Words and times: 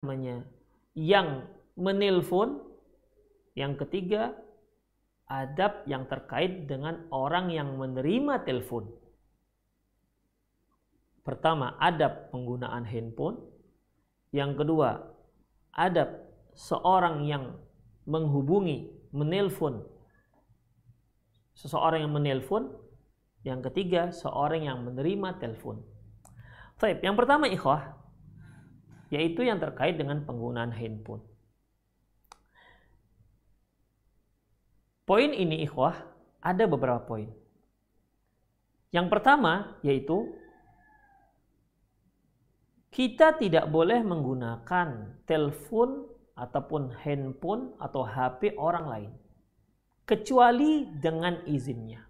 namanya 0.00 0.48
yang 0.96 1.44
menelpon, 1.76 2.64
yang 3.52 3.76
ketiga 3.76 4.32
adab 5.28 5.84
yang 5.84 6.08
terkait 6.08 6.64
dengan 6.64 7.04
orang 7.12 7.52
yang 7.52 7.76
menerima 7.76 8.40
telepon. 8.48 8.88
Pertama, 11.20 11.76
adab 11.76 12.32
penggunaan 12.32 12.88
handphone. 12.88 13.44
Yang 14.32 14.64
kedua, 14.64 15.04
adab 15.76 16.16
seorang 16.56 17.28
yang 17.28 17.60
menghubungi, 18.08 18.88
menelpon 19.12 19.84
seseorang 21.52 22.08
yang 22.08 22.14
menelpon. 22.16 22.72
Yang 23.44 23.68
ketiga, 23.68 24.16
seorang 24.16 24.64
yang 24.64 24.80
menerima 24.80 25.36
telepon. 25.36 25.84
Baik, 26.80 27.04
yang 27.04 27.20
pertama 27.20 27.48
ikhwah, 27.52 27.99
yaitu 29.10 29.42
yang 29.42 29.58
terkait 29.58 29.98
dengan 29.98 30.22
penggunaan 30.22 30.70
handphone. 30.70 31.22
Poin 35.02 35.34
ini 35.34 35.66
ikhwah 35.66 36.06
ada 36.38 36.64
beberapa 36.70 37.02
poin. 37.02 37.26
Yang 38.94 39.06
pertama 39.10 39.74
yaitu 39.82 40.30
kita 42.90 43.38
tidak 43.38 43.66
boleh 43.70 44.02
menggunakan 44.02 45.18
telepon 45.26 46.06
ataupun 46.34 46.94
handphone 47.02 47.74
atau 47.78 48.02
HP 48.06 48.54
orang 48.58 48.86
lain 48.86 49.12
kecuali 50.06 50.90
dengan 50.98 51.42
izinnya. 51.46 52.02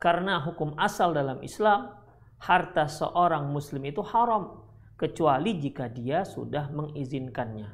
Karena 0.00 0.40
hukum 0.40 0.76
asal 0.80 1.12
dalam 1.12 1.44
Islam 1.44 1.92
harta 2.40 2.88
seorang 2.88 3.52
muslim 3.52 3.84
itu 3.84 4.00
haram 4.00 4.71
kecuali 5.02 5.58
jika 5.58 5.90
dia 5.90 6.22
sudah 6.22 6.70
mengizinkannya. 6.70 7.66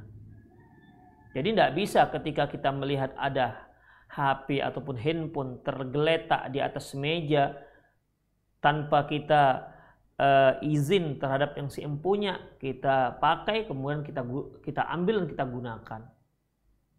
Jadi 1.36 1.48
tidak 1.52 1.72
bisa 1.76 2.08
ketika 2.08 2.48
kita 2.48 2.72
melihat 2.72 3.12
ada 3.20 3.68
HP 4.08 4.64
ataupun 4.64 4.96
handphone 4.96 5.60
tergeletak 5.60 6.48
di 6.48 6.64
atas 6.64 6.96
meja 6.96 7.52
tanpa 8.64 9.04
kita 9.04 9.68
uh, 10.16 10.56
izin 10.64 11.20
terhadap 11.20 11.52
yang 11.60 11.68
si 11.68 11.84
empunya 11.84 12.40
kita 12.56 13.20
pakai 13.20 13.68
kemudian 13.68 14.00
kita 14.00 14.24
kita 14.64 14.88
ambil 14.88 15.20
dan 15.20 15.28
kita 15.28 15.44
gunakan. 15.44 16.00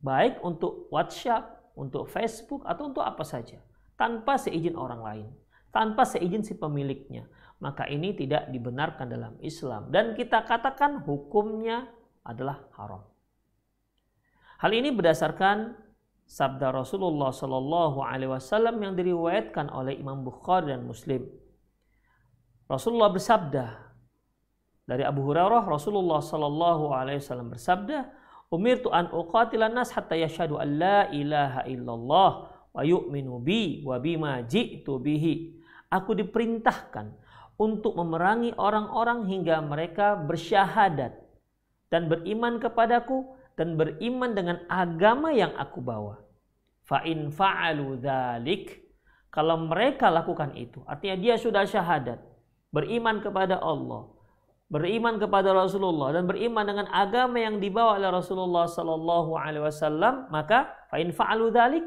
Baik 0.06 0.46
untuk 0.46 0.88
WhatsApp 0.94 1.74
untuk 1.74 2.06
Facebook 2.06 2.62
atau 2.70 2.94
untuk 2.94 3.02
apa 3.02 3.26
saja. 3.26 3.58
Tanpa 3.98 4.38
seizin 4.38 4.78
orang 4.78 5.02
lain. 5.02 5.28
Tanpa 5.74 6.06
seizin 6.06 6.46
si 6.46 6.54
pemiliknya 6.54 7.26
maka 7.60 7.88
ini 7.92 8.16
tidak 8.16 8.48
dibenarkan 8.50 9.08
dalam 9.12 9.34
Islam 9.44 9.92
dan 9.92 10.16
kita 10.16 10.48
katakan 10.48 11.04
hukumnya 11.04 11.88
adalah 12.24 12.64
haram. 12.80 13.04
Hal 14.60 14.72
ini 14.76 14.92
berdasarkan 14.92 15.76
sabda 16.28 16.76
Rasulullah 16.76 17.32
Shallallahu 17.32 18.04
Alaihi 18.04 18.32
Wasallam 18.32 18.80
yang 18.84 18.94
diriwayatkan 18.96 19.72
oleh 19.72 19.96
Imam 19.96 20.24
Bukhari 20.24 20.72
dan 20.72 20.84
Muslim. 20.84 21.26
Rasulullah 22.70 23.10
bersabda 23.10 23.66
dari 24.86 25.02
Abu 25.02 25.26
Hurairah 25.26 25.66
Rasulullah 25.66 26.22
Shallallahu 26.22 26.92
Alaihi 26.94 27.22
Wasallam 27.22 27.50
bersabda, 27.54 28.10
Umir 28.50 28.82
tu 28.82 28.90
an 28.90 29.14
uqatilan 29.14 29.78
nas 29.78 29.94
hatta 29.94 30.18
yashhadu 30.18 30.58
an 30.58 30.82
la 30.82 31.06
ilaha 31.14 31.62
illallah 31.70 32.32
wa 32.74 32.82
yu'minu 32.82 33.38
bi 33.46 33.86
wa 33.86 34.02
bima 34.02 34.42
ji'tu 34.42 34.98
bihi. 34.98 35.54
Aku 35.94 36.18
diperintahkan 36.18 37.14
untuk 37.60 38.00
memerangi 38.00 38.56
orang-orang 38.56 39.28
hingga 39.28 39.60
mereka 39.60 40.16
bersyahadat 40.16 41.12
dan 41.92 42.08
beriman 42.08 42.64
kepadaku 42.64 43.36
dan 43.60 43.76
beriman 43.76 44.32
dengan 44.32 44.64
agama 44.72 45.36
yang 45.36 45.52
aku 45.60 45.84
bawa. 45.84 46.24
Fa 46.88 47.04
in 47.04 47.28
fa'alu 47.28 48.00
dzalik 48.00 48.80
kalau 49.30 49.60
mereka 49.68 50.10
lakukan 50.10 50.56
itu, 50.58 50.82
artinya 50.90 51.20
dia 51.20 51.36
sudah 51.38 51.68
syahadat, 51.68 52.18
beriman 52.74 53.22
kepada 53.22 53.62
Allah, 53.62 54.10
beriman 54.72 55.22
kepada 55.22 55.54
Rasulullah 55.54 56.16
dan 56.16 56.26
beriman 56.26 56.66
dengan 56.66 56.88
agama 56.90 57.38
yang 57.38 57.62
dibawa 57.62 58.00
oleh 58.00 58.10
Rasulullah 58.10 58.66
sallallahu 58.66 59.38
alaihi 59.38 59.68
wasallam, 59.68 60.32
maka 60.34 60.74
fa 60.90 60.98
in 60.98 61.14
fa'alu 61.14 61.52
dzalik 61.54 61.86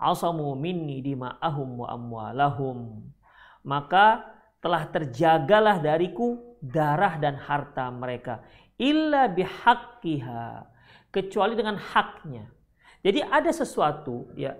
asamu 0.00 0.56
minni 0.58 0.98
dima'ahum 1.04 1.68
wa 1.78 1.86
amwalahum. 1.92 3.06
Maka 3.62 4.37
telah 4.58 4.90
terjagalah 4.90 5.78
dariku 5.78 6.58
darah 6.58 7.14
dan 7.22 7.38
harta 7.38 7.86
mereka 7.94 8.42
illa 8.78 9.26
bihaqqiha 9.30 10.66
kecuali 11.10 11.54
dengan 11.58 11.78
haknya. 11.78 12.46
Jadi 13.02 13.22
ada 13.22 13.50
sesuatu 13.54 14.34
ya 14.34 14.58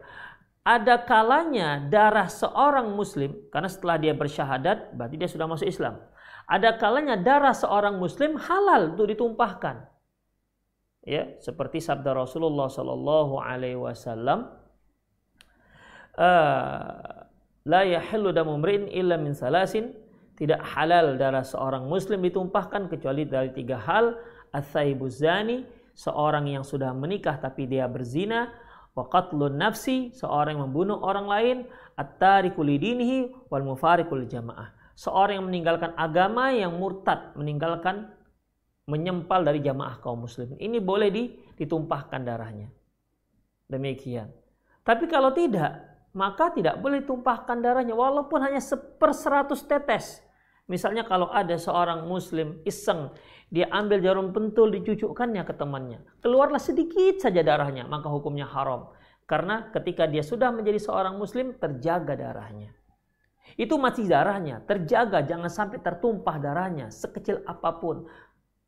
ada 0.69 1.01
kalanya 1.01 1.81
darah 1.89 2.29
seorang 2.29 2.93
muslim 2.93 3.33
karena 3.49 3.73
setelah 3.73 3.97
dia 3.97 4.13
bersyahadat 4.13 4.93
berarti 4.93 5.17
dia 5.17 5.31
sudah 5.31 5.49
masuk 5.49 5.65
Islam. 5.65 5.97
Ada 6.45 6.77
kalanya 6.77 7.17
darah 7.17 7.57
seorang 7.57 7.97
muslim 7.97 8.37
halal 8.37 8.93
untuk 8.97 9.09
ditumpahkan. 9.09 9.85
Ya, 11.09 11.41
seperti 11.41 11.81
sabda 11.81 12.13
Rasulullah 12.13 12.69
sallallahu 12.69 13.41
alaihi 13.41 13.81
wasallam 13.81 14.45
uh, 16.21 17.18
la 17.69 17.84
yahillu 17.84 18.33
damu 18.33 18.56
mri'in 18.56 18.89
illa 18.89 19.21
min 19.21 19.37
salasin. 19.37 19.93
Tidak 20.39 20.56
halal 20.62 21.21
darah 21.21 21.45
seorang 21.45 21.84
muslim 21.84 22.25
ditumpahkan 22.25 22.89
kecuali 22.89 23.29
dari 23.29 23.53
tiga 23.53 23.77
hal. 23.77 24.17
Zani 25.12 25.69
seorang 25.93 26.49
yang 26.49 26.65
sudah 26.65 26.97
menikah 26.97 27.37
tapi 27.37 27.69
dia 27.69 27.84
berzina. 27.84 28.49
Wa 28.97 29.05
qatlun 29.12 29.61
nafsi 29.61 30.15
seorang 30.17 30.56
yang 30.56 30.73
membunuh 30.73 30.97
orang 31.05 31.27
lain. 31.29 31.56
At-tariku 31.99 32.62
lidinihi 32.65 33.51
wal 33.51 33.67
mufarikul 33.67 34.25
jamaah. 34.25 34.73
Seorang 34.95 35.43
yang 35.43 35.47
meninggalkan 35.50 35.93
agama 35.99 36.55
yang 36.55 36.75
murtad 36.79 37.35
meninggalkan 37.35 38.15
menyempal 38.89 39.43
dari 39.45 39.61
jamaah 39.61 40.00
kaum 40.00 40.25
muslim. 40.25 40.55
Ini 40.56 40.79
boleh 40.81 41.11
ditumpahkan 41.59 42.23
darahnya. 42.23 42.71
Demikian. 43.69 44.33
Tapi 44.87 45.05
kalau 45.11 45.35
tidak 45.37 45.88
maka 46.19 46.51
tidak 46.51 46.83
boleh 46.83 47.06
tumpahkan 47.06 47.62
darahnya 47.62 47.95
walaupun 47.95 48.43
hanya 48.43 48.59
seper 48.59 49.15
seratus 49.15 49.62
tetes. 49.62 50.19
Misalnya 50.67 51.06
kalau 51.06 51.31
ada 51.31 51.55
seorang 51.55 52.11
muslim 52.11 52.59
iseng, 52.67 53.15
dia 53.49 53.71
ambil 53.71 54.03
jarum 54.03 54.34
pentul 54.34 54.69
dicucukkannya 54.75 55.47
ke 55.47 55.55
temannya. 55.55 56.03
Keluarlah 56.21 56.61
sedikit 56.61 57.23
saja 57.23 57.41
darahnya, 57.41 57.87
maka 57.87 58.11
hukumnya 58.11 58.45
haram. 58.45 58.91
Karena 59.25 59.71
ketika 59.71 60.05
dia 60.11 60.21
sudah 60.21 60.51
menjadi 60.51 60.83
seorang 60.83 61.17
muslim, 61.17 61.56
terjaga 61.56 62.19
darahnya. 62.19 62.75
Itu 63.56 63.81
masih 63.81 64.11
darahnya, 64.11 64.61
terjaga 64.69 65.25
jangan 65.25 65.49
sampai 65.49 65.81
tertumpah 65.81 66.37
darahnya 66.37 66.93
sekecil 66.93 67.41
apa 67.49 67.81
pun. 67.81 68.05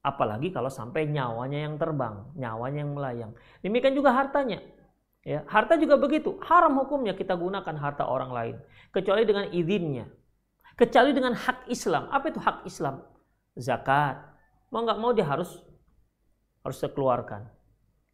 Apalagi 0.01 0.49
kalau 0.49 0.73
sampai 0.73 1.05
nyawanya 1.05 1.69
yang 1.69 1.77
terbang, 1.77 2.33
nyawanya 2.33 2.79
yang 2.81 2.93
melayang. 2.97 3.33
Demikian 3.61 3.93
juga 3.93 4.17
hartanya. 4.17 4.65
Ya, 5.21 5.45
harta 5.53 5.77
juga 5.77 6.01
begitu. 6.01 6.41
Haram 6.49 6.81
hukumnya 6.81 7.13
kita 7.13 7.37
gunakan 7.37 7.77
harta 7.77 8.09
orang 8.09 8.33
lain 8.33 8.57
kecuali 8.89 9.29
dengan 9.29 9.53
izinnya. 9.53 10.09
Kecuali 10.75 11.13
dengan 11.13 11.37
hak 11.37 11.69
Islam. 11.69 12.09
Apa 12.09 12.33
itu 12.33 12.41
hak 12.41 12.65
Islam? 12.65 13.05
Zakat. 13.53 14.17
Mau 14.73 14.81
nggak 14.81 14.97
mau 14.97 15.13
dia 15.13 15.29
harus 15.29 15.61
harus 16.65 16.79
dikeluarkan 16.81 17.45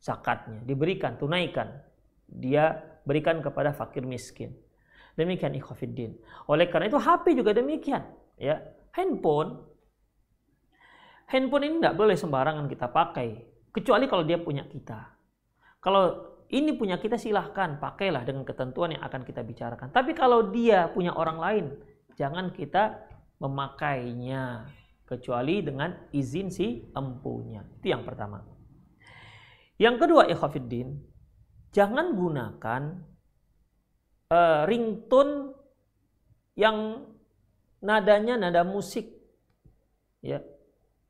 zakatnya, 0.02 0.62
diberikan, 0.66 1.14
tunaikan. 1.18 1.82
Dia 2.26 2.74
berikan 3.06 3.38
kepada 3.38 3.70
fakir 3.70 4.02
miskin. 4.02 4.54
Demikian 5.14 5.54
ikhwafiddin. 5.56 6.18
Oleh 6.50 6.66
karena 6.68 6.90
itu 6.90 6.98
HP 6.98 7.38
juga 7.38 7.54
demikian, 7.56 8.02
ya. 8.36 8.60
Handphone 8.92 9.76
handphone 11.26 11.64
ini 11.66 11.76
tidak 11.82 11.96
boleh 11.98 12.16
sembarangan 12.16 12.66
kita 12.70 12.86
pakai 12.88 13.28
kecuali 13.74 14.04
kalau 14.06 14.24
dia 14.24 14.38
punya 14.38 14.64
kita. 14.64 15.00
Kalau 15.82 16.35
ini 16.52 16.74
punya 16.78 17.02
kita 17.02 17.18
silahkan 17.18 17.78
pakailah 17.82 18.22
dengan 18.22 18.46
ketentuan 18.46 18.94
yang 18.94 19.02
akan 19.02 19.26
kita 19.26 19.42
bicarakan. 19.42 19.90
Tapi 19.90 20.14
kalau 20.14 20.54
dia 20.54 20.86
punya 20.94 21.10
orang 21.14 21.38
lain, 21.42 21.66
jangan 22.14 22.54
kita 22.54 23.02
memakainya 23.42 24.70
kecuali 25.06 25.62
dengan 25.62 25.94
izin 26.10 26.48
si 26.50 26.86
empunya. 26.94 27.62
Itu 27.78 27.90
yang 27.90 28.02
pertama. 28.02 28.42
Yang 29.76 29.96
kedua, 30.06 30.22
ikhwafiddin, 30.30 30.98
jangan 31.74 32.16
gunakan 32.16 32.82
uh, 34.32 34.62
ringtone 34.64 35.52
yang 36.56 37.06
nadanya 37.84 38.40
nada 38.40 38.64
musik. 38.64 39.12
Ya. 40.24 40.40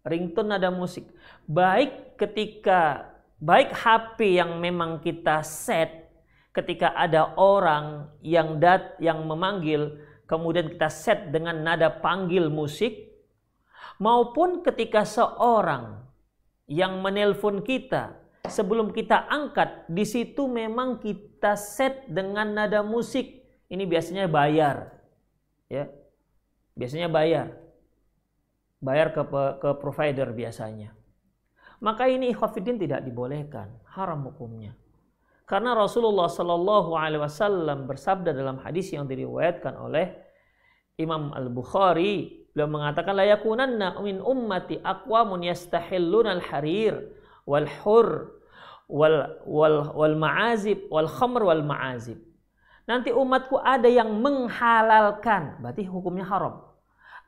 Ringtone 0.03 0.59
nada 0.59 0.71
musik. 0.75 1.07
Baik 1.47 2.19
ketika 2.19 3.11
baik 3.37 3.73
HP 3.77 4.41
yang 4.41 4.57
memang 4.57 5.05
kita 5.05 5.45
set 5.45 6.09
ketika 6.57 6.97
ada 6.97 7.37
orang 7.37 8.09
yang 8.25 8.57
dat 8.57 8.97
yang 8.97 9.21
memanggil 9.29 10.01
kemudian 10.25 10.73
kita 10.73 10.89
set 10.89 11.29
dengan 11.29 11.61
nada 11.61 11.93
panggil 11.93 12.49
musik 12.49 13.13
maupun 14.01 14.65
ketika 14.65 15.05
seorang 15.05 16.01
yang 16.65 16.99
menelpon 17.05 17.61
kita 17.61 18.17
sebelum 18.49 18.91
kita 18.91 19.29
angkat 19.29 19.85
di 19.87 20.03
situ 20.09 20.49
memang 20.49 20.99
kita 21.03 21.55
set 21.59 22.07
dengan 22.11 22.55
nada 22.55 22.81
musik. 22.83 23.45
Ini 23.67 23.83
biasanya 23.83 24.31
bayar 24.31 24.95
ya. 25.67 25.91
Biasanya 26.79 27.11
bayar. 27.11 27.59
Bayar 28.79 29.11
ke 29.11 29.23
ke 29.59 29.71
provider 29.81 30.31
biasanya 30.31 30.95
maka 31.83 32.09
ini 32.09 32.33
ikhwafidin 32.33 32.81
tidak 32.81 33.05
dibolehkan 33.05 33.73
haram 33.93 34.25
hukumnya 34.29 34.73
karena 35.47 35.79
Rasulullah 35.79 36.27
Shallallahu 36.27 36.99
Alaihi 36.99 37.23
Wasallam 37.23 37.87
bersabda 37.87 38.35
dalam 38.35 38.59
hadis 38.61 38.91
yang 38.91 39.07
diriwayatkan 39.07 39.79
oleh 39.79 40.11
Imam 40.99 41.31
Al 41.37 41.53
Bukhari 41.53 42.47
Beliau 42.57 42.73
mengatakan 42.73 43.13
la 43.13 43.29
yakunanna 43.29 44.01
min 44.01 44.17
ummati 44.17 44.81
aqwamun 44.81 45.45
yastahilluna 45.45 46.41
al-harir 46.41 47.13
wal 47.45 47.69
hur 47.85 48.33
wal 48.89 49.45
wal 49.45 49.93
wal 49.93 50.17
ma'azib 50.17 50.89
wal 50.89 51.05
khamr 51.05 51.45
wal 51.45 51.61
ma'azib. 51.61 52.17
Nanti 52.89 53.13
umatku 53.13 53.61
ada 53.61 53.93
yang 53.93 54.09
menghalalkan, 54.25 55.61
berarti 55.61 55.85
hukumnya 55.85 56.25
haram. 56.25 56.65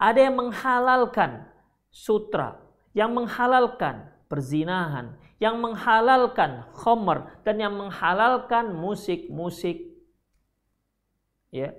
Ada 0.01 0.33
yang 0.33 0.41
menghalalkan 0.41 1.45
sutra, 1.93 2.57
yang 2.97 3.13
menghalalkan 3.13 4.09
perzinahan, 4.29 5.17
yang 5.41 5.59
menghalalkan 5.59 6.69
khamr 6.77 7.43
dan 7.43 7.57
yang 7.59 7.75
menghalalkan 7.75 8.77
musik-musik. 8.77 9.89
Ya, 11.49 11.73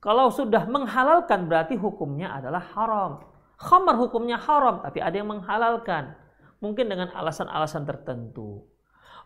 kalau 0.00 0.32
sudah 0.32 0.64
menghalalkan 0.68 1.48
berarti 1.48 1.76
hukumnya 1.76 2.36
adalah 2.36 2.64
haram. 2.76 3.12
Khamar 3.60 3.96
hukumnya 4.00 4.40
haram, 4.40 4.80
tapi 4.80 5.04
ada 5.04 5.12
yang 5.12 5.28
menghalalkan. 5.28 6.16
Mungkin 6.60 6.88
dengan 6.92 7.08
alasan-alasan 7.12 7.88
tertentu. 7.88 8.64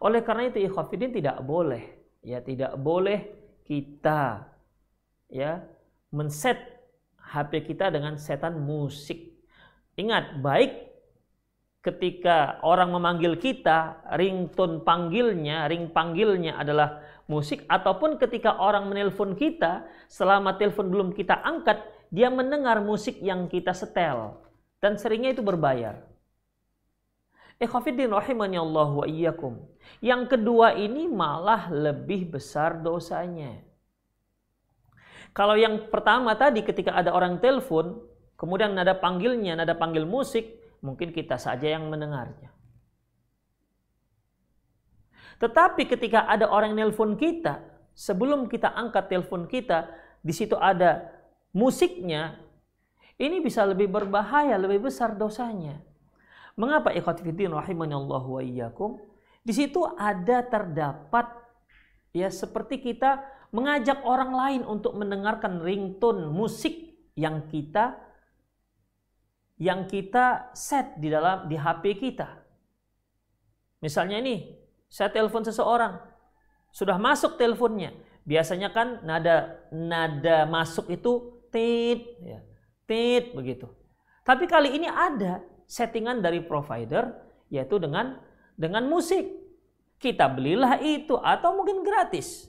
Oleh 0.02 0.22
karena 0.22 0.50
itu 0.50 0.62
ikhwafidin 0.66 1.14
tidak 1.14 1.42
boleh. 1.42 1.82
Ya 2.22 2.38
tidak 2.42 2.78
boleh 2.78 3.30
kita 3.66 4.48
ya 5.28 5.64
menset 6.14 6.58
HP 7.18 7.74
kita 7.74 7.90
dengan 7.90 8.14
setan 8.20 8.62
musik. 8.62 9.34
Ingat, 9.98 10.38
baik 10.42 10.93
ketika 11.84 12.56
orang 12.64 12.96
memanggil 12.96 13.36
kita, 13.36 14.00
ringtone 14.16 14.80
panggilnya, 14.80 15.68
ring 15.68 15.92
panggilnya 15.92 16.56
adalah 16.56 17.04
musik 17.28 17.68
ataupun 17.68 18.16
ketika 18.16 18.56
orang 18.56 18.88
menelpon 18.88 19.36
kita 19.36 19.84
selama 20.08 20.56
telepon 20.56 20.88
belum 20.88 21.08
kita 21.12 21.44
angkat 21.44 21.84
dia 22.08 22.32
mendengar 22.32 22.80
musik 22.80 23.20
yang 23.20 23.52
kita 23.52 23.76
setel 23.76 24.40
dan 24.80 24.96
seringnya 24.96 25.36
itu 25.36 25.44
berbayar. 25.44 26.00
Rahimani 27.60 28.60
Allah 28.60 28.88
wa 28.92 29.06
iyyakum. 29.08 29.56
Yang 30.00 30.36
kedua 30.36 30.76
ini 30.76 31.08
malah 31.08 31.68
lebih 31.72 32.36
besar 32.36 32.80
dosanya. 32.80 33.60
Kalau 35.32 35.56
yang 35.56 35.88
pertama 35.88 36.36
tadi 36.36 36.60
ketika 36.60 36.92
ada 36.92 37.12
orang 37.12 37.40
telepon, 37.40 38.04
kemudian 38.36 38.76
nada 38.76 38.92
panggilnya, 38.92 39.56
nada 39.56 39.72
panggil 39.72 40.04
musik, 40.04 40.63
mungkin 40.84 41.16
kita 41.16 41.40
saja 41.40 41.64
yang 41.64 41.88
mendengarnya. 41.88 42.52
Tetapi 45.40 45.88
ketika 45.88 46.28
ada 46.28 46.46
orang 46.52 46.76
yang 46.76 46.92
nelpon 46.92 47.16
kita, 47.16 47.64
sebelum 47.96 48.46
kita 48.46 48.70
angkat 48.70 49.08
telepon 49.08 49.48
kita, 49.48 49.88
di 50.20 50.30
situ 50.36 50.54
ada 50.60 51.08
musiknya, 51.56 52.38
ini 53.16 53.40
bisa 53.40 53.64
lebih 53.64 53.88
berbahaya, 53.88 54.60
lebih 54.60 54.92
besar 54.92 55.16
dosanya. 55.16 55.80
Mengapa 56.54 56.94
ikhwatifiddin 56.94 57.50
Allah 57.50 58.22
wa 58.22 58.42
iyyakum? 58.44 59.00
Di 59.42 59.50
situ 59.50 59.82
ada 59.98 60.44
terdapat 60.46 61.26
ya 62.14 62.30
seperti 62.30 62.78
kita 62.78 63.26
mengajak 63.50 64.06
orang 64.06 64.32
lain 64.32 64.62
untuk 64.62 64.94
mendengarkan 64.94 65.58
ringtone 65.62 66.30
musik 66.30 66.94
yang 67.18 67.46
kita 67.50 68.03
yang 69.64 69.88
kita 69.88 70.52
set 70.52 71.00
di 71.00 71.08
dalam 71.08 71.48
di 71.48 71.56
HP 71.56 71.96
kita. 71.96 72.28
Misalnya 73.80 74.20
ini, 74.20 74.52
saya 74.92 75.08
telepon 75.08 75.40
seseorang, 75.40 75.96
sudah 76.68 77.00
masuk 77.00 77.40
teleponnya. 77.40 77.96
Biasanya 78.28 78.72
kan 78.76 79.00
nada 79.04 79.64
nada 79.72 80.44
masuk 80.44 80.92
itu 80.92 81.40
tit, 81.48 82.20
ya, 82.20 82.40
tit 82.84 83.32
begitu. 83.32 83.68
Tapi 84.24 84.44
kali 84.44 84.76
ini 84.76 84.88
ada 84.88 85.44
settingan 85.64 86.20
dari 86.20 86.44
provider 86.44 87.08
yaitu 87.48 87.80
dengan 87.80 88.20
dengan 88.56 88.84
musik. 88.88 89.28
Kita 90.00 90.28
belilah 90.28 90.80
itu 90.84 91.16
atau 91.16 91.56
mungkin 91.56 91.80
gratis. 91.80 92.48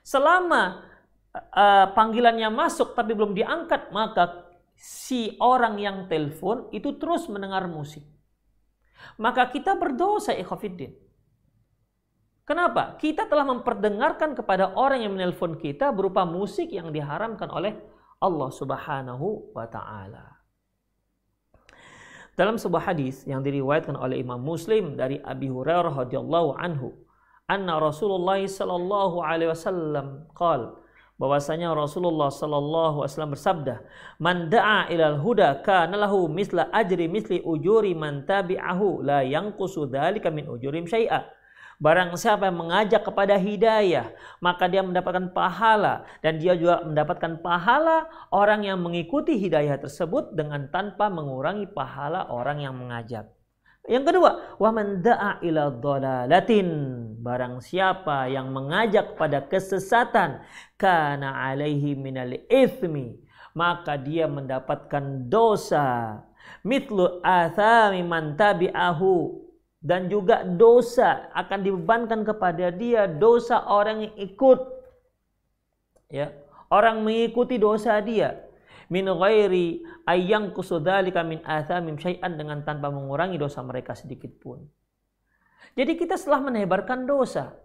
Selama 0.00 0.84
uh, 1.32 1.86
panggilannya 1.92 2.48
masuk 2.52 2.96
tapi 2.96 3.12
belum 3.12 3.36
diangkat, 3.36 3.92
maka 3.92 4.49
si 4.80 5.36
orang 5.44 5.76
yang 5.76 6.08
telepon 6.08 6.72
itu 6.72 6.96
terus 6.96 7.28
mendengar 7.28 7.68
musik. 7.68 8.00
Maka 9.20 9.52
kita 9.52 9.76
berdosa 9.76 10.32
ikhafidin. 10.32 10.96
Kenapa? 12.48 12.96
Kita 12.96 13.28
telah 13.28 13.44
memperdengarkan 13.44 14.32
kepada 14.32 14.72
orang 14.74 15.04
yang 15.04 15.12
menelpon 15.14 15.60
kita 15.60 15.92
berupa 15.92 16.24
musik 16.24 16.72
yang 16.72 16.90
diharamkan 16.90 17.52
oleh 17.52 17.76
Allah 18.18 18.50
Subhanahu 18.50 19.52
wa 19.52 19.68
taala. 19.68 20.40
Dalam 22.34 22.56
sebuah 22.56 22.90
hadis 22.90 23.28
yang 23.28 23.44
diriwayatkan 23.44 23.94
oleh 24.00 24.16
Imam 24.24 24.40
Muslim 24.40 24.96
dari 24.96 25.20
Abi 25.20 25.52
Hurairah 25.52 26.08
radhiyallahu 26.08 26.56
anhu, 26.56 26.96
anna 27.52 27.76
Rasulullah 27.76 28.40
sallallahu 28.40 29.20
alaihi 29.20 29.52
wasallam 29.52 30.24
qala 30.32 30.80
bahwasanya 31.20 31.76
Rasulullah 31.76 32.32
sallallahu 32.32 33.04
alaihi 33.04 33.12
wasallam 33.12 33.34
bersabda, 33.36 33.74
"Man 34.16 34.48
da'a 34.48 34.88
ilal 34.88 35.20
huda 35.20 35.60
kana 35.60 36.00
lahu 36.00 36.32
misla 36.32 36.72
ajri 36.72 37.12
misli 37.12 37.44
ujuri 37.44 37.92
man 37.92 38.24
tabi'ahu 38.24 39.04
la 39.04 39.20
yanqusu 39.20 39.84
dzalika 39.84 40.32
min 40.32 40.48
ujurim 40.48 40.88
syai'a." 40.88 41.28
Barang 41.80 42.12
siapa 42.12 42.44
yang 42.48 42.60
mengajak 42.60 43.08
kepada 43.08 43.40
hidayah, 43.40 44.12
maka 44.44 44.68
dia 44.68 44.84
mendapatkan 44.84 45.32
pahala 45.32 46.04
dan 46.20 46.36
dia 46.36 46.52
juga 46.52 46.84
mendapatkan 46.84 47.40
pahala 47.40 48.04
orang 48.28 48.68
yang 48.68 48.84
mengikuti 48.84 49.40
hidayah 49.40 49.80
tersebut 49.80 50.36
dengan 50.36 50.68
tanpa 50.68 51.08
mengurangi 51.08 51.64
pahala 51.72 52.28
orang 52.28 52.60
yang 52.60 52.76
mengajak. 52.76 53.32
Yang 53.90 54.14
kedua, 54.14 54.54
wa 54.54 54.70
man 54.70 55.02
da'a 55.02 55.42
ila 55.42 55.74
dhalalatin. 55.74 56.68
Barang 57.18 57.58
siapa 57.58 58.30
yang 58.30 58.54
mengajak 58.54 59.18
pada 59.18 59.42
kesesatan, 59.42 60.46
kana 60.78 61.34
alaihi 61.50 61.98
minal 61.98 62.38
ithmi, 62.46 63.18
maka 63.50 63.98
dia 63.98 64.30
mendapatkan 64.30 65.26
dosa. 65.26 66.22
Mitlu 66.62 67.18
athami 67.26 68.06
man 68.06 68.38
tabi'ahu 68.38 69.50
dan 69.80 70.12
juga 70.12 70.44
dosa 70.44 71.32
akan 71.32 71.58
dibebankan 71.64 72.20
kepada 72.20 72.68
dia 72.68 73.08
dosa 73.08 73.64
orang 73.64 74.04
yang 74.04 74.14
ikut 74.20 74.60
ya 76.12 76.36
orang 76.68 77.00
mengikuti 77.00 77.56
dosa 77.56 77.96
dia 78.04 78.44
min 78.92 79.08
ghairi 79.08 79.80
ayyang 80.06 80.52
kusudalika 80.54 81.24
min 81.24 81.40
athamim 81.42 81.96
syai'an 81.96 82.36
dengan 82.36 82.62
tanpa 82.64 82.88
mengurangi 82.88 83.36
dosa 83.36 83.60
mereka 83.60 83.96
sedikit 83.96 84.30
pun 84.40 84.64
jadi 85.74 85.96
kita 85.96 86.20
setelah 86.20 86.52
menebarkan 86.52 87.04
dosa 87.08 87.56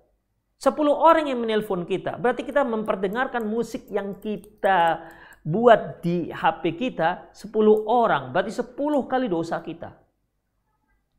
10 0.60 0.72
orang 0.88 1.28
yang 1.28 1.40
menelpon 1.44 1.84
kita 1.84 2.16
berarti 2.18 2.48
kita 2.48 2.64
memperdengarkan 2.64 3.44
musik 3.44 3.88
yang 3.92 4.18
kita 4.20 5.08
buat 5.46 6.02
di 6.02 6.32
HP 6.34 6.64
kita 6.80 7.32
10 7.36 7.52
orang 7.86 8.34
berarti 8.34 8.52
10 8.56 8.74
kali 9.06 9.28
dosa 9.30 9.60
kita 9.62 9.94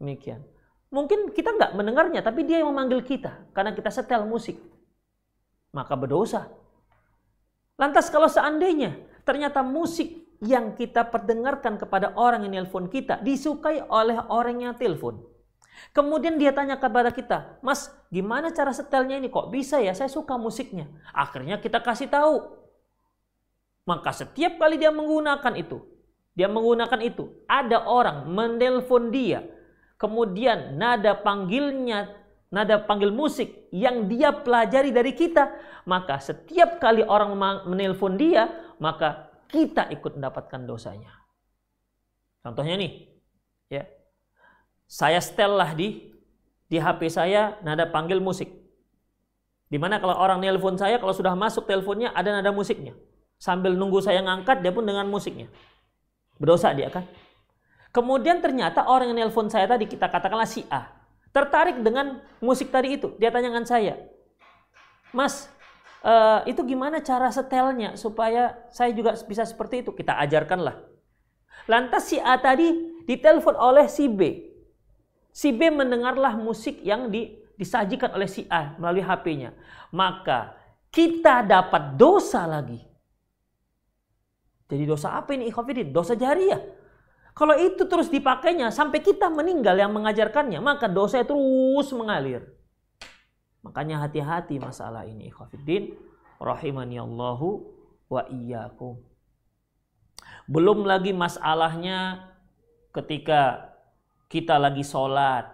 demikian 0.01 0.43
Mungkin 0.87 1.35
kita 1.35 1.51
nggak 1.51 1.75
mendengarnya, 1.75 2.23
tapi 2.23 2.47
dia 2.47 2.63
yang 2.63 2.71
memanggil 2.71 3.03
kita 3.03 3.51
karena 3.51 3.75
kita 3.75 3.91
setel 3.91 4.23
musik. 4.23 4.55
Maka 5.75 5.99
berdosa. 5.99 6.47
Lantas 7.77 8.09
kalau 8.09 8.31
seandainya 8.31 8.97
ternyata 9.27 9.67
musik 9.67 10.26
yang 10.45 10.77
kita 10.77 11.09
perdengarkan 11.09 11.81
kepada 11.81 12.13
orang 12.17 12.45
yang 12.45 12.65
nelpon 12.65 12.93
kita 12.93 13.21
disukai 13.25 13.85
oleh 13.89 14.17
orang 14.29 14.63
yang 14.65 14.75
telepon. 14.77 15.23
Kemudian 15.93 16.41
dia 16.41 16.57
tanya 16.57 16.81
kepada 16.81 17.13
kita, 17.13 17.61
Mas, 17.61 17.93
gimana 18.09 18.49
cara 18.53 18.73
setelnya 18.73 19.21
ini? 19.21 19.29
Kok 19.29 19.53
bisa 19.53 19.77
ya? 19.81 19.93
Saya 19.93 20.09
suka 20.09 20.41
musiknya. 20.41 20.89
Akhirnya 21.13 21.61
kita 21.61 21.85
kasih 21.85 22.09
tahu. 22.09 22.49
Maka 23.85 24.11
setiap 24.13 24.57
kali 24.57 24.81
dia 24.81 24.91
menggunakan 24.91 25.53
itu, 25.55 25.85
dia 26.33 26.49
menggunakan 26.49 27.01
itu, 27.05 27.31
ada 27.47 27.87
orang 27.87 28.27
menelpon 28.29 29.15
dia 29.15 29.47
kemudian 29.97 30.77
nada 30.77 31.17
panggilnya, 31.17 32.13
nada 32.53 32.81
panggil 32.85 33.13
musik 33.13 33.69
yang 33.73 34.09
dia 34.09 34.33
pelajari 34.33 34.93
dari 34.93 35.13
kita, 35.17 35.53
maka 35.89 36.21
setiap 36.21 36.79
kali 36.81 37.03
orang 37.05 37.37
menelpon 37.67 38.17
dia, 38.17 38.49
maka 38.77 39.33
kita 39.47 39.91
ikut 39.95 40.19
mendapatkan 40.19 40.67
dosanya. 40.67 41.11
Contohnya 42.43 42.79
nih, 42.79 42.93
ya. 43.71 43.83
Saya 44.87 45.19
setel 45.19 45.59
lah 45.59 45.75
di 45.75 46.15
di 46.67 46.79
HP 46.79 47.11
saya 47.11 47.59
nada 47.63 47.87
panggil 47.91 48.23
musik. 48.23 48.51
Di 49.67 49.79
mana 49.83 49.99
kalau 49.99 50.15
orang 50.15 50.39
nelpon 50.39 50.79
saya, 50.79 51.03
kalau 51.03 51.11
sudah 51.11 51.35
masuk 51.35 51.67
teleponnya 51.67 52.15
ada 52.15 52.31
nada 52.31 52.55
musiknya. 52.55 52.95
Sambil 53.37 53.75
nunggu 53.75 53.99
saya 53.99 54.23
ngangkat, 54.23 54.63
dia 54.63 54.71
pun 54.71 54.87
dengan 54.87 55.11
musiknya. 55.11 55.51
Berdosa 56.39 56.71
dia 56.71 56.87
kan? 56.87 57.03
Kemudian 57.91 58.39
ternyata 58.39 58.87
orang 58.87 59.11
yang 59.11 59.27
nelpon 59.27 59.51
saya 59.51 59.67
tadi, 59.67 59.91
kita 59.91 60.07
katakanlah 60.07 60.47
si 60.47 60.63
A. 60.71 60.87
Tertarik 61.35 61.83
dengan 61.83 62.23
musik 62.39 62.71
tadi 62.71 62.95
itu. 62.95 63.13
Dia 63.19 63.35
tanya 63.35 63.51
dengan 63.51 63.67
saya. 63.67 63.99
Mas, 65.11 65.51
uh, 66.07 66.41
itu 66.47 66.63
gimana 66.63 67.03
cara 67.03 67.29
setelnya 67.35 67.99
supaya 67.99 68.55
saya 68.71 68.95
juga 68.95 69.19
bisa 69.27 69.43
seperti 69.43 69.83
itu? 69.83 69.91
Kita 69.91 70.15
ajarkanlah. 70.23 70.79
Lantas 71.67 72.07
si 72.07 72.23
A 72.23 72.39
tadi 72.39 72.71
ditelepon 73.11 73.59
oleh 73.59 73.91
si 73.91 74.07
B. 74.07 74.47
Si 75.35 75.51
B 75.51 75.69
mendengarlah 75.69 76.39
musik 76.39 76.81
yang 76.87 77.11
di 77.11 77.35
disajikan 77.59 78.15
oleh 78.15 78.29
si 78.31 78.47
A 78.53 78.77
melalui 78.77 79.03
HP-nya, 79.03 79.53
maka 79.91 80.55
kita 80.93 81.45
dapat 81.45 81.97
dosa 81.97 82.45
lagi. 82.45 82.81
Jadi 84.67 84.85
dosa 84.85 85.17
apa 85.17 85.33
ini 85.37 85.49
ikhwafidin? 85.49 85.93
Dosa 85.93 86.17
jariah. 86.17 86.61
Kalau 87.37 87.53
itu 87.53 87.85
terus 87.85 88.09
dipakainya 88.09 88.73
sampai 88.73 89.05
kita 89.05 89.29
meninggal 89.29 89.77
yang 89.77 89.93
mengajarkannya, 89.93 90.57
maka 90.61 90.89
dosa 90.89 91.21
terus 91.21 91.93
mengalir. 91.93 92.56
Makanya 93.67 93.99
hati-hati 94.07 94.63
masalah 94.63 95.03
ini 95.03 95.27
ikhwafidin. 95.27 95.99
Rahimani 96.39 97.03
Allahu 97.03 97.67
wa 98.07 98.23
iyyakum. 98.31 99.03
Belum 100.47 100.87
lagi 100.87 101.11
masalahnya 101.11 102.31
ketika 102.95 103.75
kita 104.31 104.55
lagi 104.63 104.87
sholat, 104.87 105.51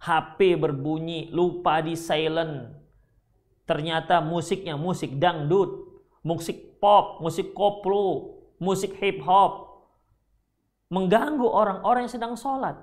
HP 0.00 0.56
berbunyi, 0.56 1.28
lupa 1.28 1.84
di 1.84 1.92
silent. 1.92 2.72
Ternyata 3.68 4.24
musiknya 4.24 4.76
musik 4.76 5.16
dangdut, 5.20 5.84
musik 6.24 6.80
pop, 6.80 7.20
musik 7.20 7.52
koplo, 7.52 8.36
musik 8.60 8.96
hip 9.00 9.20
hop. 9.24 9.84
Mengganggu 10.92 11.44
orang-orang 11.48 12.08
yang 12.08 12.12
sedang 12.12 12.34
sholat. 12.36 12.76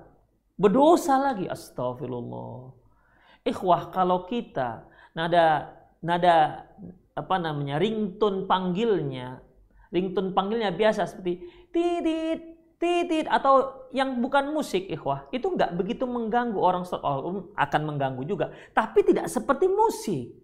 Berdosa 0.58 1.18
lagi, 1.18 1.46
astagfirullah. 1.46 2.81
Ikhwah 3.42 3.90
kalau 3.90 4.24
kita 4.30 4.86
nada 5.12 5.74
nada 5.98 6.64
apa 7.12 7.36
namanya 7.36 7.76
ringtone 7.76 8.48
panggilnya 8.48 9.44
ringtone 9.92 10.32
panggilnya 10.32 10.72
biasa 10.72 11.04
seperti 11.04 11.44
titit 11.68 12.52
titit 12.82 13.30
atau 13.30 13.86
yang 13.94 14.18
bukan 14.18 14.50
musik 14.50 14.90
ikhwah 14.90 15.30
itu 15.30 15.46
nggak 15.46 15.78
begitu 15.78 16.02
mengganggu 16.02 16.58
orang 16.58 16.82
oh, 16.82 17.54
akan 17.54 17.82
mengganggu 17.86 18.26
juga. 18.26 18.50
Tapi 18.74 19.06
tidak 19.06 19.30
seperti 19.30 19.70
musik. 19.70 20.34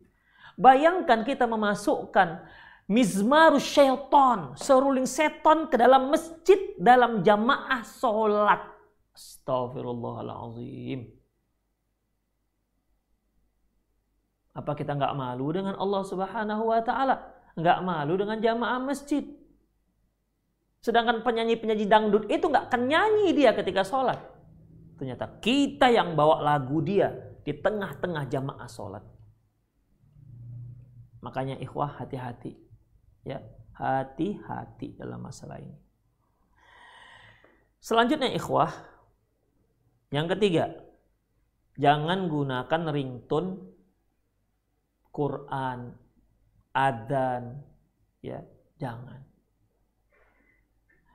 Bayangkan 0.55 1.27
kita 1.27 1.51
memasukkan 1.51 2.47
mizmarus 2.87 3.67
syaiton 3.67 4.55
seruling 4.55 5.11
seton 5.11 5.67
ke 5.67 5.75
dalam 5.75 6.15
masjid 6.15 6.79
dalam 6.79 7.27
jamaah 7.27 7.83
sholat. 7.83 8.63
Astaghfirullahaladzim 9.19 11.18
apa 14.59 14.75
kita 14.75 14.99
nggak 14.99 15.15
malu 15.15 15.55
dengan 15.55 15.79
Allah 15.79 16.03
Subhanahu 16.03 16.63
Wa 16.67 16.83
Taala 16.83 17.17
nggak 17.55 17.79
malu 17.87 18.19
dengan 18.19 18.43
jamaah 18.43 18.83
masjid 18.83 19.23
Sedangkan 20.79 21.27
penyanyi-penyanyi 21.27 21.87
dangdut 21.91 22.25
itu 22.31 22.47
nggak 22.47 22.71
nyanyi 22.79 23.35
dia 23.35 23.51
ketika 23.55 23.83
sholat. 23.83 24.19
Ternyata 24.99 25.39
kita 25.43 25.91
yang 25.91 26.15
bawa 26.15 26.43
lagu 26.43 26.79
dia 26.83 27.15
di 27.43 27.51
tengah-tengah 27.55 28.31
jamaah 28.31 28.69
sholat. 28.71 29.05
Makanya 31.21 31.59
ikhwah 31.59 31.99
hati-hati. 31.99 32.55
Ya, 33.27 33.43
hati-hati 33.75 34.95
dalam 34.95 35.19
masalah 35.19 35.59
ini. 35.59 35.77
Selanjutnya 37.83 38.31
ikhwah, 38.35 38.71
yang 40.11 40.27
ketiga, 40.31 40.73
jangan 41.79 42.27
gunakan 42.27 42.83
ringtone 42.91 43.68
Quran, 45.11 45.93
adan, 46.73 47.63
ya, 48.23 48.45
jangan. 48.79 49.25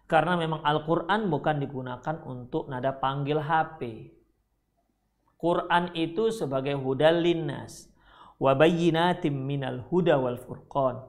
Karena 0.04 0.38
memang 0.38 0.62
Al-Quran 0.62 1.32
bukan 1.32 1.58
digunakan 1.58 2.16
untuk 2.28 2.70
nada 2.70 2.94
panggil 2.94 3.40
HP. 3.42 4.12
Quran 5.40 5.92
itu 5.98 6.30
sebagai 6.30 6.78
hudal 6.78 7.24
linnas. 7.24 7.90
Wabayinatim 8.38 9.34
minal 9.34 9.82
huda 9.88 10.20
wal 10.20 10.38
furqan. 10.38 11.02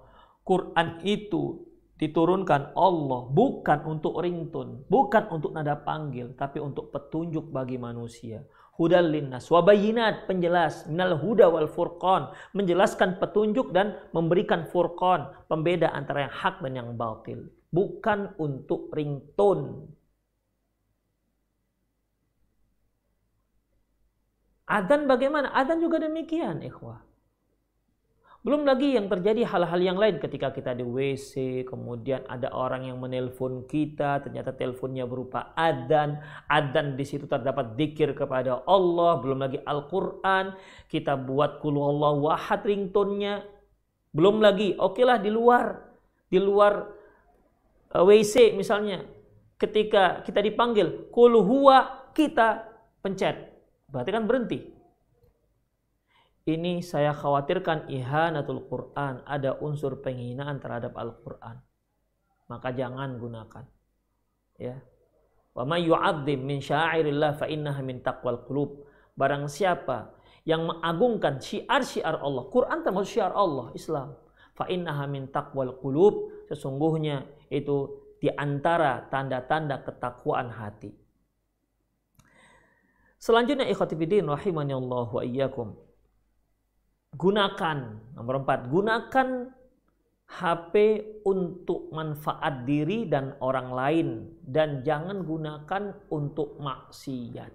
Quran 0.47 1.03
itu 1.03 1.67
diturunkan 1.95 2.75
Allah 2.75 3.31
bukan 3.31 3.79
untuk 3.87 4.19
ringtone, 4.19 4.87
bukan 4.91 5.31
untuk 5.31 5.55
nada 5.55 5.79
panggil, 5.79 6.35
tapi 6.35 6.59
untuk 6.59 6.91
petunjuk 6.91 7.49
bagi 7.55 7.79
manusia. 7.79 8.43
Hudal 8.75 9.07
linnas, 9.07 9.47
wabayinat 9.55 10.27
penjelas, 10.27 10.91
minal 10.91 11.15
huda 11.15 11.47
wal 11.47 11.71
furqan, 11.71 12.35
menjelaskan 12.59 13.23
petunjuk 13.23 13.71
dan 13.71 13.95
memberikan 14.11 14.67
furqan, 14.67 15.31
pembeda 15.47 15.95
antara 15.95 16.27
yang 16.27 16.35
hak 16.35 16.59
dan 16.59 16.73
yang 16.75 16.91
batil 16.99 17.47
bukan 17.75 18.31
untuk 18.39 18.95
ringtone. 18.95 19.91
Adan 24.71 25.11
bagaimana? 25.11 25.51
Adan 25.53 25.83
juga 25.83 26.01
demikian, 26.01 26.63
ikhwah. 26.63 27.03
Belum 28.45 28.69
lagi 28.69 28.93
yang 28.93 29.09
terjadi 29.09 29.49
hal-hal 29.49 29.81
yang 29.81 29.97
lain 29.97 30.21
ketika 30.21 30.53
kita 30.53 30.77
di 30.77 30.85
WC, 30.85 31.65
kemudian 31.65 32.29
ada 32.29 32.53
orang 32.53 32.85
yang 32.85 33.01
menelpon 33.01 33.65
kita, 33.65 34.21
ternyata 34.21 34.53
teleponnya 34.53 35.09
berupa 35.09 35.57
adan, 35.57 36.21
adan 36.53 36.93
di 36.93 37.09
situ 37.09 37.25
terdapat 37.25 37.73
dikir 37.73 38.13
kepada 38.13 38.61
Allah, 38.69 39.17
belum 39.25 39.49
lagi 39.49 39.65
Al-Qur'an, 39.65 40.61
kita 40.93 41.17
buat 41.17 41.65
kulu 41.65 41.89
Allah 41.89 42.13
wahad 42.21 42.69
ringtone-nya. 42.69 43.49
Belum 44.13 44.45
lagi, 44.45 44.77
okelah 44.77 45.25
di 45.25 45.33
luar, 45.33 45.81
di 46.29 46.37
luar 46.37 46.95
Eh, 47.95 48.03
WC 48.03 48.59
misalnya. 48.59 49.07
Ketika 49.55 50.27
kita 50.27 50.43
dipanggil 50.43 51.09
kul 51.15 51.39
huwa 51.39 52.11
kita 52.11 52.67
pencet. 52.99 53.55
Berarti 53.87 54.11
kan 54.11 54.27
berhenti 54.27 54.74
ini 56.45 56.85
saya 56.85 57.17
khawatirkan 57.17 57.89
ihanatul 57.89 58.69
Quran 58.69 59.25
ada 59.25 59.57
unsur 59.61 60.05
penghinaan 60.05 60.61
terhadap 60.61 60.93
Al-Quran 60.97 61.61
maka 62.49 62.69
jangan 62.77 63.17
gunakan 63.17 63.65
ya 64.61 64.77
wa 65.55 65.65
may 65.65 65.87
min 66.37 66.59
syairillah 66.61 67.39
fa 67.39 67.47
innaha 67.49 67.81
min 67.81 68.05
taqwal 68.05 68.45
qulub 68.45 68.85
barang 69.17 69.49
siapa 69.49 70.13
yang 70.45 70.69
mengagungkan 70.69 71.41
syiar-syiar 71.41 72.21
Allah 72.21 72.45
Quran 72.53 72.85
termasuk 72.85 73.17
syiar 73.17 73.33
Allah 73.33 73.73
Islam 73.73 74.13
fa 74.53 74.69
innaha 74.69 75.09
min 75.09 75.33
taqwal 75.33 75.81
qulub 75.81 76.47
sesungguhnya 76.51 77.25
itu 77.49 78.05
di 78.25 78.33
antara 78.33 79.05
tanda-tanda 79.13 79.85
ketakwaan 79.85 80.49
hati. 80.49 80.89
Selanjutnya 83.21 83.69
ikhwatibidin 83.69 84.25
rahimani 84.25 84.73
Allah 84.73 85.09
wa 85.13 85.21
iyyakum. 85.21 85.77
Gunakan 87.15 87.79
nomor 88.19 88.43
empat, 88.43 88.67
gunakan 88.71 89.29
HP 90.25 90.75
untuk 91.23 91.93
manfaat 91.95 92.67
diri 92.67 93.07
dan 93.07 93.39
orang 93.39 93.69
lain 93.71 94.09
dan 94.43 94.83
jangan 94.83 95.23
gunakan 95.23 95.95
untuk 96.11 96.59
maksiat. 96.59 97.53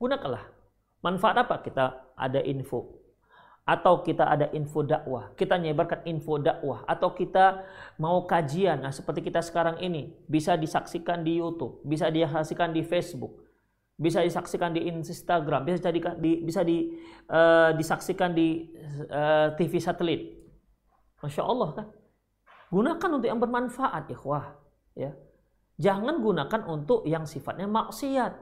Gunakanlah. 0.00 0.44
Manfaat 1.04 1.36
apa? 1.44 1.60
Kita 1.60 2.16
ada 2.16 2.40
info 2.44 3.00
atau 3.70 4.02
kita 4.02 4.26
ada 4.26 4.50
info 4.50 4.82
dakwah, 4.82 5.30
kita 5.38 5.54
nyebarkan 5.54 6.02
info 6.02 6.42
dakwah, 6.42 6.82
atau 6.90 7.14
kita 7.14 7.62
mau 8.02 8.26
kajian, 8.26 8.82
nah 8.82 8.90
seperti 8.90 9.30
kita 9.30 9.38
sekarang 9.44 9.78
ini, 9.78 10.10
bisa 10.26 10.58
disaksikan 10.58 11.22
di 11.22 11.38
YouTube, 11.38 11.78
bisa 11.86 12.10
disaksikan 12.10 12.74
di 12.74 12.82
Facebook, 12.82 13.30
bisa 14.00 14.24
disaksikan 14.24 14.72
di 14.72 14.88
Instagram, 14.88 15.68
bisa 15.68 15.92
di, 15.92 16.00
di 16.00 16.32
bisa 16.40 16.64
di, 16.64 16.88
uh, 17.28 17.76
disaksikan 17.76 18.32
di 18.32 18.64
uh, 19.12 19.52
eh, 19.52 19.60
TV 19.60 19.76
satelit. 19.76 20.40
Masya 21.20 21.44
Allah 21.44 21.68
kan? 21.76 21.86
Gunakan 22.72 23.10
untuk 23.20 23.28
yang 23.28 23.36
bermanfaat, 23.36 24.08
ikhwah. 24.08 24.56
Ya. 24.96 25.12
Jangan 25.76 26.24
gunakan 26.24 26.60
untuk 26.64 27.04
yang 27.04 27.28
sifatnya 27.28 27.68
maksiat. 27.68 28.32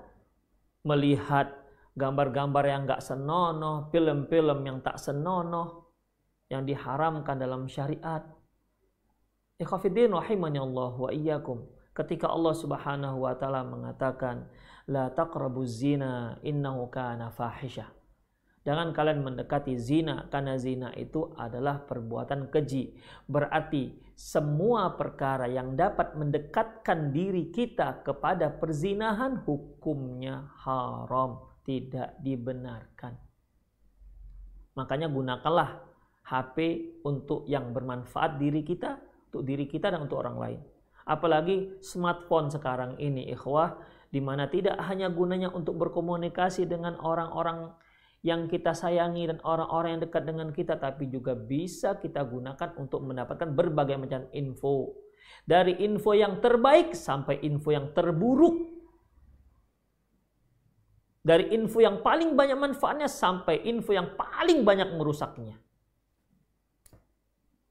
Melihat 0.87 1.51
gambar-gambar 1.99 2.65
yang 2.71 2.87
gak 2.87 3.03
senonoh, 3.03 3.91
film-film 3.91 4.63
yang 4.63 4.79
tak 4.79 5.03
senonoh, 5.03 5.91
yang 6.47 6.63
diharamkan 6.63 7.35
dalam 7.35 7.67
syariat. 7.67 8.23
Ikhafidin 9.59 10.15
rahimani 10.15 10.63
Allah 10.63 10.95
wa 10.95 11.11
iyyakum. 11.11 11.67
Ketika 11.99 12.31
Allah 12.31 12.55
Subhanahu 12.55 13.27
wa 13.27 13.35
taala 13.35 13.67
mengatakan, 13.67 14.47
la 14.89 15.13
taqrabu 15.13 15.63
zina 15.69 16.41
innahu 16.41 16.89
kana 16.89 17.29
fahisha. 17.29 17.93
Jangan 18.69 18.93
kalian 18.93 19.25
mendekati 19.25 19.81
zina 19.81 20.29
karena 20.29 20.61
zina 20.61 20.93
itu 20.93 21.33
adalah 21.41 21.89
perbuatan 21.89 22.53
keji. 22.53 22.97
Berarti 23.25 23.97
semua 24.13 24.93
perkara 24.93 25.49
yang 25.49 25.73
dapat 25.73 26.13
mendekatkan 26.19 27.15
diri 27.15 27.49
kita 27.49 28.05
kepada 28.05 28.53
perzinahan 28.53 29.41
hukumnya 29.47 30.53
haram, 30.61 31.49
tidak 31.65 32.19
dibenarkan. 32.21 33.17
Makanya 34.77 35.09
gunakanlah 35.09 35.81
HP 36.29 36.57
untuk 37.09 37.49
yang 37.49 37.73
bermanfaat 37.73 38.37
diri 38.37 38.61
kita, 38.67 39.01
untuk 39.33 39.49
diri 39.49 39.65
kita 39.65 39.89
dan 39.89 40.05
untuk 40.05 40.21
orang 40.21 40.37
lain. 40.37 40.61
Apalagi 41.09 41.81
smartphone 41.81 42.53
sekarang 42.53 43.01
ini 43.01 43.33
ikhwah 43.33 43.81
di 44.09 44.21
mana 44.25 44.49
tidak 44.49 44.81
hanya 44.89 45.13
gunanya 45.13 45.53
untuk 45.53 45.77
berkomunikasi 45.77 46.65
dengan 46.65 46.97
orang-orang 46.97 47.77
yang 48.25 48.51
kita 48.51 48.75
sayangi 48.75 49.31
dan 49.31 49.39
orang-orang 49.47 49.97
yang 49.99 50.03
dekat 50.03 50.23
dengan 50.27 50.49
kita 50.51 50.75
tapi 50.81 51.07
juga 51.07 51.39
bisa 51.39 52.01
kita 52.01 52.25
gunakan 52.27 52.75
untuk 52.81 53.05
mendapatkan 53.05 53.53
berbagai 53.53 54.01
macam 54.01 54.27
info. 54.35 54.97
Dari 55.45 55.85
info 55.85 56.17
yang 56.17 56.41
terbaik 56.41 56.97
sampai 56.97 57.45
info 57.45 57.71
yang 57.71 57.93
terburuk. 57.93 58.81
Dari 61.23 61.53
info 61.53 61.85
yang 61.85 62.01
paling 62.01 62.33
banyak 62.33 62.57
manfaatnya 62.57 63.07
sampai 63.07 63.61
info 63.69 63.93
yang 63.93 64.17
paling 64.17 64.65
banyak 64.65 64.97
merusaknya. 64.97 65.61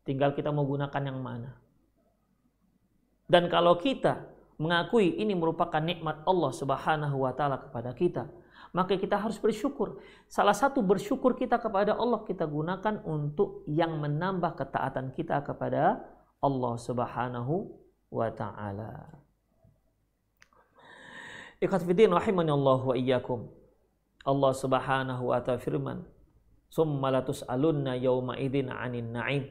Tinggal 0.05 0.37
kita 0.37 0.53
mau 0.53 0.63
gunakan 0.63 1.03
yang 1.03 1.19
mana. 1.19 1.57
Dan 3.27 3.51
kalau 3.51 3.75
kita 3.75 4.36
mengakui 4.57 5.17
ini 5.17 5.37
merupakan 5.37 5.79
nikmat 5.81 6.21
Allah 6.25 6.51
Subhanahu 6.53 7.25
wa 7.25 7.31
taala 7.33 7.61
kepada 7.61 7.93
kita, 7.93 8.25
maka 8.73 8.97
kita 8.97 9.17
harus 9.17 9.37
bersyukur. 9.37 10.01
Salah 10.25 10.57
satu 10.57 10.81
bersyukur 10.81 11.37
kita 11.37 11.61
kepada 11.61 11.93
Allah 11.93 12.25
kita 12.25 12.45
gunakan 12.49 13.01
untuk 13.05 13.63
yang 13.69 13.97
menambah 14.01 14.57
ketaatan 14.57 15.13
kita 15.13 15.45
kepada 15.45 16.01
Allah 16.41 16.73
Subhanahu 16.77 17.69
wa 18.09 18.29
taala. 18.33 19.21
Fillah 21.57 22.21
rahimani 22.21 22.51
Allah 22.53 22.79
wa 22.81 22.95
iyyakum. 22.97 23.49
Allah 24.27 24.51
Subhanahu 24.53 25.23
wa 25.31 25.39
taala 25.41 25.61
firman, 25.61 26.05
"Summa 26.69 27.13
latus'alunna 27.13 27.97
yauma 27.97 28.35
idzin 28.37 28.69
'anin 28.73 29.13
na'im." 29.13 29.45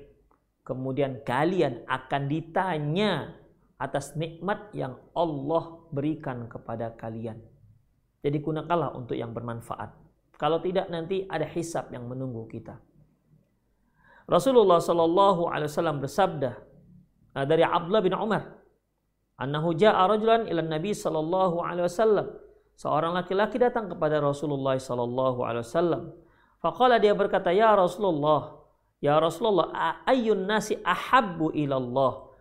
kemudian 0.66 1.22
kalian 1.22 1.86
akan 1.86 2.22
ditanya 2.26 3.38
atas 3.76 4.16
nikmat 4.16 4.72
yang 4.72 4.96
Allah 5.12 5.84
berikan 5.92 6.48
kepada 6.48 6.96
kalian. 6.96 7.36
Jadi 8.24 8.38
gunakanlah 8.40 8.96
untuk 8.96 9.14
yang 9.14 9.36
bermanfaat. 9.36 9.92
Kalau 10.36 10.60
tidak 10.60 10.88
nanti 10.88 11.24
ada 11.28 11.44
hisab 11.44 11.92
yang 11.92 12.08
menunggu 12.08 12.48
kita. 12.48 12.76
Rasulullah 14.26 14.82
Shallallahu 14.82 15.48
Alaihi 15.48 15.70
Wasallam 15.70 16.02
bersabda 16.02 16.50
uh, 17.38 17.44
dari 17.46 17.62
Abdullah 17.62 18.02
bin 18.02 18.12
Umar, 18.16 18.58
"Annahu 19.38 19.76
ja'a 19.78 20.10
rajulan 20.10 20.50
ila 20.50 20.66
Nabi 20.66 20.92
Shallallahu 20.92 21.56
Alaihi 21.62 21.86
Wasallam." 21.86 22.26
Seorang 22.76 23.16
laki-laki 23.16 23.56
datang 23.56 23.88
kepada 23.88 24.20
Rasulullah 24.20 24.76
Shallallahu 24.76 25.40
Alaihi 25.46 25.64
Wasallam. 25.64 26.02
Faqala 26.60 27.00
dia 27.00 27.14
berkata, 27.16 27.54
"Ya 27.54 27.72
Rasulullah, 27.72 28.66
Ya 29.04 29.20
Rasulullah, 29.20 30.00
ayun 30.08 30.48
nasi 30.48 30.80
ahabbu 30.80 31.52
ilallah. 31.52 32.32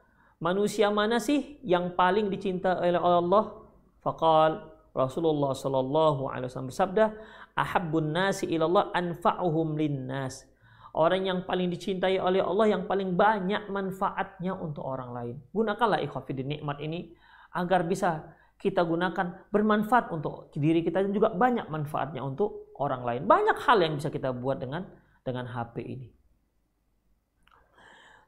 Manusia 0.45 0.93
mana 0.93 1.17
sih 1.17 1.57
yang 1.65 1.97
paling 1.97 2.29
dicinta 2.29 2.77
oleh 2.77 3.01
Allah? 3.01 3.65
Faqal 4.05 4.61
Rasulullah 4.93 5.57
sallallahu 5.57 6.29
alaihi 6.29 6.45
wasallam 6.53 6.69
bersabda, 6.69 7.05
ahabbun 7.57 8.13
nasi 8.13 8.53
ilallah 8.53 8.93
anfa'uhum 8.93 9.73
linnas. 9.73 10.45
Orang 10.93 11.25
yang 11.25 11.49
paling 11.49 11.73
dicintai 11.73 12.21
oleh 12.21 12.45
Allah 12.45 12.77
yang 12.77 12.85
paling 12.85 13.17
banyak 13.17 13.73
manfaatnya 13.73 14.53
untuk 14.53 14.85
orang 14.85 15.09
lain. 15.17 15.35
Gunakanlah 15.49 16.05
ikhwafidin 16.05 16.61
nikmat 16.61 16.77
ini 16.77 17.17
agar 17.57 17.81
bisa 17.89 18.29
kita 18.61 18.85
gunakan 18.85 19.49
bermanfaat 19.49 20.13
untuk 20.13 20.53
diri 20.53 20.85
kita 20.85 21.01
dan 21.01 21.11
juga 21.11 21.33
banyak 21.33 21.73
manfaatnya 21.73 22.21
untuk 22.21 22.69
orang 22.77 23.01
lain. 23.01 23.21
Banyak 23.25 23.57
hal 23.65 23.81
yang 23.81 23.97
bisa 23.97 24.13
kita 24.13 24.29
buat 24.29 24.61
dengan 24.61 24.85
dengan 25.25 25.49
HP 25.49 25.81
ini. 25.81 26.07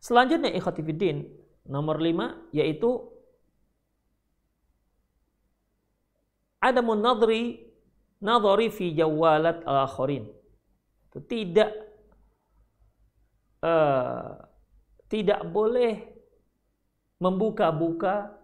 Selanjutnya 0.01 0.49
ikhwatifidin 0.57 1.46
nomor 1.67 1.99
lima 1.99 2.47
yaitu 2.55 3.03
ada 6.63 6.81
nadri 6.81 7.67
nadhari 8.23 8.67
fi 8.73 8.95
jawalat 8.95 9.61
akharin. 9.63 10.31
Itu 11.11 11.19
tidak 11.27 11.71
uh, 13.61 14.41
tidak 15.07 15.41
boleh 15.47 16.03
membuka-buka 17.21 18.35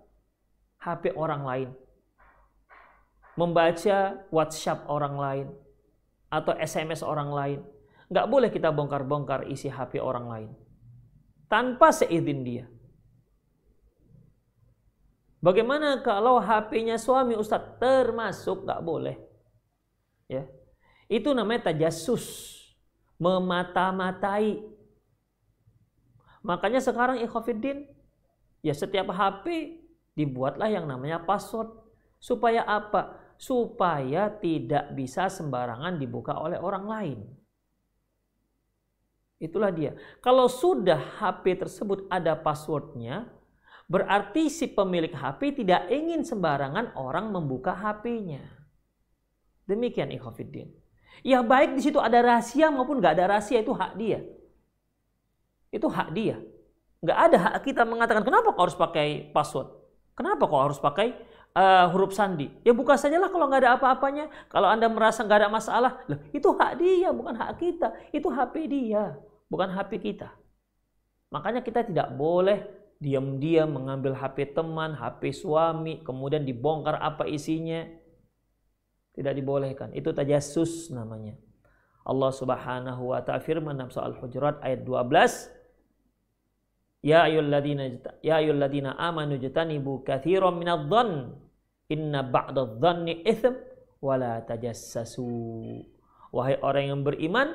HP 0.79 1.13
orang 1.15 1.43
lain. 1.43 1.69
Membaca 3.33 4.29
WhatsApp 4.29 4.85
orang 4.85 5.15
lain 5.17 5.47
atau 6.29 6.53
SMS 6.53 7.01
orang 7.01 7.33
lain. 7.33 7.59
Nggak 8.13 8.29
boleh 8.29 8.49
kita 8.53 8.69
bongkar-bongkar 8.69 9.49
isi 9.49 9.73
HP 9.73 9.97
orang 9.97 10.27
lain 10.29 10.49
tanpa 11.53 11.93
seizin 11.93 12.41
dia. 12.41 12.65
Bagaimana 15.43 15.99
kalau 15.99 16.39
HP-nya 16.39 16.95
suami 16.95 17.35
Ustadz 17.35 17.75
termasuk 17.75 18.63
nggak 18.63 18.79
boleh? 18.79 19.19
Ya, 20.31 20.47
itu 21.11 21.35
namanya 21.35 21.67
tajasus, 21.67 22.55
memata-matai. 23.19 24.63
Makanya 26.47 26.79
sekarang 26.79 27.19
ikhafidin, 27.19 27.91
ya 28.63 28.71
setiap 28.71 29.11
HP 29.11 29.77
dibuatlah 30.15 30.71
yang 30.71 30.87
namanya 30.87 31.19
password. 31.19 31.75
Supaya 32.23 32.63
apa? 32.63 33.19
Supaya 33.35 34.31
tidak 34.31 34.95
bisa 34.95 35.27
sembarangan 35.27 35.99
dibuka 35.99 36.39
oleh 36.39 36.55
orang 36.55 36.85
lain. 36.87 37.19
Itulah 39.43 39.75
dia. 39.75 39.91
Kalau 40.23 40.47
sudah 40.47 41.19
HP 41.19 41.67
tersebut 41.67 42.07
ada 42.07 42.31
passwordnya, 42.31 43.27
berarti 43.93 44.49
si 44.49 44.65
pemilik 44.73 45.13
HP 45.13 45.61
tidak 45.61 45.85
ingin 45.93 46.25
sembarangan 46.25 46.97
orang 46.97 47.29
membuka 47.29 47.77
HP-nya. 47.77 48.41
Demikian 49.69 50.09
ikhwafiddin. 50.09 50.73
Ya 51.21 51.45
baik 51.45 51.77
di 51.77 51.81
situ 51.85 52.01
ada 52.01 52.17
rahasia 52.25 52.73
maupun 52.73 52.97
nggak 52.97 53.13
ada 53.21 53.37
rahasia 53.37 53.61
itu 53.61 53.69
hak 53.69 53.93
dia. 54.01 54.25
Itu 55.69 55.93
hak 55.93 56.09
dia. 56.09 56.41
Nggak 57.05 57.19
ada 57.29 57.37
hak 57.37 57.53
kita 57.61 57.85
mengatakan 57.85 58.25
kenapa 58.25 58.49
kau 58.57 58.65
harus 58.65 58.73
pakai 58.73 59.29
password. 59.29 59.69
Kenapa 60.17 60.49
kau 60.49 60.57
harus 60.57 60.81
pakai 60.81 61.13
uh, 61.53 61.85
huruf 61.93 62.17
sandi? 62.17 62.49
Ya 62.65 62.73
buka 62.73 62.97
sajalah 62.97 63.29
kalau 63.29 63.45
nggak 63.45 63.61
ada 63.61 63.71
apa-apanya. 63.77 64.25
Kalau 64.49 64.73
anda 64.73 64.89
merasa 64.89 65.21
nggak 65.21 65.39
ada 65.45 65.49
masalah, 65.53 66.01
loh, 66.09 66.17
itu 66.33 66.49
hak 66.49 66.81
dia 66.81 67.13
bukan 67.13 67.37
hak 67.37 67.61
kita. 67.61 67.93
Itu 68.09 68.33
HP 68.33 68.65
dia 68.65 69.13
bukan 69.53 69.69
HP 69.69 70.01
kita. 70.01 70.33
Makanya 71.29 71.61
kita 71.61 71.85
tidak 71.85 72.09
boleh 72.17 72.82
diam-diam 73.01 73.69
mengambil 73.69 74.13
HP 74.17 74.53
teman, 74.53 74.93
HP 74.97 75.33
suami, 75.33 76.01
kemudian 76.01 76.45
dibongkar 76.45 76.99
apa 77.01 77.25
isinya. 77.29 77.85
Tidak 79.13 79.33
dibolehkan. 79.37 79.93
Itu 79.93 80.09
tajasus 80.09 80.89
namanya. 80.89 81.37
Allah 82.03 82.31
Subhanahu 82.33 83.13
wa 83.13 83.21
taala 83.23 83.39
firman 83.39 83.77
dalam 83.77 83.93
surah 83.93 84.11
Al-Hujurat 84.11 84.59
ayat 84.59 84.83
12, 84.83 85.63
Ya 87.03 87.27
ayyuhalladzina 87.27 87.83
ya 88.23 88.39
ayyuhalladzina 88.39 88.95
amanu 88.95 89.35
jatanibu 89.35 90.07
katsiran 90.07 90.55
minadh-dhann 90.55 91.35
inna 91.91 92.23
ba'dadh-dhanni 92.23 93.27
itsm 93.27 93.55
wa 93.99 94.15
la 94.15 94.39
tajassasu. 94.43 95.83
Wahai 96.33 96.57
orang 96.63 96.85
yang 96.89 97.01
beriman, 97.03 97.53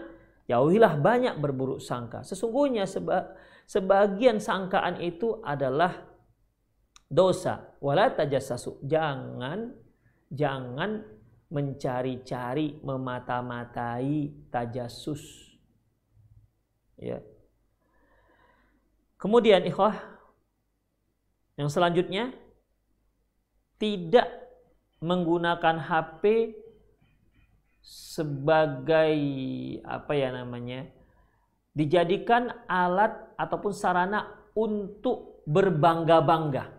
Jauhilah 0.48 0.96
banyak 0.96 1.36
berburuk 1.36 1.76
sangka. 1.76 2.24
Sesungguhnya 2.24 2.88
seba, 2.88 3.36
sebagian 3.68 4.40
sangkaan 4.40 5.04
itu 5.04 5.44
adalah 5.44 6.08
dosa. 7.04 7.76
Wala 7.84 8.08
tajassasu. 8.08 8.80
Jangan 8.88 9.76
jangan 10.32 11.04
mencari-cari, 11.48 12.80
memata-matai 12.80 14.48
tajasus. 14.52 15.52
Ya. 16.96 17.20
Kemudian 19.20 19.64
ikhwah 19.64 19.96
yang 21.56 21.72
selanjutnya 21.72 22.32
tidak 23.80 24.28
menggunakan 24.98 25.78
HP 25.78 26.54
sebagai 27.82 29.16
apa 29.86 30.12
ya 30.12 30.34
namanya 30.34 30.90
dijadikan 31.72 32.50
alat 32.66 33.27
ataupun 33.38 33.70
sarana 33.70 34.26
untuk 34.58 35.46
berbangga-bangga. 35.46 36.74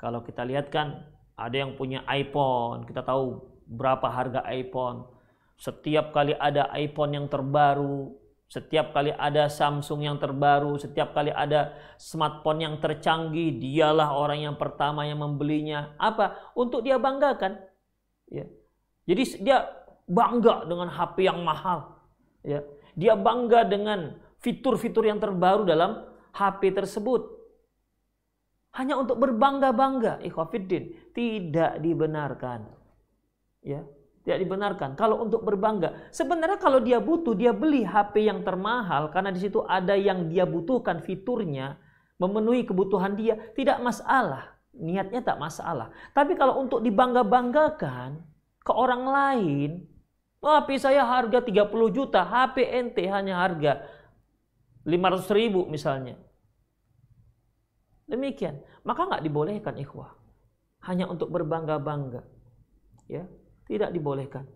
Kalau 0.00 0.24
kita 0.24 0.42
lihat 0.48 0.72
kan 0.72 1.04
Ada 1.38 1.62
yang 1.62 1.78
punya 1.78 2.02
iPhone, 2.10 2.82
kita 2.82 3.06
tahu 3.06 3.38
berapa 3.70 4.10
harga 4.10 4.42
iPhone. 4.50 5.06
Setiap 5.54 6.10
kali 6.10 6.34
ada 6.34 6.66
iPhone 6.74 7.14
yang 7.14 7.30
terbaru, 7.30 8.10
setiap 8.50 8.90
kali 8.90 9.14
ada 9.14 9.46
Samsung 9.46 10.02
yang 10.02 10.18
terbaru, 10.18 10.82
setiap 10.82 11.14
kali 11.14 11.30
ada 11.30 11.78
smartphone 11.94 12.66
yang 12.66 12.74
tercanggih, 12.82 13.54
dialah 13.54 14.18
orang 14.18 14.50
yang 14.50 14.56
pertama 14.58 15.06
yang 15.06 15.22
membelinya. 15.22 15.94
Apa? 15.94 16.52
Untuk 16.58 16.82
dia 16.82 16.98
banggakan. 16.98 17.60
Ya. 18.26 18.50
Jadi 19.06 19.22
dia 19.38 19.62
bangga 20.10 20.66
dengan 20.66 20.90
HP 20.90 21.22
yang 21.22 21.46
mahal. 21.46 22.02
Ya. 22.42 22.66
Dia 22.98 23.14
bangga 23.14 23.62
dengan 23.62 24.18
fitur-fitur 24.38 25.06
yang 25.06 25.18
terbaru 25.18 25.66
dalam 25.66 26.06
HP 26.34 26.74
tersebut. 26.74 27.38
Hanya 28.78 28.94
untuk 28.94 29.18
berbangga-bangga, 29.18 30.22
ikhwafiddin, 30.22 31.10
tidak 31.10 31.82
dibenarkan. 31.82 32.70
Ya, 33.64 33.82
tidak 34.22 34.38
dibenarkan. 34.46 34.94
Kalau 34.94 35.24
untuk 35.24 35.42
berbangga, 35.42 36.12
sebenarnya 36.14 36.62
kalau 36.62 36.78
dia 36.78 37.02
butuh, 37.02 37.34
dia 37.34 37.50
beli 37.50 37.82
HP 37.82 38.30
yang 38.30 38.46
termahal 38.46 39.10
karena 39.10 39.34
di 39.34 39.40
situ 39.42 39.64
ada 39.66 39.98
yang 39.98 40.30
dia 40.30 40.46
butuhkan 40.46 41.02
fiturnya, 41.02 41.80
memenuhi 42.22 42.62
kebutuhan 42.62 43.18
dia, 43.18 43.34
tidak 43.58 43.82
masalah. 43.82 44.54
Niatnya 44.78 45.26
tak 45.26 45.42
masalah. 45.42 45.90
Tapi 46.14 46.38
kalau 46.38 46.62
untuk 46.62 46.86
dibangga-banggakan 46.86 48.22
ke 48.62 48.70
orang 48.70 49.02
lain, 49.10 49.70
HP 50.38 50.78
saya 50.78 51.02
harga 51.02 51.42
30 51.42 51.66
juta, 51.90 52.22
HP 52.22 52.62
ente 52.62 53.02
hanya 53.10 53.42
harga 53.42 53.82
500 54.88 55.28
ribu 55.36 55.68
misalnya. 55.68 56.16
Demikian. 58.08 58.64
Maka 58.88 59.04
nggak 59.04 59.20
dibolehkan 59.20 59.76
ikhwah. 59.76 60.16
Hanya 60.88 61.04
untuk 61.04 61.28
berbangga-bangga. 61.28 62.24
Ya, 63.04 63.28
tidak 63.68 63.92
dibolehkan. 63.92 64.48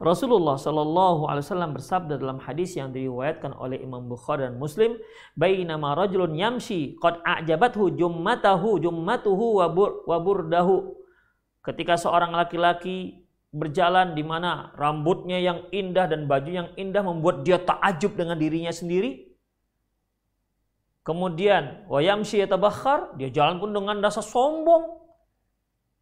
Rasulullah 0.00 0.58
Shallallahu 0.58 1.30
Alaihi 1.30 1.44
Wasallam 1.46 1.72
bersabda 1.76 2.18
dalam 2.18 2.42
hadis 2.42 2.74
yang 2.74 2.90
diriwayatkan 2.90 3.54
oleh 3.54 3.78
Imam 3.78 4.10
Bukhari 4.10 4.42
dan 4.42 4.58
Muslim, 4.58 4.98
"Bainama 5.38 5.94
rajulun 5.94 6.34
yamshi 6.34 6.98
qad 6.98 7.22
a'jabathu 7.22 7.94
jummatahu 7.94 8.82
jummatuhu 8.82 9.62
wa 10.08 10.18
burdahu." 10.18 10.98
Ketika 11.62 11.94
seorang 11.94 12.34
laki-laki 12.34 13.23
berjalan 13.54 14.18
di 14.18 14.26
mana 14.26 14.74
rambutnya 14.74 15.38
yang 15.38 15.70
indah 15.70 16.10
dan 16.10 16.26
baju 16.26 16.50
yang 16.50 16.68
indah 16.74 17.06
membuat 17.06 17.46
dia 17.46 17.62
takjub 17.62 18.18
dengan 18.18 18.34
dirinya 18.34 18.74
sendiri. 18.74 19.30
Kemudian 21.06 21.86
wayamshi 21.86 22.42
yatabakhar, 22.42 23.14
dia 23.14 23.30
jalan 23.30 23.62
pun 23.62 23.70
dengan 23.70 24.02
rasa 24.02 24.24
sombong. 24.24 25.04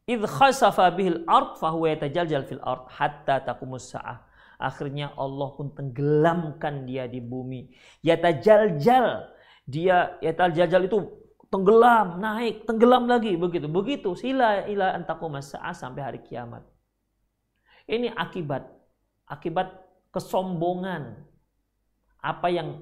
Idh 0.09 0.25
khasafa 0.27 0.89
bihil 0.97 1.29
ard 1.29 1.61
fahuwa 1.61 1.93
yatajaljal 1.93 2.49
fil 2.49 2.63
ard 2.63 2.89
hatta 2.89 3.45
taqumus 3.45 3.93
sa'ah. 3.93 4.25
Akhirnya 4.63 5.11
Allah 5.19 5.49
pun 5.59 5.75
tenggelamkan 5.75 6.87
dia 6.87 7.11
di 7.11 7.19
bumi. 7.19 7.69
Yatajaljal. 8.07 9.29
Dia 9.67 10.19
yatajaljal 10.23 10.87
itu 10.87 10.99
tenggelam, 11.51 12.23
naik, 12.23 12.65
tenggelam 12.65 13.11
lagi 13.11 13.35
begitu. 13.35 13.67
Begitu 13.67 14.15
sila 14.15 14.65
ila 14.71 14.95
antaqumas 14.97 15.53
sa'ah 15.53 15.75
sampai 15.75 16.03
hari 16.03 16.21
kiamat. 16.23 16.63
Ini 17.87 18.15
akibat 18.15 18.69
akibat 19.27 19.73
kesombongan 20.13 21.17
apa 22.23 22.49
yang 22.53 22.79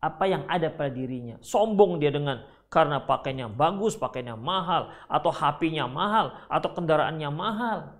apa 0.00 0.24
yang 0.24 0.48
ada 0.48 0.72
pada 0.72 0.92
dirinya. 0.92 1.36
Sombong 1.44 2.00
dia 2.00 2.08
dengan 2.08 2.40
karena 2.70 3.02
pakainya 3.02 3.50
bagus, 3.50 3.98
pakainya 3.98 4.38
mahal, 4.38 4.94
atau 5.10 5.28
HP-nya 5.34 5.90
mahal, 5.90 6.38
atau 6.46 6.70
kendaraannya 6.70 7.28
mahal. 7.28 7.98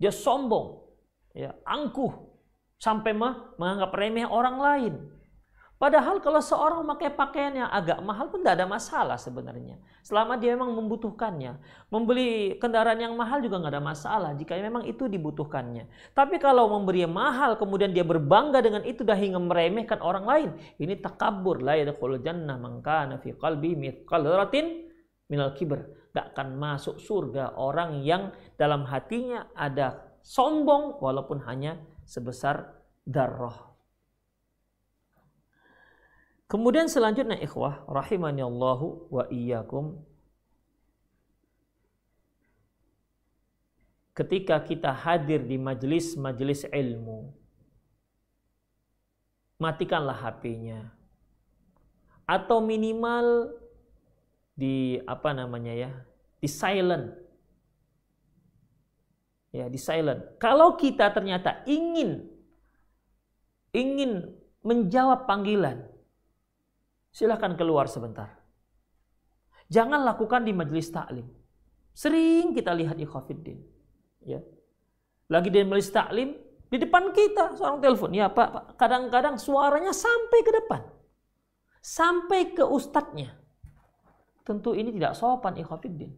Dia 0.00 0.08
sombong, 0.08 0.80
ya, 1.36 1.52
angkuh, 1.62 2.10
sampai 2.80 3.12
menganggap 3.58 3.92
remeh 3.92 4.26
orang 4.26 4.56
lain. 4.56 4.94
Padahal 5.78 6.18
kalau 6.18 6.42
seorang 6.42 6.82
memakai 6.82 7.14
pakaian 7.14 7.54
yang 7.54 7.70
agak 7.70 8.02
mahal 8.02 8.26
pun 8.26 8.42
tidak 8.42 8.58
ada 8.58 8.66
masalah 8.66 9.14
sebenarnya. 9.14 9.78
Selama 10.02 10.34
dia 10.34 10.58
memang 10.58 10.74
membutuhkannya. 10.74 11.54
Membeli 11.86 12.58
kendaraan 12.58 12.98
yang 12.98 13.14
mahal 13.14 13.38
juga 13.38 13.62
nggak 13.62 13.78
ada 13.78 13.82
masalah 13.82 14.34
jika 14.34 14.58
memang 14.58 14.90
itu 14.90 15.06
dibutuhkannya. 15.06 15.86
Tapi 16.18 16.42
kalau 16.42 16.66
memberi 16.66 17.06
mahal 17.06 17.54
kemudian 17.54 17.94
dia 17.94 18.02
berbangga 18.02 18.58
dengan 18.58 18.82
itu 18.82 19.06
dah 19.06 19.14
hingga 19.14 19.38
meremehkan 19.38 20.02
orang 20.02 20.26
lain. 20.26 20.50
Ini 20.82 20.98
takabur. 20.98 21.62
La 21.62 21.78
yadkhul 21.78 22.18
jannah 22.26 22.58
man 22.58 22.82
kana 22.82 23.22
fi 23.22 23.30
qalbi 23.38 23.78
mithqal 23.78 24.26
ratin 24.26 24.90
minal 25.30 25.54
kibr. 25.54 26.10
Gak 26.10 26.34
akan 26.34 26.58
masuk 26.58 26.98
surga 26.98 27.54
orang 27.54 28.02
yang 28.02 28.34
dalam 28.58 28.82
hatinya 28.82 29.46
ada 29.54 30.18
sombong 30.26 30.98
walaupun 30.98 31.38
hanya 31.46 31.78
sebesar 32.02 32.74
darah 33.06 33.67
Kemudian 36.48 36.88
selanjutnya 36.88 37.36
ikhwah 37.36 37.84
rahimani 37.84 38.40
Allahu 38.40 39.12
wa 39.12 39.28
iyyakum. 39.28 40.00
Ketika 44.16 44.56
kita 44.64 44.90
hadir 44.90 45.44
di 45.44 45.60
majelis-majelis 45.60 46.64
ilmu 46.72 47.36
matikanlah 49.60 50.16
HP-nya 50.16 50.88
atau 52.24 52.64
minimal 52.64 53.52
di 54.56 54.98
apa 55.04 55.36
namanya 55.36 55.76
ya 55.76 55.92
di 56.40 56.48
silent. 56.48 57.12
Ya 59.52 59.68
di 59.68 59.76
silent. 59.76 60.40
Kalau 60.40 60.80
kita 60.80 61.12
ternyata 61.12 61.60
ingin 61.68 62.24
ingin 63.76 64.32
menjawab 64.64 65.28
panggilan 65.28 65.97
silahkan 67.12 67.54
keluar 67.58 67.88
sebentar. 67.88 68.38
Jangan 69.68 70.00
lakukan 70.04 70.48
di 70.48 70.52
majelis 70.56 70.88
taklim. 70.88 71.28
Sering 71.92 72.56
kita 72.56 72.72
lihat 72.72 72.96
ikhafiddin. 72.96 73.58
Ya. 74.24 74.40
Lagi 75.28 75.52
di 75.52 75.60
majelis 75.60 75.92
taklim, 75.92 76.32
di 76.68 76.76
depan 76.80 77.12
kita 77.12 77.56
seorang 77.56 77.80
telepon. 77.84 78.12
Ya 78.16 78.32
Pak, 78.32 78.80
kadang-kadang 78.80 79.36
suaranya 79.36 79.92
sampai 79.92 80.40
ke 80.40 80.52
depan. 80.52 80.82
Sampai 81.84 82.52
ke 82.56 82.64
ustadznya. 82.64 83.36
Tentu 84.44 84.72
ini 84.72 84.88
tidak 84.88 85.12
sopan 85.12 85.60
ikhafiddin. 85.60 86.12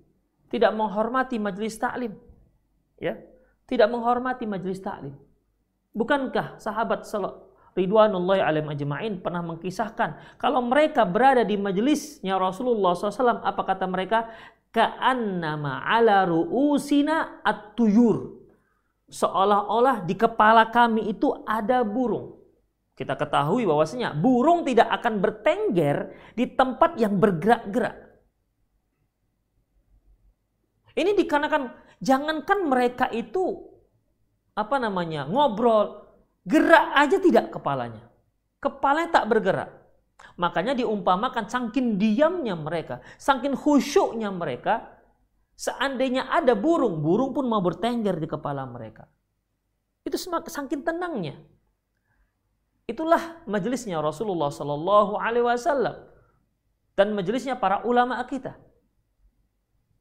Tidak 0.50 0.70
menghormati 0.74 1.38
majelis 1.42 1.74
taklim. 1.78 2.14
Ya. 2.98 3.18
Tidak 3.66 3.86
menghormati 3.90 4.46
majelis 4.46 4.78
taklim. 4.82 5.14
Bukankah 5.90 6.62
sahabat 6.62 7.02
Ridwanullahi 7.70 8.42
alaihim 8.42 8.70
ajma'in 8.74 9.14
pernah 9.22 9.46
mengkisahkan 9.46 10.38
kalau 10.42 10.58
mereka 10.58 11.06
berada 11.06 11.46
di 11.46 11.54
majelisnya 11.54 12.34
Rasulullah 12.34 12.98
SAW 12.98 13.46
apa 13.46 13.62
kata 13.62 13.86
mereka? 13.86 14.26
Ka'annama 14.70 15.82
ala 15.82 16.26
ru'usina 16.26 17.42
at-tuyur. 17.42 18.38
Seolah-olah 19.10 20.06
di 20.06 20.14
kepala 20.14 20.70
kami 20.70 21.10
itu 21.10 21.34
ada 21.42 21.82
burung. 21.82 22.38
Kita 22.94 23.18
ketahui 23.18 23.66
bahwasanya 23.66 24.14
burung 24.14 24.62
tidak 24.62 24.86
akan 25.00 25.18
bertengger 25.18 26.14
di 26.38 26.46
tempat 26.54 26.94
yang 27.00 27.18
bergerak-gerak. 27.18 27.96
Ini 30.94 31.16
dikarenakan 31.16 31.70
jangankan 32.02 32.58
mereka 32.66 33.06
itu 33.10 33.70
apa 34.52 34.76
namanya 34.76 35.24
ngobrol 35.24 36.09
Gerak 36.44 36.86
aja 36.96 37.16
tidak 37.20 37.52
kepalanya. 37.52 38.04
Kepalanya 38.60 39.10
tak 39.20 39.28
bergerak. 39.28 39.70
Makanya 40.36 40.76
diumpamakan 40.76 41.48
saking 41.48 41.96
diamnya 41.96 42.56
mereka, 42.56 43.00
saking 43.16 43.56
khusyuknya 43.56 44.28
mereka, 44.32 45.00
seandainya 45.56 46.28
ada 46.32 46.56
burung, 46.56 47.00
burung 47.00 47.36
pun 47.36 47.44
mau 47.48 47.60
bertengger 47.60 48.16
di 48.16 48.28
kepala 48.28 48.64
mereka. 48.68 49.08
Itu 50.04 50.16
saking 50.16 50.80
tenangnya. 50.80 51.36
Itulah 52.88 53.44
majelisnya 53.46 54.00
Rasulullah 54.00 54.50
Sallallahu 54.50 55.20
Alaihi 55.20 55.46
Wasallam 55.46 56.10
dan 56.98 57.14
majelisnya 57.14 57.54
para 57.54 57.86
ulama 57.86 58.18
kita. 58.26 58.58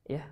Ya, 0.10 0.26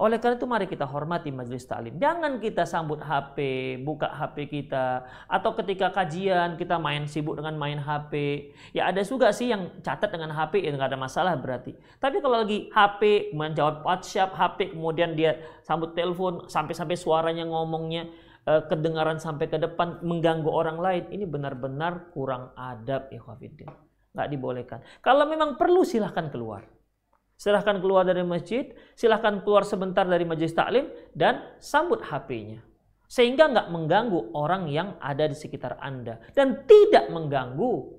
oleh 0.00 0.16
karena 0.16 0.40
itu 0.40 0.48
mari 0.48 0.64
kita 0.64 0.88
hormati 0.88 1.28
majelis 1.28 1.68
taklim. 1.68 2.00
Jangan 2.00 2.40
kita 2.40 2.64
sambut 2.64 3.04
HP, 3.04 3.36
buka 3.84 4.08
HP 4.08 4.48
kita 4.48 5.04
atau 5.28 5.52
ketika 5.52 5.92
kajian 5.92 6.56
kita 6.56 6.80
main 6.80 7.04
sibuk 7.04 7.36
dengan 7.36 7.60
main 7.60 7.76
HP. 7.76 8.48
Ya 8.72 8.88
ada 8.88 9.04
juga 9.04 9.28
sih 9.28 9.52
yang 9.52 9.68
catat 9.84 10.08
dengan 10.08 10.32
HP 10.32 10.64
itu 10.64 10.72
nggak 10.72 10.96
ada 10.96 11.00
masalah 11.00 11.36
berarti. 11.36 11.76
Tapi 12.00 12.16
kalau 12.24 12.40
lagi 12.40 12.72
HP 12.72 13.28
kemudian 13.36 13.52
jawab 13.52 13.84
WhatsApp, 13.84 14.32
HP 14.32 14.72
kemudian 14.72 15.12
dia 15.12 15.36
sambut 15.68 15.92
telepon 15.92 16.48
sampai-sampai 16.48 16.96
suaranya 16.96 17.44
ngomongnya 17.44 18.08
eh, 18.48 18.64
kedengaran 18.72 19.20
sampai 19.20 19.52
ke 19.52 19.60
depan 19.60 20.00
mengganggu 20.00 20.48
orang 20.48 20.80
lain, 20.80 21.12
ini 21.12 21.28
benar-benar 21.28 22.08
kurang 22.16 22.56
adab 22.56 23.12
ya 23.12 23.20
Nggak 24.16 24.28
dibolehkan. 24.32 24.80
Kalau 25.04 25.28
memang 25.28 25.60
perlu 25.60 25.84
silahkan 25.84 26.32
keluar. 26.32 26.79
Silahkan 27.40 27.80
keluar 27.80 28.04
dari 28.04 28.20
masjid, 28.20 28.68
silahkan 28.92 29.40
keluar 29.40 29.64
sebentar 29.64 30.04
dari 30.04 30.28
majelis 30.28 30.52
taklim 30.52 30.92
dan 31.16 31.56
sambut 31.56 32.04
HP-nya. 32.04 32.60
Sehingga 33.08 33.48
nggak 33.48 33.72
mengganggu 33.72 34.36
orang 34.36 34.68
yang 34.68 35.00
ada 35.00 35.24
di 35.24 35.32
sekitar 35.32 35.80
Anda. 35.80 36.20
Dan 36.36 36.68
tidak 36.68 37.08
mengganggu 37.08 37.96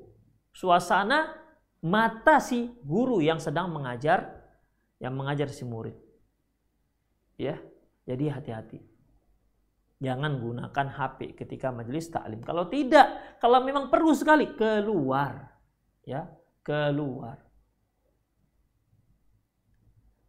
suasana 0.53 1.33
mata 1.81 2.37
si 2.37 2.69
guru 2.85 3.17
yang 3.17 3.41
sedang 3.41 3.73
mengajar, 3.73 4.29
yang 5.01 5.17
mengajar 5.17 5.49
si 5.49 5.65
murid. 5.65 5.97
Ya, 7.41 7.57
jadi 8.05 8.37
hati-hati. 8.37 8.77
Jangan 10.05 10.37
gunakan 10.37 10.87
HP 10.93 11.33
ketika 11.33 11.73
majelis 11.73 12.13
taklim. 12.13 12.45
Kalau 12.45 12.69
tidak, 12.69 13.41
kalau 13.41 13.65
memang 13.65 13.89
perlu 13.89 14.13
sekali 14.13 14.53
keluar, 14.53 15.49
ya, 16.05 16.29
keluar. 16.61 17.50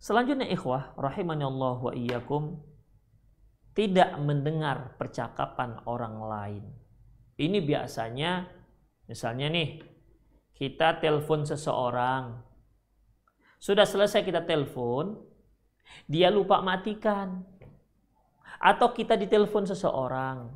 Selanjutnya 0.03 0.51
ikhwah 0.51 0.99
rahimani 0.99 1.47
Allah 1.47 1.79
wa 1.79 1.93
iyyakum 1.95 2.59
tidak 3.71 4.19
mendengar 4.19 4.99
percakapan 4.99 5.79
orang 5.87 6.17
lain. 6.19 6.65
Ini 7.39 7.63
biasanya 7.63 8.51
misalnya 9.07 9.47
nih 9.55 9.79
kita 10.59 10.99
telepon 10.99 11.47
seseorang. 11.47 12.35
Sudah 13.63 13.87
selesai 13.87 14.27
kita 14.27 14.43
telepon, 14.43 15.23
dia 16.11 16.35
lupa 16.35 16.59
matikan. 16.59 17.47
Atau 18.59 18.91
kita 18.91 19.15
ditelepon 19.15 19.71
seseorang. 19.71 20.51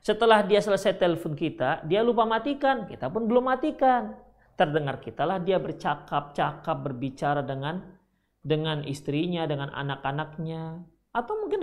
Setelah 0.00 0.40
dia 0.48 0.64
selesai 0.64 0.96
telepon 0.96 1.36
kita, 1.36 1.84
dia 1.84 2.00
lupa 2.00 2.24
matikan, 2.24 2.88
kita 2.88 3.12
pun 3.12 3.28
belum 3.28 3.52
matikan. 3.52 4.16
Terdengar 4.56 4.96
kitalah 5.04 5.44
dia 5.44 5.60
bercakap-cakap, 5.60 6.76
berbicara 6.80 7.44
dengan 7.44 8.00
dengan 8.42 8.82
istrinya, 8.82 9.46
dengan 9.46 9.70
anak-anaknya, 9.70 10.82
atau 11.14 11.34
mungkin 11.38 11.62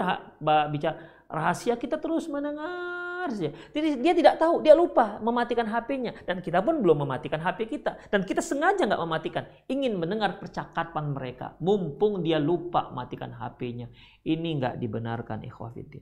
bicara 0.71 0.95
rahasia 1.27 1.75
kita 1.75 1.99
terus 1.99 2.25
mendengar. 2.31 3.29
Jadi 3.29 3.99
dia 3.99 4.15
tidak 4.15 4.39
tahu, 4.39 4.63
dia 4.63 4.73
lupa 4.73 5.19
mematikan 5.19 5.67
HP-nya 5.67 6.23
dan 6.23 6.39
kita 6.39 6.63
pun 6.63 6.79
belum 6.79 7.03
mematikan 7.03 7.43
HP 7.43 7.67
kita 7.67 7.99
dan 8.09 8.23
kita 8.23 8.39
sengaja 8.39 8.87
nggak 8.87 9.03
mematikan, 9.03 9.43
ingin 9.67 9.99
mendengar 9.99 10.39
percakapan 10.39 11.11
mereka, 11.11 11.53
mumpung 11.59 12.23
dia 12.23 12.39
lupa 12.39 12.89
matikan 12.95 13.35
HP-nya. 13.35 13.91
Ini 14.23 14.49
nggak 14.57 14.75
dibenarkan, 14.79 15.43
ikhwafidin. 15.45 16.01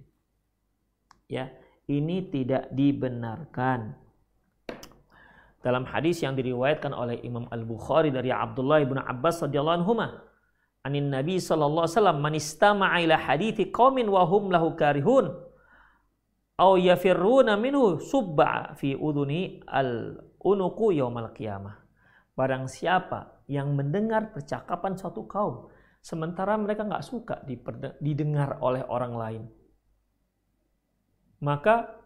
Ya, 1.28 1.52
ini 1.90 2.22
tidak 2.32 2.72
dibenarkan. 2.72 3.98
Dalam 5.60 5.84
hadis 5.90 6.24
yang 6.24 6.38
diriwayatkan 6.38 6.96
oleh 6.96 7.20
Imam 7.28 7.50
Al 7.52 7.68
Bukhari 7.68 8.14
dari 8.14 8.32
Abdullah 8.32 8.80
bin 8.88 9.02
Abbas 9.02 9.44
radhiyallahu 9.44 9.84
anhu 9.84 10.00
anin 10.88 11.12
Nabi 11.12 11.36
sallallahu 11.44 11.84
alaihi 11.84 11.96
wasallam 12.00 12.20
man 12.24 12.34
istama'a 12.40 13.04
ila 13.04 13.16
hadithi 13.20 13.68
qaumin 13.76 14.08
wa 14.08 14.24
hum 14.24 14.48
lahu 14.48 14.72
karihun 14.80 15.36
aw 16.56 16.72
yafirruna 16.80 17.60
minhu 17.60 18.00
subba 18.00 18.72
fi 18.80 18.96
uduni 18.96 19.60
al 19.68 20.16
unuku 20.40 20.96
yaumal 20.96 21.36
qiyamah. 21.36 21.84
Barang 22.38 22.72
siapa 22.72 23.44
yang 23.52 23.76
mendengar 23.76 24.32
percakapan 24.32 24.96
suatu 24.96 25.28
kaum 25.28 25.68
sementara 26.00 26.56
mereka 26.56 26.88
nggak 26.88 27.04
suka 27.04 27.44
didengar 28.00 28.62
oleh 28.64 28.86
orang 28.88 29.14
lain. 29.18 29.44
Maka 31.44 31.98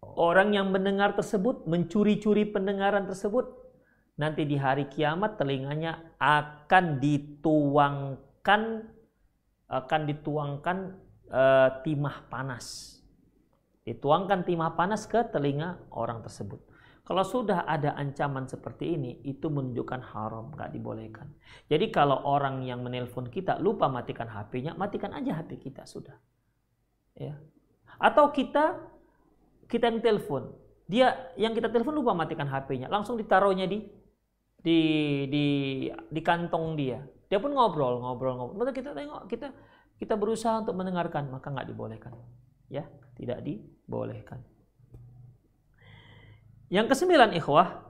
orang 0.00 0.52
yang 0.52 0.68
mendengar 0.70 1.16
tersebut 1.16 1.64
mencuri-curi 1.64 2.48
pendengaran 2.48 3.08
tersebut 3.08 3.63
nanti 4.14 4.46
di 4.46 4.54
hari 4.54 4.86
kiamat 4.86 5.36
telinganya 5.40 6.16
akan 6.22 7.02
dituangkan 7.02 8.62
akan 9.64 10.00
dituangkan 10.06 10.78
uh, 11.32 11.68
timah 11.82 12.28
panas. 12.30 12.98
Dituangkan 13.84 14.46
timah 14.46 14.72
panas 14.78 15.04
ke 15.04 15.20
telinga 15.28 15.76
orang 15.92 16.24
tersebut. 16.24 16.60
Kalau 17.04 17.20
sudah 17.20 17.68
ada 17.68 17.92
ancaman 18.00 18.48
seperti 18.48 18.96
ini, 18.96 19.20
itu 19.28 19.52
menunjukkan 19.52 20.00
haram, 20.16 20.56
nggak 20.56 20.72
dibolehkan. 20.72 21.28
Jadi 21.68 21.92
kalau 21.92 22.24
orang 22.24 22.64
yang 22.64 22.80
menelpon 22.80 23.28
kita 23.28 23.60
lupa 23.60 23.92
matikan 23.92 24.24
HP-nya, 24.24 24.72
matikan 24.72 25.12
aja 25.12 25.44
HP 25.44 25.68
kita 25.68 25.84
sudah. 25.84 26.16
Ya. 27.12 27.36
Atau 28.00 28.32
kita 28.32 28.80
kita 29.68 29.92
yang 29.92 30.00
telepon, 30.00 30.56
dia 30.88 31.28
yang 31.36 31.52
kita 31.52 31.68
telepon 31.68 31.92
lupa 31.92 32.16
matikan 32.16 32.48
HP-nya, 32.48 32.88
langsung 32.88 33.20
ditaruhnya 33.20 33.68
di 33.68 33.84
di 34.64 34.80
di 35.28 35.46
di 35.92 36.20
kantong 36.24 36.72
dia. 36.72 37.04
Dia 37.28 37.36
pun 37.36 37.52
ngobrol, 37.52 38.00
ngobrol, 38.00 38.34
ngobrol. 38.40 38.56
Maka 38.64 38.72
kita 38.72 38.96
tengok, 38.96 39.28
kita 39.28 39.52
kita 40.00 40.16
berusaha 40.16 40.64
untuk 40.64 40.72
mendengarkan, 40.72 41.28
maka 41.28 41.52
nggak 41.52 41.68
dibolehkan. 41.68 42.16
Ya, 42.72 42.88
tidak 43.20 43.44
dibolehkan. 43.44 44.40
Yang 46.72 46.96
kesembilan 46.96 47.36
ikhwah 47.36 47.84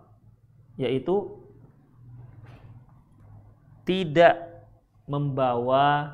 yaitu 0.74 1.38
tidak 3.86 4.66
membawa 5.06 6.10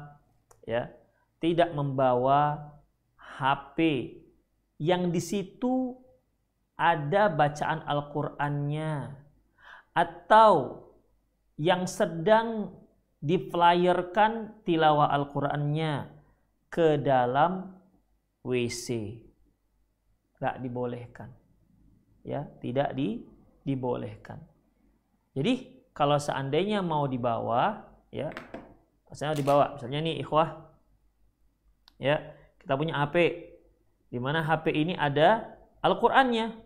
ya, 0.68 0.92
tidak 1.40 1.72
membawa 1.72 2.68
HP 3.16 3.78
yang 4.76 5.08
di 5.08 5.22
situ 5.24 5.96
ada 6.76 7.32
bacaan 7.32 7.80
Al-Qur'annya 7.88 9.19
atau 9.94 10.84
yang 11.60 11.84
sedang 11.84 12.72
diflyerkan 13.20 14.64
tilawah 14.64 15.12
Al-Qur'annya 15.12 16.08
ke 16.72 16.96
dalam 16.96 17.76
WC. 18.40 19.20
Tidak 20.36 20.56
dibolehkan. 20.64 21.28
Ya, 22.24 22.48
tidak 22.64 22.96
di, 22.96 23.20
dibolehkan. 23.64 24.40
Jadi 25.36 25.84
kalau 25.92 26.16
seandainya 26.16 26.80
mau 26.80 27.04
dibawa, 27.04 27.84
ya, 28.08 28.32
misalnya 29.12 29.36
dibawa, 29.36 29.76
misalnya 29.76 30.00
nih 30.00 30.16
ikhwah, 30.24 30.64
ya, 32.00 32.16
kita 32.56 32.72
punya 32.72 32.96
HP, 33.04 33.16
di 34.08 34.18
mana 34.18 34.40
HP 34.40 34.72
ini 34.72 34.96
ada 34.96 35.60
Al-Qur'annya. 35.84 36.56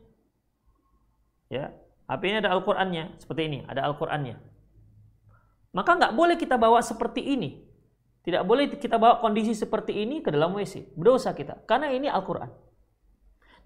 Ya, 1.50 1.74
HP 2.04 2.22
ini 2.28 2.36
ada 2.44 2.52
Al-Qur'annya, 2.52 3.16
seperti 3.16 3.42
ini, 3.48 3.58
ada 3.64 3.88
Al-Qur'annya. 3.88 4.36
Maka 5.74 5.90
nggak 5.98 6.12
boleh 6.14 6.36
kita 6.38 6.54
bawa 6.54 6.78
seperti 6.84 7.34
ini. 7.34 7.64
Tidak 8.24 8.40
boleh 8.48 8.72
kita 8.72 8.96
bawa 8.96 9.20
kondisi 9.20 9.52
seperti 9.52 10.00
ini 10.00 10.24
ke 10.24 10.32
dalam 10.32 10.56
WC. 10.56 10.96
Berdosa 10.96 11.36
kita. 11.36 11.60
Karena 11.68 11.92
ini 11.92 12.08
Al-Quran. 12.08 12.48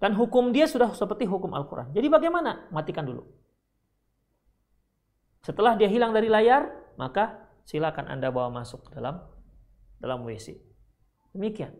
Dan 0.03 0.19
hukum 0.19 0.51
dia 0.51 0.67
sudah 0.67 0.91
seperti 0.91 1.23
hukum 1.23 1.55
Al-Quran. 1.55 1.95
Jadi 1.95 2.07
bagaimana? 2.11 2.67
Matikan 2.75 3.07
dulu. 3.07 3.23
Setelah 5.39 5.79
dia 5.79 5.87
hilang 5.87 6.11
dari 6.11 6.27
layar, 6.27 6.67
maka 6.99 7.47
silakan 7.63 8.11
Anda 8.11 8.35
bawa 8.35 8.51
masuk 8.51 8.91
ke 8.91 8.99
dalam 8.99 9.23
dalam 10.03 10.27
WC. 10.27 10.59
Demikian. 11.31 11.71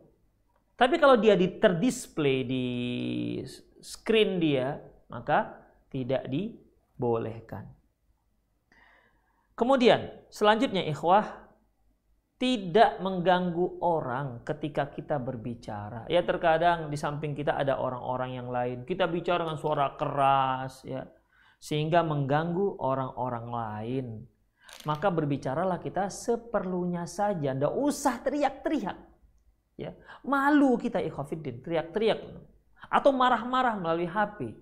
Tapi 0.79 0.95
kalau 0.95 1.19
dia 1.19 1.35
di 1.35 1.59
terdisplay 1.59 2.47
di 2.47 2.65
screen 3.83 4.39
dia, 4.39 4.79
maka 5.11 5.58
tidak 5.89 6.25
dibolehkan. 6.29 7.67
Kemudian 9.57 10.07
selanjutnya 10.31 10.87
ikhwah 10.87 11.49
tidak 12.39 13.03
mengganggu 13.03 13.83
orang 13.83 14.47
ketika 14.47 14.87
kita 14.87 15.19
berbicara. 15.19 16.07
Ya 16.07 16.23
terkadang 16.23 16.87
di 16.87 16.95
samping 16.95 17.35
kita 17.35 17.59
ada 17.59 17.75
orang-orang 17.75 18.39
yang 18.39 18.47
lain. 18.47 18.87
Kita 18.87 19.11
bicara 19.11 19.43
dengan 19.43 19.59
suara 19.59 19.99
keras 19.99 20.87
ya 20.87 21.03
sehingga 21.59 21.99
mengganggu 22.07 22.79
orang-orang 22.79 23.47
lain. 23.51 24.07
Maka 24.87 25.11
berbicaralah 25.11 25.83
kita 25.83 26.07
seperlunya 26.07 27.03
saja, 27.03 27.51
ndak 27.51 27.75
usah 27.75 28.23
teriak-teriak. 28.23 28.97
Ya, 29.75 29.91
malu 30.23 30.79
kita 30.79 31.03
ikhwafiddin, 31.03 31.59
teriak-teriak 31.59 32.19
atau 32.87 33.11
marah-marah 33.11 33.75
melalui 33.75 34.07
HP. 34.07 34.55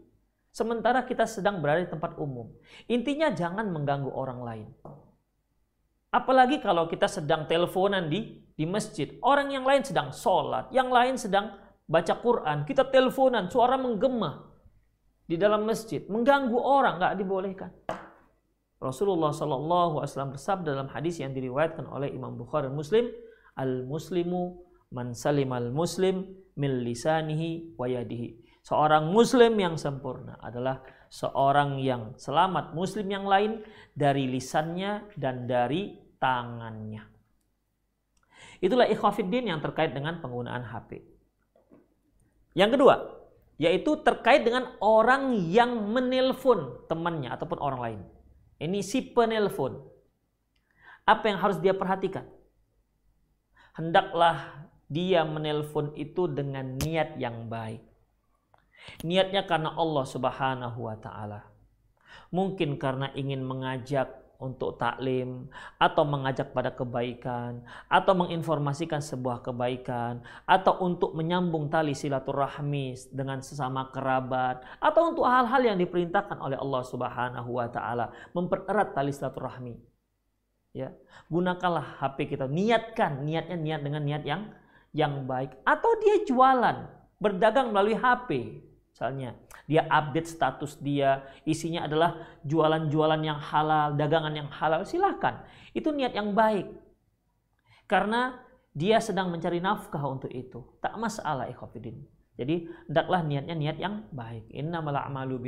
Sementara 0.57 1.05
kita 1.05 1.29
sedang 1.29 1.61
berada 1.61 1.85
di 1.85 1.89
tempat 1.93 2.17
umum. 2.17 2.49
Intinya 2.89 3.29
jangan 3.29 3.69
mengganggu 3.69 4.09
orang 4.09 4.41
lain. 4.41 4.67
Apalagi 6.09 6.57
kalau 6.65 6.89
kita 6.89 7.05
sedang 7.05 7.45
teleponan 7.45 8.09
di 8.09 8.41
di 8.57 8.65
masjid. 8.65 9.13
Orang 9.21 9.53
yang 9.53 9.61
lain 9.61 9.85
sedang 9.85 10.09
sholat, 10.09 10.73
yang 10.73 10.89
lain 10.89 11.13
sedang 11.13 11.53
baca 11.85 12.17
Quran. 12.17 12.65
Kita 12.65 12.89
teleponan, 12.89 13.53
suara 13.53 13.77
menggema 13.77 14.49
di 15.29 15.37
dalam 15.37 15.61
masjid. 15.61 16.01
Mengganggu 16.09 16.57
orang, 16.57 16.97
nggak 16.97 17.13
dibolehkan. 17.21 17.71
Rasulullah 18.81 19.29
Shallallahu 19.29 20.01
Alaihi 20.01 20.33
bersabda 20.33 20.73
dalam 20.73 20.89
hadis 20.89 21.21
yang 21.21 21.37
diriwayatkan 21.37 21.85
oleh 21.85 22.09
Imam 22.09 22.33
Bukhari 22.33 22.65
dan 22.65 22.73
Muslim, 22.73 23.05
al 23.53 23.85
Muslimu 23.85 24.57
man 24.89 25.13
salim 25.13 25.53
al 25.53 25.69
Muslim 25.69 26.25
min 26.57 26.81
lisanihi 26.81 27.77
wa 27.77 27.85
yadihi. 27.85 28.46
Seorang 28.67 29.15
muslim 29.15 29.55
yang 29.55 29.79
sempurna 29.79 30.35
adalah 30.43 30.83
seorang 31.07 31.79
yang 31.79 32.19
selamat 32.19 32.75
muslim 32.75 33.07
yang 33.07 33.23
lain 33.23 33.63
dari 33.95 34.27
lisannya 34.27 35.07
dan 35.15 35.47
dari 35.47 35.95
tangannya. 36.19 37.07
Itulah 38.59 38.91
ikhwafiddin 38.91 39.47
yang 39.55 39.63
terkait 39.63 39.95
dengan 39.95 40.19
penggunaan 40.19 40.67
HP. 40.67 40.99
Yang 42.59 42.75
kedua, 42.75 42.95
yaitu 43.55 44.03
terkait 44.03 44.43
dengan 44.43 44.75
orang 44.83 45.31
yang 45.47 45.87
menelpon 45.87 46.83
temannya 46.91 47.31
ataupun 47.31 47.63
orang 47.63 47.79
lain. 47.79 48.01
Ini 48.59 48.83
si 48.83 48.99
penelpon. 49.15 49.79
Apa 51.07 51.31
yang 51.31 51.39
harus 51.39 51.63
dia 51.63 51.71
perhatikan? 51.71 52.27
Hendaklah 53.79 54.67
dia 54.91 55.23
menelpon 55.23 55.95
itu 55.95 56.27
dengan 56.27 56.75
niat 56.83 57.15
yang 57.15 57.47
baik. 57.47 57.86
Niatnya 59.03 59.45
karena 59.45 59.75
Allah 59.75 60.05
Subhanahu 60.07 60.79
wa 60.87 60.95
taala. 60.97 61.45
Mungkin 62.33 62.75
karena 62.75 63.11
ingin 63.15 63.43
mengajak 63.43 64.27
untuk 64.37 64.77
taklim 64.77 65.49
atau 65.81 66.05
mengajak 66.05 66.53
pada 66.53 66.69
kebaikan 66.69 67.65
atau 67.89 68.13
menginformasikan 68.13 69.01
sebuah 69.01 69.41
kebaikan 69.41 70.21
atau 70.45 70.77
untuk 70.85 71.17
menyambung 71.17 71.73
tali 71.73 71.97
silaturahmi 71.97 73.09
dengan 73.09 73.41
sesama 73.41 73.89
kerabat 73.89 74.61
atau 74.77 75.09
untuk 75.09 75.25
hal-hal 75.25 75.73
yang 75.73 75.77
diperintahkan 75.81 76.37
oleh 76.37 76.57
Allah 76.57 76.83
Subhanahu 76.85 77.49
wa 77.49 77.67
taala. 77.69 78.13
Mempererat 78.37 78.93
tali 78.93 79.09
silaturahmi. 79.09 79.73
Ya 80.77 80.93
gunakanlah 81.33 81.97
HP 81.97 82.37
kita. 82.37 82.45
Niatkan 82.45 83.25
niatnya 83.25 83.57
niat 83.57 83.81
dengan 83.81 84.03
niat 84.05 84.23
yang 84.23 84.41
yang 84.93 85.25
baik. 85.25 85.57
Atau 85.65 85.97
dia 85.97 86.21
jualan 86.29 86.85
berdagang 87.17 87.73
melalui 87.73 87.97
HP 87.97 88.61
Misalnya, 88.97 89.37
dia 89.69 89.85
update 89.85 90.25
status 90.25 90.81
dia, 90.81 91.21
isinya 91.45 91.85
adalah 91.85 92.41
jualan-jualan 92.41 93.21
yang 93.21 93.37
halal, 93.37 93.93
dagangan 93.93 94.33
yang 94.33 94.49
halal, 94.49 94.81
silahkan. 94.89 95.45
Itu 95.77 95.93
niat 95.93 96.17
yang 96.17 96.33
baik. 96.33 96.65
Karena 97.85 98.41
dia 98.73 98.97
sedang 98.97 99.29
mencari 99.29 99.61
nafkah 99.61 100.01
untuk 100.01 100.33
itu. 100.33 100.65
Tak 100.81 100.97
masalah 100.97 101.45
ikhwafidin. 101.45 101.93
Jadi, 102.41 102.65
hendaklah 102.89 103.21
niatnya 103.21 103.53
niat 103.53 103.77
yang 103.77 104.09
baik. 104.09 104.49
Innamal 104.49 104.97
a'malu 104.97 105.45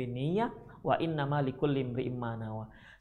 wa 0.86 0.94
innama 1.02 1.42
likulli 1.42 1.82
imri'im 1.90 2.22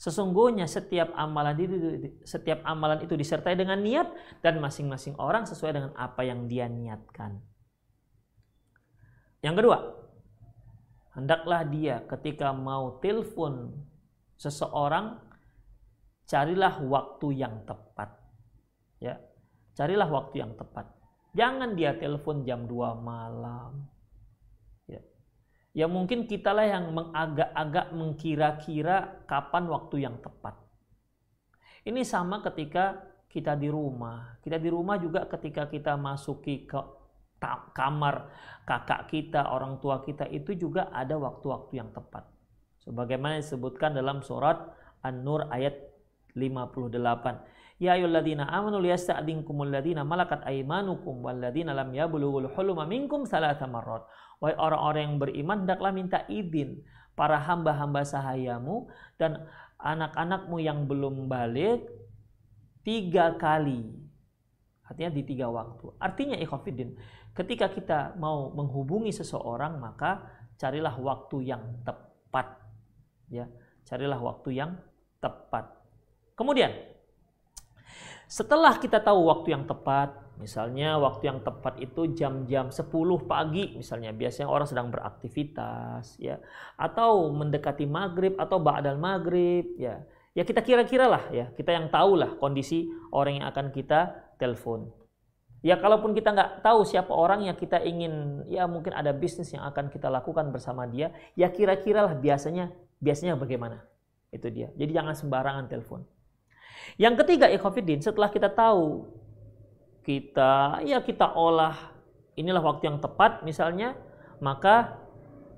Sesungguhnya 0.02 0.66
setiap 0.66 1.14
amalan 1.14 1.62
itu 1.62 1.78
setiap 2.26 2.66
amalan 2.66 3.06
itu 3.06 3.14
disertai 3.14 3.54
dengan 3.54 3.78
niat 3.86 4.10
dan 4.42 4.58
masing-masing 4.58 5.14
orang 5.22 5.46
sesuai 5.46 5.78
dengan 5.78 5.92
apa 5.94 6.26
yang 6.26 6.50
dia 6.50 6.66
niatkan. 6.66 7.38
Yang 9.46 9.56
kedua, 9.62 9.99
hendaklah 11.14 11.66
dia 11.66 12.06
ketika 12.06 12.54
mau 12.54 13.02
telepon 13.02 13.74
seseorang 14.40 15.20
carilah 16.30 16.78
waktu 16.86 17.42
yang 17.42 17.66
tepat. 17.66 18.10
Ya. 19.02 19.18
Carilah 19.74 20.08
waktu 20.12 20.44
yang 20.44 20.54
tepat. 20.60 20.92
Jangan 21.34 21.74
dia 21.74 21.96
telepon 21.98 22.46
jam 22.46 22.66
2 22.68 23.00
malam. 23.00 23.86
Ya. 24.86 25.02
ya 25.74 25.86
mungkin 25.86 26.26
kitalah 26.26 26.66
yang 26.66 26.92
mengagak-agak 26.94 27.94
mengkira-kira 27.94 29.26
kapan 29.26 29.66
waktu 29.70 30.06
yang 30.06 30.18
tepat. 30.22 30.58
Ini 31.86 32.04
sama 32.04 32.44
ketika 32.44 33.02
kita 33.30 33.56
di 33.56 33.70
rumah. 33.72 34.38
Kita 34.42 34.58
di 34.58 34.68
rumah 34.68 34.98
juga 35.00 35.30
ketika 35.30 35.70
kita 35.70 35.96
masuki 35.96 36.66
ke 36.66 36.99
kamar 37.74 38.30
kakak 38.68 39.10
kita, 39.10 39.50
orang 39.50 39.82
tua 39.82 40.04
kita 40.06 40.28
itu 40.30 40.54
juga 40.54 40.92
ada 40.94 41.18
waktu-waktu 41.18 41.74
yang 41.80 41.90
tepat. 41.96 42.28
Sebagaimana 42.84 43.40
disebutkan 43.40 43.96
dalam 43.96 44.22
surat 44.22 44.60
An-Nur 45.02 45.48
ayat 45.50 45.76
58. 46.36 47.80
Ya 47.80 47.96
ayyuhalladzina 47.96 48.44
amanu 48.44 48.84
liyasta'dinkumul 48.84 49.72
ladzina 49.72 50.04
malakat 50.04 50.44
aymanukum 50.44 51.24
walladzina 51.24 51.72
lam 51.72 51.96
yablughul 51.96 52.52
huluma 52.52 52.84
minkum 52.84 53.24
salata 53.24 53.64
marrat. 53.72 54.04
Wahai 54.44 54.56
orang-orang 54.60 55.02
yang 55.08 55.16
beriman 55.20 55.58
hendaklah 55.64 55.92
minta 55.96 56.28
izin 56.28 56.84
para 57.16 57.40
hamba-hamba 57.40 58.04
sahayamu 58.04 58.88
dan 59.20 59.48
anak-anakmu 59.80 60.60
yang 60.60 60.88
belum 60.88 61.32
balik 61.32 61.88
tiga 62.84 63.36
kali. 63.40 63.96
Artinya 64.84 65.12
di 65.16 65.24
tiga 65.24 65.48
waktu. 65.48 65.96
Artinya 66.00 66.36
ikhafidin 66.36 66.96
ketika 67.40 67.72
kita 67.72 68.00
mau 68.20 68.52
menghubungi 68.52 69.16
seseorang 69.16 69.80
maka 69.80 70.28
carilah 70.60 70.92
waktu 71.00 71.56
yang 71.56 71.64
tepat 71.88 72.60
ya. 73.32 73.48
Carilah 73.88 74.20
waktu 74.20 74.60
yang 74.60 74.76
tepat. 75.24 75.72
Kemudian 76.36 76.70
setelah 78.30 78.78
kita 78.78 79.00
tahu 79.02 79.32
waktu 79.32 79.56
yang 79.56 79.66
tepat 79.66 80.14
misalnya 80.38 81.02
waktu 81.02 81.34
yang 81.34 81.40
tepat 81.42 81.82
itu 81.82 82.14
jam-jam 82.14 82.70
10 82.70 82.86
pagi 83.26 83.76
misalnya 83.76 84.14
biasanya 84.14 84.48
orang 84.48 84.68
sedang 84.70 84.88
beraktivitas 84.94 86.16
ya 86.22 86.38
atau 86.78 87.34
mendekati 87.34 87.90
maghrib 87.90 88.36
atau 88.36 88.60
ba'dal 88.60 89.00
maghrib 89.00 89.80
ya. 89.80 90.04
Ya 90.36 90.44
kita 90.46 90.62
kira-kira 90.62 91.08
lah 91.08 91.24
ya. 91.32 91.50
Kita 91.56 91.72
yang 91.72 91.88
tahu 91.88 92.20
lah 92.20 92.36
kondisi 92.36 92.92
orang 93.16 93.42
yang 93.42 93.48
akan 93.48 93.72
kita 93.72 94.36
telepon 94.38 94.99
Ya 95.60 95.76
kalaupun 95.76 96.16
kita 96.16 96.32
nggak 96.32 96.64
tahu 96.64 96.88
siapa 96.88 97.12
orang 97.12 97.44
yang 97.44 97.58
kita 97.60 97.84
ingin, 97.84 98.48
ya 98.48 98.64
mungkin 98.64 98.96
ada 98.96 99.12
bisnis 99.12 99.52
yang 99.52 99.68
akan 99.68 99.92
kita 99.92 100.08
lakukan 100.08 100.56
bersama 100.56 100.88
dia, 100.88 101.12
ya 101.36 101.52
kira-kira 101.52 102.08
lah 102.08 102.16
biasanya 102.16 102.72
biasanya 103.04 103.36
bagaimana. 103.36 103.84
Itu 104.32 104.48
dia. 104.48 104.72
Jadi 104.80 104.92
jangan 104.96 105.20
sembarangan 105.20 105.68
telepon. 105.68 106.08
Yang 106.96 107.26
ketiga, 107.26 107.52
ikhafidin, 107.52 108.00
setelah 108.00 108.32
kita 108.32 108.48
tahu, 108.48 109.04
kita 110.08 110.80
ya 110.88 111.04
kita 111.04 111.28
olah, 111.36 111.76
inilah 112.40 112.64
waktu 112.64 112.88
yang 112.88 113.04
tepat 113.04 113.44
misalnya, 113.44 114.00
maka 114.40 114.96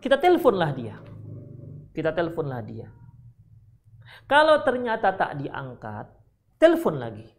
kita 0.02 0.18
teleponlah 0.18 0.72
dia. 0.74 0.98
Kita 1.94 2.10
teleponlah 2.10 2.62
dia. 2.66 2.90
Kalau 4.26 4.66
ternyata 4.66 5.14
tak 5.14 5.38
diangkat, 5.46 6.10
telepon 6.58 6.98
lagi. 6.98 7.30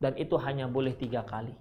Dan 0.00 0.16
itu 0.16 0.40
hanya 0.40 0.66
boleh 0.66 0.96
tiga 0.96 1.20
kali 1.22 1.52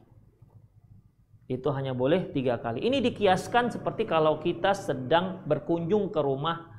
itu 1.51 1.67
hanya 1.75 1.91
boleh 1.91 2.31
tiga 2.31 2.55
kali. 2.63 2.79
Ini 2.87 3.03
dikiaskan 3.03 3.75
seperti 3.75 4.07
kalau 4.07 4.39
kita 4.39 4.71
sedang 4.71 5.43
berkunjung 5.43 6.07
ke 6.07 6.23
rumah 6.23 6.71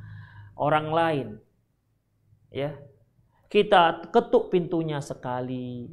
orang 0.57 0.89
lain. 0.89 1.29
Ya, 2.49 2.81
kita 3.53 4.09
ketuk 4.09 4.49
pintunya 4.49 5.05
sekali. 5.05 5.93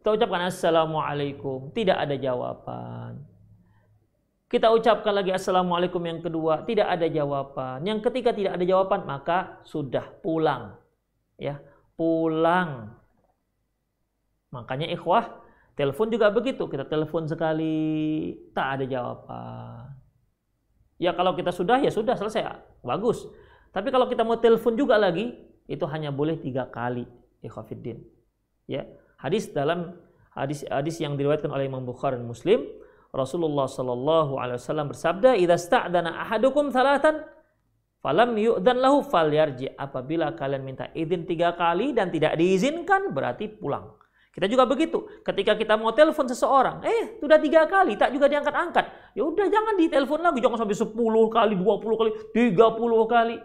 Kita 0.00 0.16
ucapkan 0.16 0.48
assalamualaikum, 0.48 1.68
tidak 1.76 2.00
ada 2.00 2.16
jawaban. 2.16 3.24
Kita 4.48 4.72
ucapkan 4.72 5.12
lagi 5.12 5.32
assalamualaikum 5.32 6.00
yang 6.04 6.20
kedua, 6.24 6.64
tidak 6.64 6.88
ada 6.88 7.08
jawaban. 7.08 7.84
Yang 7.84 8.08
ketiga 8.08 8.30
tidak 8.32 8.52
ada 8.56 8.64
jawaban, 8.64 9.00
maka 9.04 9.60
sudah 9.68 10.04
pulang. 10.20 10.76
Ya, 11.36 11.60
pulang. 11.96 12.92
Makanya 14.52 14.88
ikhwah, 14.92 15.43
Telepon 15.74 16.06
juga 16.06 16.30
begitu, 16.30 16.70
kita 16.70 16.86
telepon 16.86 17.26
sekali, 17.26 18.30
tak 18.54 18.78
ada 18.78 18.84
jawaban. 18.86 19.90
Ya 21.02 21.10
kalau 21.10 21.34
kita 21.34 21.50
sudah, 21.50 21.82
ya 21.82 21.90
sudah 21.90 22.14
selesai, 22.14 22.46
bagus. 22.86 23.26
Tapi 23.74 23.90
kalau 23.90 24.06
kita 24.06 24.22
mau 24.22 24.38
telepon 24.38 24.78
juga 24.78 24.94
lagi, 24.94 25.34
itu 25.66 25.82
hanya 25.90 26.14
boleh 26.14 26.38
tiga 26.38 26.70
kali. 26.70 27.02
Ikhafiddin. 27.42 28.06
Ya, 28.70 28.86
hadis 29.18 29.50
dalam 29.50 29.98
hadis 30.32 30.62
hadis 30.70 30.96
yang 31.02 31.18
diriwayatkan 31.18 31.50
oleh 31.50 31.66
Imam 31.66 31.82
Bukhari 31.82 32.16
dan 32.16 32.30
Muslim, 32.30 32.64
Rasulullah 33.10 33.66
Shallallahu 33.66 34.38
Alaihi 34.38 34.62
Wasallam 34.62 34.94
bersabda, 34.94 35.34
"Idza 35.36 35.58
sta'dana 35.58 36.22
ahadukum 36.22 36.70
salatan, 36.70 37.26
falam 37.98 38.32
yu'dan 38.38 38.78
lahu 38.78 39.02
falyarji." 39.02 39.74
Apabila 39.74 40.32
kalian 40.38 40.62
minta 40.62 40.88
izin 40.94 41.26
tiga 41.26 41.52
kali 41.58 41.92
dan 41.92 42.14
tidak 42.14 42.38
diizinkan, 42.38 43.10
berarti 43.10 43.50
pulang. 43.50 44.03
Kita 44.34 44.50
juga 44.50 44.66
begitu. 44.66 45.06
Ketika 45.22 45.54
kita 45.54 45.78
mau 45.78 45.94
telepon 45.94 46.26
seseorang, 46.26 46.82
eh 46.82 47.22
sudah 47.22 47.38
tiga 47.38 47.70
kali, 47.70 47.94
tak 47.94 48.10
juga 48.10 48.26
diangkat-angkat. 48.26 49.14
Ya 49.14 49.22
udah 49.22 49.46
jangan 49.46 49.78
ditelepon 49.78 50.20
lagi, 50.26 50.42
jangan 50.42 50.58
sampai 50.66 50.74
10 50.74 50.90
kali, 51.30 51.54
20 51.54 51.94
kali, 51.94 52.10
30 52.34 53.06
kali. 53.06 53.36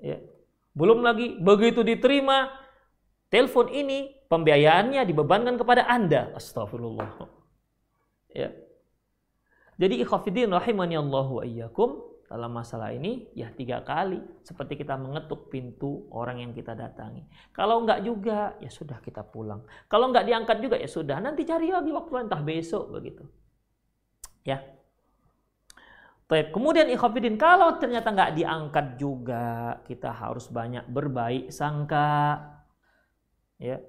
Ya. 0.00 0.16
Belum 0.72 1.04
lagi 1.04 1.36
begitu 1.36 1.84
diterima 1.84 2.48
telepon 3.28 3.68
ini 3.68 4.16
pembiayaannya 4.32 5.04
dibebankan 5.04 5.60
kepada 5.60 5.84
Anda. 5.84 6.32
Astagfirullah. 6.32 7.28
Ya. 8.32 8.56
Jadi 9.76 10.00
ikhafidin 10.00 10.48
rahimani 10.48 10.96
Allah 10.96 11.28
wa 11.28 11.44
iyyakum 11.44 12.07
dalam 12.28 12.52
masalah 12.52 12.92
ini 12.92 13.32
ya 13.32 13.48
tiga 13.48 13.80
kali 13.80 14.20
seperti 14.44 14.76
kita 14.76 15.00
mengetuk 15.00 15.48
pintu 15.48 16.04
orang 16.12 16.44
yang 16.44 16.52
kita 16.52 16.76
datangi. 16.76 17.24
Kalau 17.56 17.80
enggak 17.80 18.04
juga 18.04 18.52
ya 18.60 18.68
sudah 18.68 19.00
kita 19.00 19.24
pulang. 19.24 19.64
Kalau 19.88 20.12
enggak 20.12 20.28
diangkat 20.28 20.60
juga 20.60 20.76
ya 20.76 20.84
sudah 20.84 21.16
nanti 21.24 21.48
cari 21.48 21.72
lagi 21.72 21.88
waktu 21.88 22.28
entah 22.28 22.44
besok 22.44 22.92
begitu. 22.92 23.24
Ya. 24.44 24.60
Baik, 26.28 26.52
kemudian 26.52 26.92
ikhafidin 26.92 27.40
kalau 27.40 27.80
ternyata 27.80 28.12
enggak 28.12 28.36
diangkat 28.36 28.86
juga 29.00 29.80
kita 29.88 30.12
harus 30.12 30.52
banyak 30.52 30.84
berbaik 30.84 31.48
sangka. 31.48 32.44
Ya. 33.56 33.80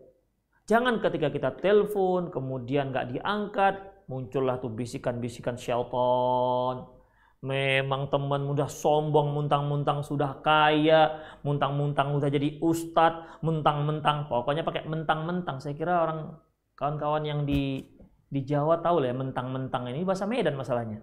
Jangan 0.63 1.03
ketika 1.03 1.27
kita 1.33 1.49
telepon, 1.59 2.29
kemudian 2.29 2.93
nggak 2.93 3.09
diangkat, 3.17 4.05
muncullah 4.05 4.61
tuh 4.61 4.69
bisikan-bisikan 4.69 5.57
syaitan. 5.57 6.98
Memang 7.39 8.11
teman 8.11 8.43
mudah 8.43 8.67
sombong, 8.67 9.31
muntang-muntang 9.31 10.03
sudah 10.03 10.43
kaya, 10.43 11.23
muntang-muntang 11.39 12.11
udah 12.19 12.27
jadi 12.27 12.59
ustad, 12.59 13.39
mentang-mentang, 13.39 14.27
pokoknya 14.27 14.67
pakai 14.67 14.83
mentang-mentang. 14.83 15.55
Saya 15.63 15.71
kira 15.71 16.03
orang 16.03 16.35
kawan-kawan 16.75 17.23
yang 17.23 17.47
di 17.47 17.87
di 18.29 18.45
Jawa 18.45 18.83
tahu 18.83 19.01
lah 19.01 19.09
ya 19.09 19.15
mentang-mentang 19.17 19.89
ini 19.89 20.03
bahasa 20.03 20.27
Medan 20.27 20.59
masalahnya. 20.59 20.99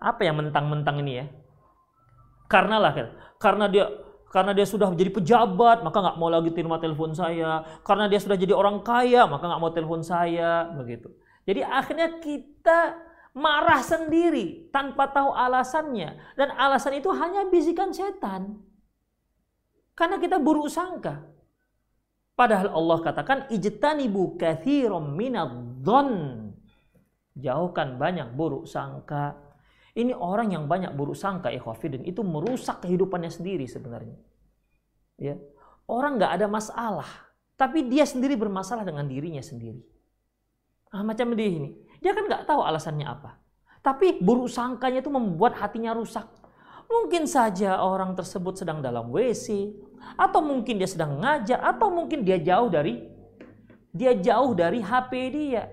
Apa 0.00 0.24
yang 0.24 0.40
mentang-mentang 0.40 1.04
ini 1.04 1.12
ya? 1.20 1.26
Karena 2.48 2.80
lah, 2.80 2.92
karena 3.36 3.68
dia 3.68 3.84
karena 4.34 4.50
dia 4.50 4.66
sudah 4.66 4.90
menjadi 4.90 5.14
pejabat, 5.14 5.86
maka 5.86 6.00
nggak 6.00 6.18
mau 6.18 6.26
lagi 6.26 6.50
terima 6.50 6.82
telepon 6.82 7.14
saya. 7.14 7.62
Karena 7.86 8.10
dia 8.10 8.18
sudah 8.18 8.34
jadi 8.34 8.50
orang 8.50 8.82
kaya, 8.82 9.30
maka 9.30 9.46
nggak 9.46 9.62
mau 9.62 9.70
telepon 9.70 10.02
saya. 10.02 10.74
Begitu. 10.74 11.06
Jadi 11.46 11.60
akhirnya 11.62 12.18
kita 12.18 12.98
marah 13.34 13.82
sendiri 13.82 14.70
tanpa 14.70 15.10
tahu 15.10 15.34
alasannya. 15.34 16.38
Dan 16.38 16.54
alasan 16.54 16.96
itu 16.96 17.10
hanya 17.10 17.44
bisikan 17.50 17.90
setan. 17.90 18.62
Karena 19.94 20.18
kita 20.18 20.38
buruk 20.38 20.70
sangka. 20.70 21.22
Padahal 22.34 22.74
Allah 22.74 22.98
katakan 22.98 23.38
ijtanibu 23.50 24.34
katsiran 24.38 25.14
minadh-dhon. 25.14 26.10
Jauhkan 27.38 27.98
banyak 27.98 28.34
buruk 28.34 28.66
sangka. 28.66 29.38
Ini 29.94 30.10
orang 30.10 30.50
yang 30.50 30.66
banyak 30.66 30.90
buruk 30.98 31.14
sangka 31.14 31.54
ikhwafidin 31.54 32.02
itu 32.02 32.26
merusak 32.26 32.82
kehidupannya 32.82 33.30
sendiri 33.30 33.66
sebenarnya. 33.70 34.18
Ya. 35.18 35.38
Orang 35.86 36.18
nggak 36.18 36.42
ada 36.42 36.46
masalah, 36.50 37.06
tapi 37.54 37.86
dia 37.86 38.02
sendiri 38.02 38.34
bermasalah 38.34 38.82
dengan 38.82 39.06
dirinya 39.06 39.44
sendiri. 39.44 39.84
Ah, 40.90 41.04
macam 41.06 41.36
dia 41.36 41.46
ini, 41.46 41.76
dia 42.04 42.12
kan 42.12 42.28
nggak 42.28 42.44
tahu 42.44 42.60
alasannya 42.60 43.08
apa. 43.08 43.40
Tapi 43.80 44.20
buruk 44.20 44.52
sangkanya 44.52 45.00
itu 45.00 45.08
membuat 45.08 45.56
hatinya 45.56 45.96
rusak. 45.96 46.28
Mungkin 46.84 47.24
saja 47.24 47.80
orang 47.80 48.12
tersebut 48.12 48.60
sedang 48.60 48.84
dalam 48.84 49.08
WC, 49.08 49.72
atau 50.20 50.44
mungkin 50.44 50.76
dia 50.76 50.84
sedang 50.84 51.16
ngajar, 51.16 51.64
atau 51.64 51.88
mungkin 51.88 52.20
dia 52.20 52.36
jauh 52.36 52.68
dari 52.68 53.08
dia 53.88 54.12
jauh 54.12 54.52
dari 54.52 54.84
HP 54.84 55.12
dia. 55.32 55.64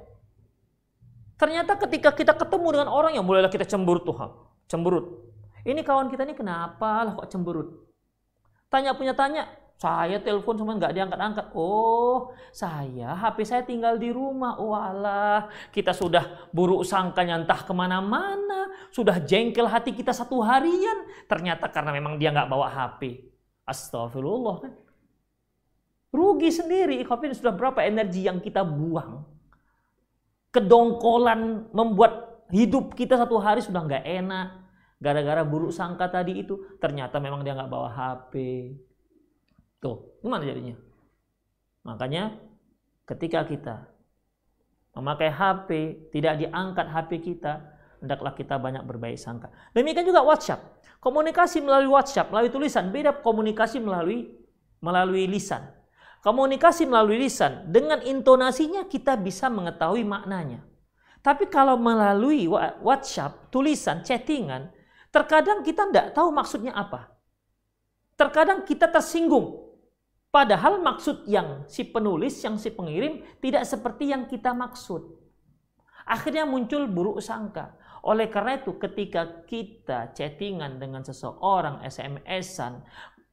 Ternyata 1.36 1.75
ketika 1.84 2.15
kita 2.15 2.32
ketemu 2.32 2.79
dengan 2.79 2.89
orang 2.93 3.11
yang 3.11 3.27
mulailah 3.27 3.51
kita 3.51 3.67
cemberut 3.67 4.07
tuh, 4.07 4.15
cemberut. 4.71 5.27
Ini 5.67 5.84
kawan 5.84 6.07
kita 6.07 6.23
ini 6.23 6.34
kenapa 6.38 7.03
lah 7.05 7.13
kok 7.19 7.27
cemberut? 7.27 7.91
Tanya 8.71 8.95
punya 8.95 9.11
tanya, 9.11 9.51
saya 9.82 10.21
telepon 10.21 10.53
cuma 10.61 10.77
nggak 10.77 10.93
diangkat-angkat. 10.93 11.57
Oh, 11.57 12.29
saya 12.53 13.17
HP 13.17 13.38
saya 13.49 13.65
tinggal 13.65 13.97
di 13.97 14.13
rumah. 14.13 14.53
Allah, 14.61 15.49
kita 15.73 15.89
sudah 15.89 16.53
buruk 16.53 16.86
sangkanya 16.86 17.41
entah 17.41 17.65
ke 17.65 17.73
mana-mana. 17.73 18.69
Sudah 18.93 19.17
jengkel 19.17 19.65
hati 19.65 19.89
kita 19.97 20.13
satu 20.13 20.38
harian. 20.45 21.09
Ternyata 21.25 21.65
karena 21.73 21.97
memang 21.97 22.21
dia 22.21 22.29
nggak 22.29 22.45
bawa 22.45 22.69
HP. 22.69 23.25
Astagfirullah 23.65 24.55
kan. 24.61 24.73
Rugi 26.13 26.53
sendiri. 26.53 27.01
Ikhwafin 27.01 27.34
sudah 27.34 27.49
berapa 27.49 27.82
energi 27.82 28.29
yang 28.29 28.38
kita 28.38 28.61
buang 28.61 29.25
kedongkolan 30.51 31.71
membuat 31.73 32.43
hidup 32.51 32.93
kita 32.93 33.15
satu 33.17 33.39
hari 33.39 33.63
sudah 33.63 33.88
nggak 33.88 34.03
enak 34.03 34.47
gara-gara 34.99 35.41
buruk 35.47 35.71
sangka 35.71 36.11
tadi 36.11 36.43
itu 36.43 36.59
ternyata 36.77 37.23
memang 37.23 37.41
dia 37.41 37.55
nggak 37.55 37.71
bawa 37.71 37.88
HP 37.88 38.36
tuh 39.82 40.21
gimana 40.21 40.45
jadinya 40.45 40.77
makanya 41.82 42.38
ketika 43.09 43.43
kita 43.49 43.75
memakai 44.93 45.34
HP 45.34 45.69
tidak 46.13 46.38
diangkat 46.38 46.88
HP 46.88 47.11
kita 47.34 47.65
hendaklah 47.99 48.38
kita 48.38 48.55
banyak 48.61 48.86
berbaik 48.86 49.17
sangka 49.17 49.49
demikian 49.73 50.05
juga 50.05 50.21
WhatsApp 50.21 50.86
komunikasi 51.01 51.59
melalui 51.65 51.89
WhatsApp 51.89 52.29
melalui 52.29 52.53
tulisan 52.53 52.93
beda 52.93 53.19
komunikasi 53.25 53.82
melalui 53.82 54.29
melalui 54.77 55.25
lisan 55.25 55.82
Komunikasi 56.21 56.86
melalui 56.86 57.17
lisan 57.17 57.65
dengan 57.73 57.97
intonasinya 58.05 58.86
kita 58.86 59.17
bisa 59.17 59.49
mengetahui 59.49 60.05
maknanya. 60.05 60.61
Tapi 61.25 61.49
kalau 61.49 61.82
melalui 61.82 62.45
WhatsApp, 62.86 63.49
tulisan, 63.49 64.05
chattingan, 64.05 64.69
terkadang 65.09 65.65
kita 65.65 65.89
tidak 65.89 66.13
tahu 66.13 66.29
maksudnya 66.29 66.77
apa. 66.77 67.09
Terkadang 68.13 68.61
kita 68.69 68.86
tersinggung. 68.86 69.70
Padahal 70.32 70.79
maksud 70.79 71.27
yang 71.27 71.67
si 71.67 71.84
penulis, 71.84 72.39
yang 72.39 72.55
si 72.55 72.71
pengirim 72.71 73.19
tidak 73.43 73.67
seperti 73.67 74.15
yang 74.15 74.32
kita 74.32 74.55
maksud. 74.55 75.03
Akhirnya 76.07 76.47
muncul 76.47 76.88
buruk 76.88 77.19
sangka. 77.19 77.75
Oleh 78.07 78.32
karena 78.32 78.57
itu 78.57 78.79
ketika 78.79 79.43
kita 79.45 80.15
chattingan 80.15 80.79
dengan 80.79 81.03
seseorang, 81.03 81.84
SMS-an, 81.84 82.82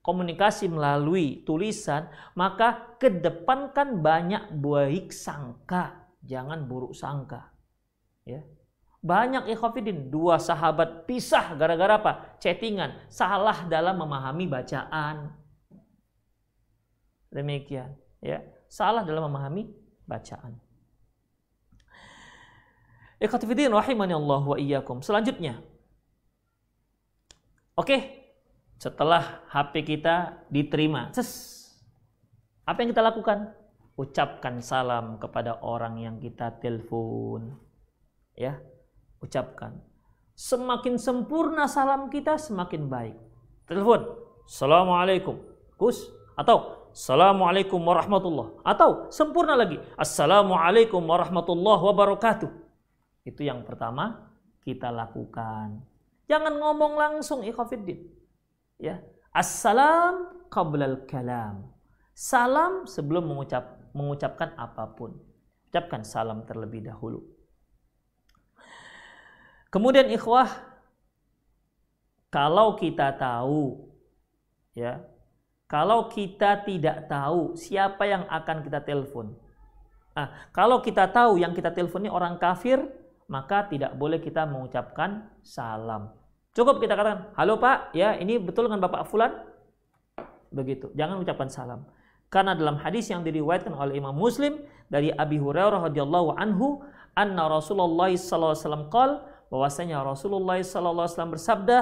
komunikasi 0.03 0.69
melalui 0.69 1.47
tulisan, 1.47 2.11
maka 2.35 2.99
kedepankan 3.01 4.03
banyak 4.03 4.59
baik 4.59 5.15
sangka, 5.15 6.11
jangan 6.21 6.67
buruk 6.67 6.93
sangka. 6.99 7.55
Ya. 8.27 8.45
Banyak 8.99 9.47
ikhwafidin, 9.55 10.11
dua 10.11 10.43
sahabat 10.43 11.07
pisah 11.07 11.55
gara-gara 11.55 11.97
apa? 11.97 12.13
Chattingan, 12.43 13.07
salah 13.07 13.71
dalam 13.71 14.03
memahami 14.03 14.51
bacaan. 14.51 15.33
Demikian, 17.29 17.93
ya. 18.25 18.41
Salah 18.69 19.05
dalam 19.05 19.29
memahami 19.33 19.69
bacaan. 20.05 20.57
Ikhwafidin 23.19 23.75
rahimani 23.75 24.15
Allah 24.15 24.43
wa 24.45 24.57
iyyakum. 24.57 25.03
Selanjutnya. 25.03 25.59
Oke, 27.75 28.27
setelah 28.79 29.43
HP 29.51 29.97
kita 29.97 30.47
diterima, 30.51 31.11
ses, 31.11 31.59
apa 32.63 32.83
yang 32.83 32.95
kita 32.95 33.03
lakukan? 33.03 33.55
Ucapkan 33.99 34.63
salam 34.63 35.19
kepada 35.19 35.59
orang 35.67 35.99
yang 35.99 36.17
kita 36.23 36.55
telepon. 36.63 37.59
Ya, 38.39 38.63
ucapkan. 39.19 39.83
Semakin 40.39 40.95
sempurna 41.03 41.67
salam 41.67 42.07
kita, 42.07 42.39
semakin 42.39 42.87
baik. 42.87 43.19
Telepon, 43.67 44.07
Assalamualaikum, 44.47 45.43
Gus, 45.75 46.07
atau 46.39 46.78
Assalamualaikum 46.93 47.81
warahmatullah. 47.81 48.61
Atau 48.63 49.09
sempurna 49.09 49.57
lagi, 49.57 49.81
Assalamualaikum 49.97 51.01
warahmatullah 51.03 51.79
wabarakatuh. 51.81 52.51
Itu 53.25 53.45
yang 53.45 53.65
pertama 53.65 54.31
kita 54.65 54.93
lakukan. 54.93 55.81
Jangan 56.29 56.55
ngomong 56.61 56.97
langsung 56.97 57.41
ikhafidin 57.45 58.19
ya 58.79 59.03
assalam 59.35 60.47
qablal 60.49 61.05
kalam 61.11 61.67
salam 62.15 62.87
sebelum 62.87 63.27
mengucap 63.27 63.91
mengucapkan 63.93 64.55
apa 64.55 64.87
pun 64.95 65.19
ucapkan 65.69 66.07
salam 66.07 66.47
terlebih 66.47 66.87
dahulu 66.87 67.27
kemudian 69.75 70.09
ikhwah 70.15 70.49
kalau 72.31 72.79
kita 72.79 73.11
tahu 73.19 73.91
ya 74.79 75.03
kalau 75.69 76.09
kita 76.09 76.65
tidak 76.65 77.07
tahu 77.07 77.55
siapa 77.55 78.03
yang 78.09 78.25
akan 78.27 78.65
kita 78.65 78.81
telepon 78.83 79.37
nah, 80.17 80.49
kalau 80.51 80.83
kita 80.83 81.07
tahu 81.07 81.39
yang 81.39 81.55
kita 81.55 81.71
telepon 81.71 82.09
ini 82.09 82.11
orang 82.11 82.41
kafir 82.41 82.83
maka 83.29 83.69
tidak 83.69 83.93
boleh 83.95 84.19
kita 84.19 84.49
mengucapkan 84.49 85.29
salam 85.45 86.19
Cukup 86.59 86.83
kita 86.83 86.99
katakan, 86.99 87.31
halo 87.39 87.55
Pak, 87.63 87.95
ya 87.95 88.19
ini 88.19 88.35
betul 88.35 88.67
dengan 88.67 88.83
Bapak 88.83 89.07
Fulan? 89.07 89.31
Begitu, 90.51 90.91
jangan 90.99 91.23
ucapkan 91.23 91.47
salam. 91.47 91.87
Karena 92.35 92.59
dalam 92.59 92.83
hadis 92.83 93.07
yang 93.15 93.23
diriwayatkan 93.23 93.71
oleh 93.71 93.95
Imam 93.95 94.11
Muslim 94.11 94.67
dari 94.91 95.15
Abi 95.15 95.39
Hurairah 95.39 95.87
radhiyallahu 95.87 96.35
anhu, 96.35 96.83
anna 97.15 97.47
Rasulullah 97.47 98.11
sallallahu 98.11 98.59
alaihi 98.59 98.65
wasallam 98.67 98.87
bahwasanya 99.49 100.05
Rasulullah 100.05 100.61
wasallam 100.61 101.33
bersabda, 101.35 101.79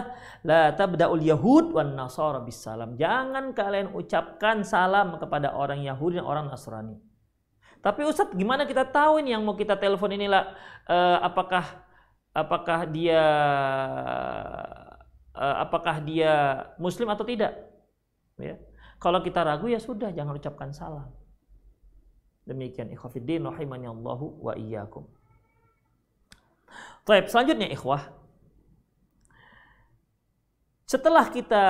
la 0.47 0.75
tabda'ul 0.75 1.23
yahud 1.23 1.75
wan 1.75 1.99
nasara 1.99 2.43
bis 2.43 2.63
salam. 2.63 2.95
Jangan 2.95 3.53
kalian 3.53 3.95
ucapkan 3.95 4.63
salam 4.63 5.19
kepada 5.19 5.55
orang 5.55 5.83
Yahudi 5.83 6.23
dan 6.23 6.27
orang 6.27 6.47
Nasrani. 6.51 6.97
Tapi 7.83 8.03
Ustadz, 8.03 8.35
gimana 8.35 8.67
kita 8.67 8.83
tahu 8.89 9.23
ini 9.23 9.35
yang 9.37 9.47
mau 9.47 9.55
kita 9.55 9.79
telepon 9.79 10.11
inilah 10.11 10.55
uh, 10.91 11.23
apakah 11.23 11.87
apakah 12.37 12.85
dia 12.85 13.23
uh, 15.33 15.57
apakah 15.65 16.05
dia 16.05 16.65
muslim 16.77 17.09
atau 17.09 17.25
tidak 17.25 17.57
ya 18.37 18.61
kalau 19.01 19.25
kita 19.25 19.41
ragu 19.41 19.73
ya 19.73 19.81
sudah 19.81 20.13
jangan 20.13 20.37
ucapkan 20.37 20.69
salam 20.77 21.09
demikian 22.45 22.93
ikhwafiddin 22.93 23.41
rahimani 23.41 23.89
Allahu 23.89 24.45
wa 24.45 24.53
iyyakum 24.53 25.09
Baik, 27.07 27.31
selanjutnya 27.31 27.71
ikhwah 27.71 28.17
setelah 30.87 31.27
kita 31.31 31.65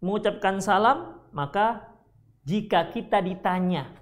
mengucapkan 0.00 0.56
salam 0.64 1.20
maka 1.36 1.84
jika 2.48 2.88
kita 2.88 3.20
ditanya 3.20 3.92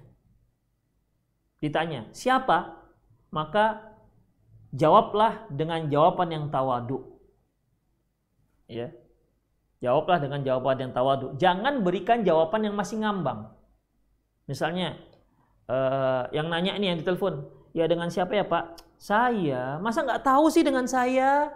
ditanya, 1.61 2.09
"Siapa?" 2.11 2.81
Maka 3.31 3.95
jawablah 4.75 5.47
dengan 5.47 5.87
jawaban 5.87 6.35
yang 6.35 6.45
tawadu. 6.51 6.99
Ya. 8.67 8.91
Jawablah 9.79 10.19
dengan 10.19 10.43
jawaban 10.43 10.77
yang 10.83 10.91
tawadu. 10.91 11.39
Jangan 11.39 11.79
berikan 11.79 12.27
jawaban 12.27 12.67
yang 12.67 12.75
masih 12.75 12.99
ngambang. 12.99 13.55
Misalnya, 14.51 14.99
uh, 15.71 16.27
yang 16.35 16.51
nanya 16.51 16.75
ini 16.75 16.91
yang 16.91 16.99
ditelepon, 16.99 17.47
ya 17.71 17.87
dengan 17.87 18.11
siapa 18.11 18.35
ya 18.35 18.43
Pak? 18.43 18.83
Saya, 19.01 19.81
masa 19.81 20.05
nggak 20.05 20.21
tahu 20.21 20.45
sih 20.53 20.61
dengan 20.61 20.85
saya? 20.85 21.49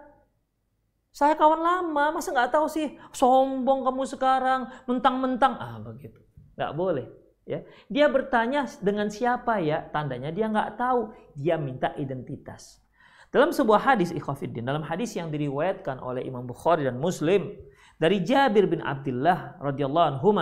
Saya 1.13 1.37
kawan 1.37 1.61
lama, 1.61 2.17
masa 2.17 2.33
nggak 2.33 2.49
tahu 2.49 2.65
sih? 2.65 2.97
Sombong 3.13 3.85
kamu 3.85 4.01
sekarang, 4.09 4.65
mentang-mentang. 4.89 5.53
Ah 5.61 5.77
begitu, 5.77 6.25
nggak 6.57 6.73
boleh. 6.73 7.05
Ya, 7.45 7.61
dia 7.85 8.09
bertanya 8.09 8.65
dengan 8.81 9.13
siapa 9.13 9.61
ya? 9.61 9.85
Tandanya 9.93 10.33
dia 10.33 10.49
nggak 10.49 10.73
tahu. 10.73 11.13
Dia 11.37 11.61
minta 11.61 11.93
identitas. 12.01 12.81
Dalam 13.29 13.53
sebuah 13.53 13.93
hadis 13.93 14.09
ikhwafiddin, 14.09 14.65
dalam 14.65 14.81
hadis 14.81 15.13
yang 15.13 15.29
diriwayatkan 15.29 16.01
oleh 16.01 16.25
Imam 16.25 16.49
Bukhari 16.49 16.89
dan 16.89 16.97
Muslim 16.97 17.53
dari 18.01 18.25
Jabir 18.25 18.65
bin 18.65 18.81
Abdullah 18.81 19.61
radhiyallahu 19.61 20.07
anhu, 20.17 20.33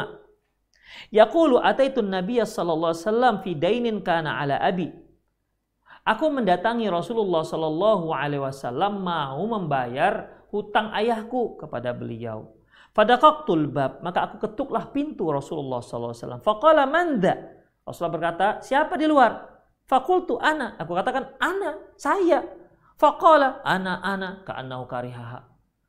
yaqulu 1.11 1.59
ataitu 1.59 1.99
Nabiy 1.99 2.47
sallallahu 2.47 2.95
alaihi 2.95 3.03
wasallam 3.03 3.35
fi 3.43 3.51
dainin 3.59 3.99
kana 3.99 4.39
ala 4.39 4.55
abi 4.63 5.02
Aku 6.03 6.27
mendatangi 6.27 6.91
Rasulullah 6.91 7.47
Shallallahu 7.47 8.11
Alaihi 8.11 8.43
Wasallam 8.43 9.07
mau 9.07 9.39
membayar 9.47 10.43
hutang 10.51 10.91
ayahku 10.91 11.55
kepada 11.55 11.95
beliau. 11.95 12.59
Pada 12.91 13.15
kaktul 13.15 13.71
bab, 13.71 14.03
maka 14.03 14.27
aku 14.27 14.43
ketuklah 14.43 14.91
pintu 14.91 15.31
Rasulullah 15.31 15.79
Sallallahu 15.79 16.11
Alaihi 16.11 16.23
Wasallam. 16.27 16.43
Fakala 16.43 16.83
manda. 16.83 17.33
Rasulullah 17.87 18.15
berkata, 18.19 18.47
siapa 18.59 18.99
di 18.99 19.07
luar? 19.07 19.47
Fakultu 19.87 20.35
ana. 20.43 20.75
Aku 20.75 20.91
katakan, 20.91 21.39
ana, 21.39 21.79
saya. 21.95 22.43
Fakala, 22.99 23.63
ana, 23.63 24.03
ana, 24.03 24.43
ka'annahu 24.43 24.83
karihaha. 24.83 25.39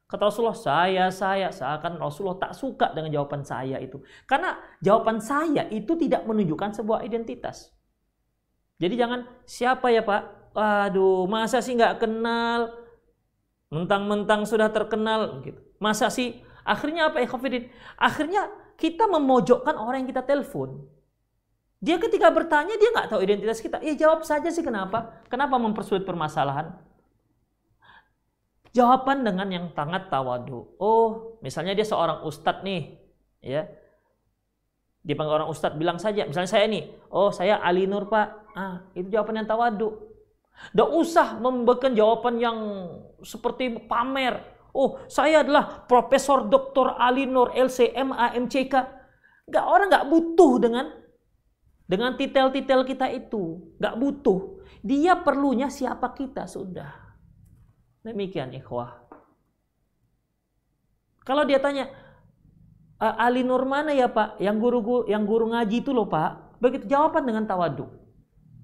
Kata 0.06 0.30
Rasulullah, 0.30 0.54
saya, 0.54 1.10
saya. 1.10 1.50
Seakan 1.50 1.98
Rasulullah 1.98 2.38
tak 2.38 2.54
suka 2.54 2.94
dengan 2.94 3.10
jawaban 3.10 3.42
saya 3.42 3.82
itu. 3.82 3.98
Karena 4.30 4.54
jawaban 4.78 5.18
saya 5.18 5.66
itu 5.74 5.98
tidak 5.98 6.22
menunjukkan 6.22 6.70
sebuah 6.70 7.02
identitas. 7.02 7.73
Jadi 8.78 8.94
jangan 8.98 9.20
siapa 9.46 9.90
ya 9.90 10.02
Pak? 10.02 10.54
Aduh, 10.54 11.26
masa 11.26 11.58
sih 11.62 11.74
nggak 11.74 12.02
kenal? 12.02 12.70
Mentang-mentang 13.70 14.46
sudah 14.46 14.70
terkenal 14.70 15.42
gitu. 15.42 15.58
Masa 15.82 16.10
sih? 16.10 16.42
Akhirnya 16.62 17.10
apa 17.10 17.20
ya 17.22 17.26
Khafidin? 17.28 17.70
Akhirnya 17.98 18.50
kita 18.78 19.06
memojokkan 19.10 19.74
orang 19.78 20.04
yang 20.04 20.10
kita 20.10 20.24
telepon. 20.24 20.86
Dia 21.84 22.00
ketika 22.00 22.32
bertanya 22.32 22.74
dia 22.80 22.90
nggak 22.94 23.08
tahu 23.12 23.20
identitas 23.20 23.60
kita. 23.60 23.82
Ya 23.84 23.92
jawab 23.98 24.24
saja 24.24 24.48
sih 24.48 24.64
kenapa? 24.64 25.22
Kenapa 25.28 25.60
mempersulit 25.60 26.06
permasalahan? 26.08 26.72
Jawaban 28.74 29.22
dengan 29.22 29.46
yang 29.52 29.66
sangat 29.70 30.10
tawadu. 30.10 30.66
Oh, 30.82 31.38
misalnya 31.44 31.78
dia 31.78 31.86
seorang 31.86 32.26
ustadz 32.26 32.66
nih, 32.66 32.98
ya 33.38 33.70
dipanggil 35.04 35.44
orang 35.44 35.52
ustadz 35.52 35.76
bilang 35.76 36.00
saja 36.00 36.24
misalnya 36.24 36.48
saya 36.48 36.64
nih 36.64 36.88
oh 37.12 37.28
saya 37.28 37.60
Ali 37.60 37.84
Nur 37.84 38.08
pak 38.08 38.43
ah 38.54 38.86
itu 38.94 39.10
jawaban 39.10 39.42
yang 39.42 39.48
tawadu 39.50 39.98
tidak 40.70 40.90
usah 40.94 41.38
memberikan 41.42 41.92
jawaban 41.92 42.38
yang 42.38 42.58
seperti 43.26 43.74
pamer 43.90 44.38
oh 44.70 45.02
saya 45.10 45.42
adalah 45.42 45.82
Profesor 45.84 46.46
Dr. 46.46 46.94
Ali 46.94 47.26
Nur 47.26 47.50
LCM 47.50 48.14
AMCK 48.14 48.74
nggak 49.50 49.64
orang 49.66 49.90
nggak 49.90 50.08
butuh 50.08 50.52
dengan 50.62 50.86
dengan 51.84 52.16
titel-titel 52.16 52.86
kita 52.86 53.10
itu 53.10 53.74
nggak 53.76 53.98
butuh 53.98 54.62
dia 54.80 55.18
perlunya 55.18 55.68
siapa 55.68 56.14
kita 56.14 56.46
sudah 56.46 56.94
demikian 58.06 58.54
ikhwah 58.54 59.04
kalau 61.24 61.42
dia 61.48 61.58
tanya 61.58 61.88
uh, 63.00 63.14
Ali 63.16 63.42
Nur 63.42 63.64
mana 63.64 63.96
ya 63.96 64.12
Pak? 64.12 64.38
Yang 64.38 64.56
guru, 64.60 64.78
guru 64.84 65.02
yang 65.08 65.24
guru 65.24 65.50
ngaji 65.50 65.76
itu 65.80 65.90
loh 65.90 66.06
Pak. 66.06 66.60
Begitu 66.60 66.84
jawaban 66.86 67.24
dengan 67.24 67.44
tawadu. 67.48 67.88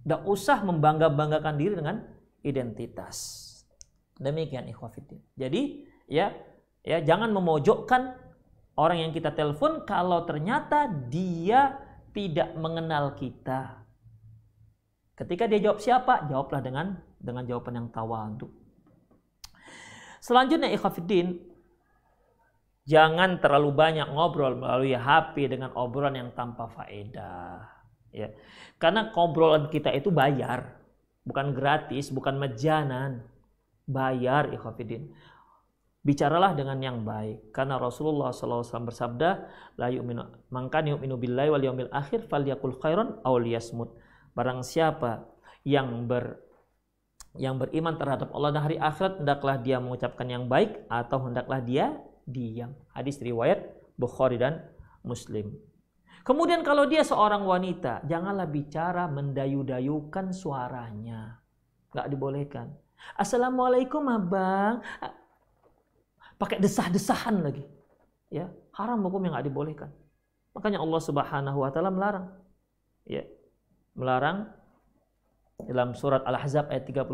Tidak 0.00 0.22
usah 0.24 0.64
membangga-banggakan 0.64 1.54
diri 1.60 1.74
dengan 1.76 2.00
identitas. 2.40 3.46
Demikian 4.16 4.68
ikhwafidin. 4.68 5.20
Jadi 5.36 5.88
ya 6.08 6.32
ya 6.80 7.00
jangan 7.04 7.32
memojokkan 7.32 8.16
orang 8.76 9.08
yang 9.08 9.12
kita 9.12 9.32
telepon 9.32 9.84
kalau 9.84 10.24
ternyata 10.24 10.88
dia 10.88 11.76
tidak 12.16 12.56
mengenal 12.56 13.16
kita. 13.16 13.84
Ketika 15.16 15.44
dia 15.44 15.60
jawab 15.60 15.84
siapa, 15.84 16.24
jawablah 16.32 16.60
dengan 16.64 16.86
dengan 17.20 17.44
jawaban 17.44 17.76
yang 17.76 17.88
tawadu. 17.92 18.48
Selanjutnya 20.20 20.72
ikhwafidin, 20.72 21.50
Jangan 22.90 23.38
terlalu 23.38 23.70
banyak 23.70 24.08
ngobrol 24.10 24.58
melalui 24.58 24.98
HP 24.98 25.46
dengan 25.46 25.70
obrolan 25.78 26.18
yang 26.18 26.30
tanpa 26.34 26.66
faedah. 26.66 27.79
Ya. 28.10 28.34
Karena 28.80 29.10
ngobrolan 29.10 29.70
kita 29.70 29.92
itu 29.94 30.10
bayar, 30.10 30.78
bukan 31.26 31.54
gratis, 31.54 32.10
bukan 32.10 32.36
mejanan. 32.36 33.24
Bayar 33.90 34.54
ikhafidin. 34.54 35.10
Bicaralah 36.00 36.54
dengan 36.54 36.78
yang 36.80 37.02
baik. 37.02 37.50
Karena 37.50 37.76
Rasulullah 37.76 38.30
SAW 38.30 38.62
bersabda, 38.64 39.50
La 39.76 39.90
yu'minu, 39.90 40.48
mangkan 40.48 40.86
yu'minu 40.94 41.18
billahi 41.18 41.50
wal 41.50 41.64
yawmil 41.66 41.90
akhir 41.92 42.30
falyakul 42.30 42.78
khairan 42.78 43.18
aw 43.26 43.34
liyasmut. 43.36 43.90
Barang 44.32 44.62
siapa 44.62 45.26
yang 45.66 46.08
ber 46.08 46.38
yang 47.38 47.62
beriman 47.62 47.94
terhadap 47.94 48.34
Allah 48.34 48.50
dan 48.50 48.62
hari 48.66 48.74
akhirat 48.80 49.22
hendaklah 49.22 49.54
dia 49.62 49.78
mengucapkan 49.78 50.26
yang 50.26 50.50
baik 50.50 50.82
atau 50.90 51.18
hendaklah 51.30 51.62
dia 51.62 51.94
diam. 52.26 52.74
Hadis 52.90 53.22
riwayat 53.22 53.70
Bukhari 53.94 54.40
dan 54.40 54.66
Muslim. 55.06 55.54
Kemudian 56.20 56.60
kalau 56.60 56.84
dia 56.84 57.00
seorang 57.00 57.42
wanita, 57.48 58.04
janganlah 58.04 58.44
bicara 58.44 59.08
mendayu-dayukan 59.08 60.36
suaranya. 60.36 61.40
Nggak 61.90 62.08
dibolehkan. 62.12 62.66
Assalamualaikum 63.16 64.04
abang. 64.08 64.84
Pakai 66.36 66.60
desah-desahan 66.60 67.40
lagi. 67.40 67.64
Ya, 68.28 68.52
haram 68.76 69.00
hukum 69.04 69.24
yang 69.24 69.36
nggak 69.36 69.48
dibolehkan. 69.48 69.90
Makanya 70.52 70.78
Allah 70.80 71.00
Subhanahu 71.00 71.58
wa 71.64 71.70
taala 71.72 71.90
melarang. 71.90 72.26
Ya. 73.08 73.24
Melarang 73.96 74.52
dalam 75.66 75.92
surat 75.98 76.24
Al-Ahzab 76.24 76.72
ayat 76.72 76.88
32 76.88 77.10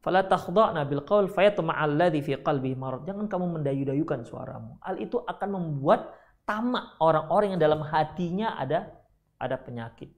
Fala 0.00 0.24
takhda'na 0.24 0.88
bil 0.88 1.04
qaul 1.04 1.28
fayatma'alladzi 1.28 2.24
fi 2.24 2.32
qalbihi 2.40 2.72
marad. 2.72 3.04
Jangan 3.04 3.28
kamu 3.28 3.60
mendayu-dayukan 3.60 4.24
suaramu. 4.24 4.80
Hal 4.80 4.96
itu 4.96 5.20
akan 5.20 5.48
membuat 5.52 6.16
tamak 6.50 6.98
orang-orang 6.98 7.54
yang 7.54 7.62
dalam 7.62 7.86
hatinya 7.86 8.58
ada 8.58 8.90
ada 9.38 9.54
penyakit. 9.54 10.10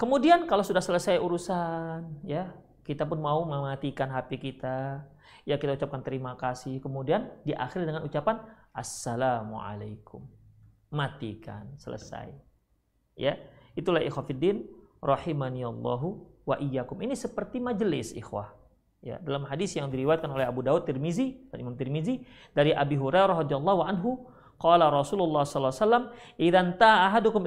Kemudian 0.00 0.48
kalau 0.48 0.64
sudah 0.64 0.80
selesai 0.80 1.20
urusan, 1.20 2.24
ya 2.24 2.56
kita 2.80 3.04
pun 3.04 3.20
mau 3.20 3.44
mematikan 3.44 4.08
HP 4.08 4.40
kita, 4.40 5.04
ya 5.44 5.60
kita 5.60 5.76
ucapkan 5.76 6.00
terima 6.00 6.32
kasih. 6.40 6.80
Kemudian 6.80 7.28
diakhiri 7.44 7.84
dengan 7.84 8.08
ucapan 8.08 8.40
assalamualaikum. 8.72 10.24
Matikan, 10.88 11.76
selesai. 11.76 12.32
Ya, 13.20 13.36
itulah 13.76 14.00
ikhwatiddin 14.00 14.64
rahimani 15.04 15.68
Allahu 15.68 16.24
wa 16.48 16.56
iyyakum. 16.56 17.04
Ini 17.04 17.12
seperti 17.12 17.60
majelis 17.60 18.16
ikhwah. 18.16 18.59
Ya, 19.00 19.16
dalam 19.16 19.48
hadis 19.48 19.72
yang 19.80 19.88
diriwayatkan 19.88 20.28
oleh 20.28 20.44
Abu 20.44 20.60
Dawud 20.60 20.84
Tirmizi 20.84 21.48
dan 21.48 21.64
Imam 21.64 21.72
Tirmizi 21.72 22.20
dari 22.52 22.76
Abi 22.76 23.00
Hurairah 23.00 23.48
radhiyallahu 23.48 23.80
anhu 23.80 24.28
Qala 24.60 24.92
Rasulullah 24.92 25.48
sallallahu 25.48 25.72
alaihi 25.72 25.84
wasallam, 25.88 26.04
"Idzan 26.36 26.68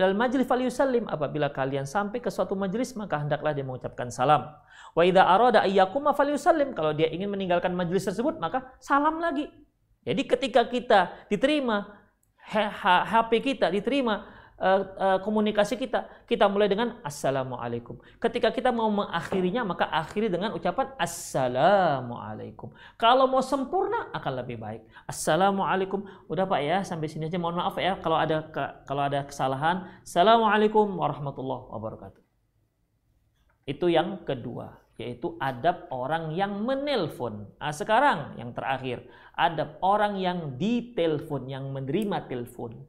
ilal 0.02 0.18
majlis 0.18 0.50
falyusallim." 0.50 1.06
Apabila 1.06 1.54
kalian 1.54 1.86
sampai 1.86 2.18
ke 2.18 2.34
suatu 2.34 2.58
majelis, 2.58 2.98
maka 2.98 3.22
hendaklah 3.22 3.54
dia 3.54 3.62
mengucapkan 3.62 4.10
salam. 4.10 4.50
Wa 4.98 5.06
idza 5.06 5.22
arada 5.22 5.62
ayyakuma 5.62 6.18
falyusallim. 6.18 6.74
Kalau 6.74 6.98
dia 6.98 7.14
ingin 7.14 7.30
meninggalkan 7.30 7.78
majelis 7.78 8.10
tersebut, 8.10 8.42
maka 8.42 8.74
salam 8.82 9.22
lagi. 9.22 9.46
Jadi 10.02 10.26
ketika 10.26 10.66
kita 10.66 11.30
diterima 11.30 12.02
HP 12.82 13.32
kita 13.40 13.70
diterima 13.70 14.33
uh, 14.64 14.82
uh, 14.96 15.18
komunikasi 15.20 15.76
kita. 15.76 16.08
Kita 16.24 16.48
mulai 16.48 16.72
dengan 16.72 17.04
assalamualaikum. 17.04 18.00
Ketika 18.24 18.56
kita 18.56 18.72
mau 18.72 18.88
mengakhirinya 18.88 19.68
maka 19.68 19.92
akhiri 19.92 20.32
dengan 20.32 20.56
ucapan 20.56 20.96
assalamualaikum. 20.96 22.72
Kalau 22.96 23.28
mau 23.28 23.44
sempurna 23.44 24.08
akan 24.16 24.34
lebih 24.40 24.58
baik. 24.64 24.88
Assalamualaikum. 25.04 26.08
Udah 26.32 26.48
Pak 26.48 26.62
ya 26.64 26.80
sampai 26.88 27.12
sini 27.12 27.28
aja. 27.28 27.36
Mohon 27.36 27.68
maaf 27.68 27.76
ya 27.76 28.00
kalau 28.00 28.16
ada 28.16 28.48
kalau 28.88 29.04
ada 29.04 29.28
kesalahan. 29.28 29.84
Assalamualaikum 30.08 30.88
warahmatullahi 30.96 31.68
wabarakatuh. 31.68 32.22
Itu 33.68 33.92
yang 33.92 34.24
kedua 34.24 34.84
yaitu 35.02 35.34
adab 35.42 35.90
orang 35.90 36.38
yang 36.38 36.62
menelpon. 36.62 37.50
Nah, 37.58 37.74
sekarang 37.74 38.38
yang 38.38 38.54
terakhir, 38.54 39.02
adab 39.34 39.82
orang 39.82 40.22
yang 40.22 40.54
ditelepon, 40.54 41.50
yang 41.50 41.74
menerima 41.74 42.30
telepon. 42.30 42.86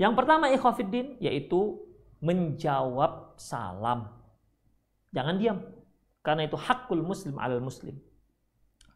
Yang 0.00 0.12
pertama 0.16 0.48
ikhwafiddin 0.48 1.20
yaitu 1.20 1.76
menjawab 2.24 3.36
salam. 3.36 4.08
Jangan 5.12 5.36
diam. 5.36 5.60
Karena 6.24 6.48
itu 6.48 6.56
hakul 6.56 7.04
muslim 7.04 7.36
alal 7.36 7.60
muslim. 7.60 8.00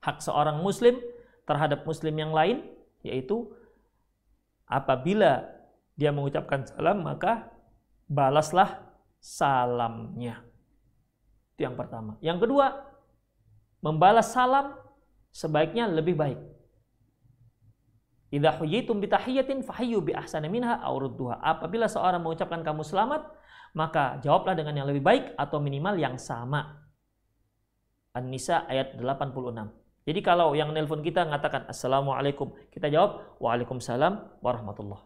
Hak 0.00 0.24
seorang 0.24 0.64
muslim 0.64 0.96
terhadap 1.44 1.84
muslim 1.84 2.16
yang 2.16 2.32
lain 2.32 2.64
yaitu 3.04 3.52
apabila 4.64 5.44
dia 5.92 6.08
mengucapkan 6.08 6.64
salam 6.64 7.04
maka 7.04 7.52
balaslah 8.08 8.80
salamnya. 9.20 10.40
Itu 11.52 11.68
yang 11.68 11.76
pertama. 11.76 12.16
Yang 12.24 12.48
kedua, 12.48 12.80
membalas 13.84 14.32
salam 14.32 14.72
sebaiknya 15.36 15.84
lebih 15.84 16.16
baik. 16.16 16.40
Idza 18.34 18.58
huyitum 18.58 18.98
bi 18.98 19.06
tahiyatin 19.06 19.62
fahayyu 19.62 20.02
bi 20.02 20.10
ahsana 20.10 20.50
minha 20.50 20.82
aw 20.82 20.98
rudduha. 20.98 21.38
Apabila 21.38 21.86
seorang 21.86 22.18
mengucapkan 22.18 22.66
kamu 22.66 22.82
selamat, 22.82 23.30
maka 23.78 24.18
jawablah 24.26 24.58
dengan 24.58 24.74
yang 24.82 24.90
lebih 24.90 25.06
baik 25.06 25.38
atau 25.38 25.62
minimal 25.62 25.94
yang 25.94 26.18
sama. 26.18 26.82
An-Nisa 28.10 28.66
ayat 28.66 28.98
86. 28.98 29.70
Jadi 30.02 30.20
kalau 30.20 30.58
yang 30.58 30.74
nelpon 30.74 30.98
kita 30.98 31.22
mengatakan 31.22 31.70
Assalamualaikum, 31.70 32.58
kita 32.74 32.90
jawab 32.90 33.38
Waalaikumsalam 33.38 34.42
warahmatullah. 34.42 34.98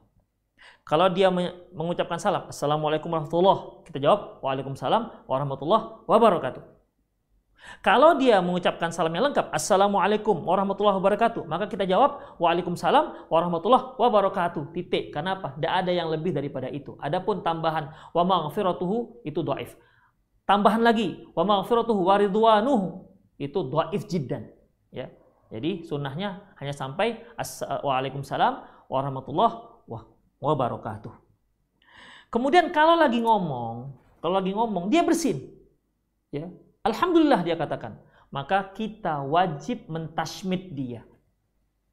Kalau 0.88 1.06
dia 1.12 1.28
mengucapkan 1.72 2.16
salam 2.16 2.48
Assalamualaikum 2.48 3.12
warahmatullah, 3.12 3.84
kita 3.84 4.00
jawab 4.00 4.40
Waalaikumsalam 4.40 5.28
warahmatullah 5.28 6.08
wabarakatuh. 6.08 6.77
Kalau 7.82 8.16
dia 8.16 8.40
mengucapkan 8.40 8.88
salam 8.94 9.12
yang 9.12 9.30
lengkap, 9.30 9.50
Assalamualaikum 9.52 10.34
warahmatullahi 10.46 10.98
wabarakatuh, 10.98 11.44
maka 11.44 11.66
kita 11.66 11.84
jawab, 11.84 12.38
Waalaikumsalam 12.40 13.28
warahmatullahi 13.28 13.98
wabarakatuh. 13.98 14.72
Titik. 14.72 15.10
Kenapa? 15.14 15.54
Tidak 15.54 15.68
ada 15.68 15.90
yang 15.92 16.08
lebih 16.08 16.32
daripada 16.32 16.70
itu. 16.70 16.96
Adapun 17.02 17.42
tambahan, 17.44 17.92
wa 18.14 18.22
maghfiratuhu, 18.24 19.22
itu 19.26 19.42
do'if. 19.42 19.74
Tambahan 20.48 20.80
lagi, 20.80 21.28
wa 21.36 21.44
maghfiratuhu 21.44 22.00
waridwanuhu, 22.08 23.04
itu 23.36 23.58
do'if 23.68 24.06
jiddan. 24.08 24.48
Ya. 24.88 25.12
Jadi 25.48 25.84
sunnahnya 25.88 26.44
hanya 26.60 26.76
sampai 26.76 27.24
Waalaikumsalam 27.84 28.86
warahmatullahi 28.88 29.84
wabarakatuh. 30.40 31.12
Kemudian 32.28 32.68
kalau 32.72 32.96
lagi 32.96 33.24
ngomong, 33.24 33.96
kalau 34.20 34.34
lagi 34.36 34.52
ngomong, 34.52 34.92
dia 34.92 35.00
bersin. 35.00 35.48
Ya, 36.28 36.52
Alhamdulillah 36.88 37.44
dia 37.44 37.54
katakan. 37.54 38.00
Maka 38.28 38.72
kita 38.76 39.24
wajib 39.24 39.88
mentashmid 39.88 40.72
dia. 40.76 41.00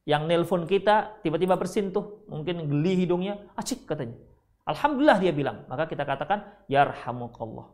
Yang 0.03 0.23
nelpon 0.29 0.63
kita 0.67 1.19
tiba-tiba 1.23 1.55
bersin 1.55 1.89
tuh, 1.95 2.27
mungkin 2.29 2.67
geli 2.69 3.03
hidungnya, 3.03 3.41
acik 3.55 3.87
katanya. 3.87 4.19
Alhamdulillah 4.67 5.17
dia 5.19 5.31
bilang. 5.31 5.63
Maka 5.71 5.87
kita 5.87 6.03
katakan, 6.03 6.43
yarhamukallah. 6.67 7.71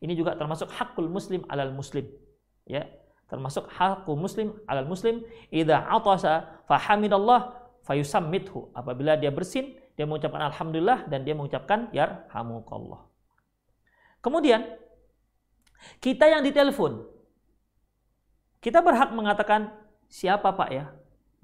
Ini 0.00 0.12
juga 0.14 0.36
termasuk 0.36 0.70
hakul 0.74 1.08
muslim 1.08 1.42
alal 1.48 1.72
muslim. 1.72 2.06
Ya, 2.68 2.88
termasuk 3.28 3.66
hakul 3.72 4.16
muslim 4.20 4.52
alal 4.68 4.86
muslim. 4.88 5.24
Idza 5.48 5.80
atasa 5.80 6.64
fahamidallah 6.68 7.56
fayusammithu. 7.84 8.72
Apabila 8.76 9.16
dia 9.16 9.32
bersin, 9.32 9.76
dia 9.94 10.04
mengucapkan 10.04 10.42
alhamdulillah 10.50 11.06
dan 11.06 11.22
dia 11.22 11.34
mengucapkan 11.36 11.88
yarhamukallah. 11.94 13.06
Kemudian 14.24 14.64
kita 15.98 16.28
yang 16.28 16.42
ditelepon, 16.44 17.04
kita 18.64 18.80
berhak 18.80 19.12
mengatakan 19.12 19.72
siapa 20.08 20.52
Pak 20.56 20.70
ya? 20.72 20.88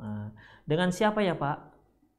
Nah, 0.00 0.32
dengan 0.64 0.88
siapa 0.88 1.20
ya 1.20 1.36
Pak? 1.36 1.58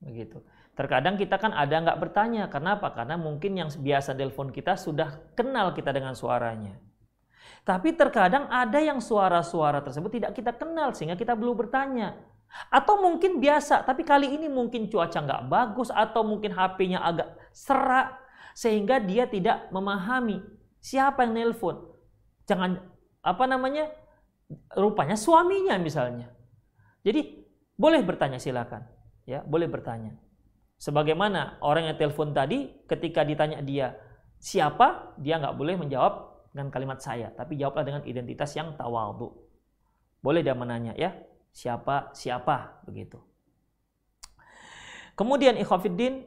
Begitu. 0.06 0.42
Terkadang 0.72 1.20
kita 1.20 1.36
kan 1.36 1.52
ada 1.52 1.74
nggak 1.74 2.00
bertanya, 2.00 2.48
kenapa? 2.48 2.94
Karena 2.96 3.20
mungkin 3.20 3.54
yang 3.60 3.70
biasa 3.70 4.16
telepon 4.16 4.50
kita 4.50 4.80
sudah 4.80 5.20
kenal 5.36 5.76
kita 5.76 5.92
dengan 5.92 6.16
suaranya. 6.16 6.80
Tapi 7.62 7.94
terkadang 7.94 8.50
ada 8.50 8.82
yang 8.82 8.98
suara-suara 8.98 9.86
tersebut 9.86 10.10
tidak 10.10 10.32
kita 10.34 10.56
kenal 10.56 10.96
sehingga 10.98 11.14
kita 11.14 11.38
belum 11.38 11.54
bertanya. 11.68 12.18
Atau 12.68 13.00
mungkin 13.00 13.40
biasa, 13.40 13.86
tapi 13.86 14.04
kali 14.04 14.32
ini 14.32 14.50
mungkin 14.52 14.90
cuaca 14.90 15.22
nggak 15.22 15.44
bagus 15.48 15.94
atau 15.94 16.26
mungkin 16.26 16.52
HP-nya 16.52 17.00
agak 17.00 17.30
serak 17.54 18.18
sehingga 18.52 19.00
dia 19.00 19.28
tidak 19.28 19.72
memahami 19.72 20.44
siapa 20.84 21.24
yang 21.24 21.36
nelpon 21.38 21.91
jangan 22.46 22.82
apa 23.22 23.44
namanya 23.46 23.90
rupanya 24.76 25.16
suaminya 25.16 25.78
misalnya. 25.78 26.30
Jadi 27.02 27.46
boleh 27.78 28.02
bertanya 28.06 28.38
silakan, 28.38 28.86
ya 29.26 29.42
boleh 29.42 29.66
bertanya. 29.66 30.18
Sebagaimana 30.82 31.62
orang 31.62 31.94
yang 31.94 31.98
telepon 31.98 32.34
tadi, 32.34 32.86
ketika 32.90 33.22
ditanya 33.22 33.62
dia 33.62 33.94
siapa, 34.42 35.14
dia 35.22 35.38
nggak 35.38 35.58
boleh 35.58 35.78
menjawab 35.78 36.14
dengan 36.54 36.74
kalimat 36.74 37.00
saya, 37.02 37.30
tapi 37.34 37.58
jawablah 37.58 37.86
dengan 37.86 38.04
identitas 38.06 38.54
yang 38.58 38.74
tawaldu. 38.76 39.30
Boleh 40.22 40.42
dia 40.46 40.54
menanya 40.54 40.94
ya, 40.98 41.14
siapa 41.54 42.14
siapa 42.14 42.82
begitu. 42.86 43.22
Kemudian 45.18 45.58
ikhwafiddin 45.62 46.26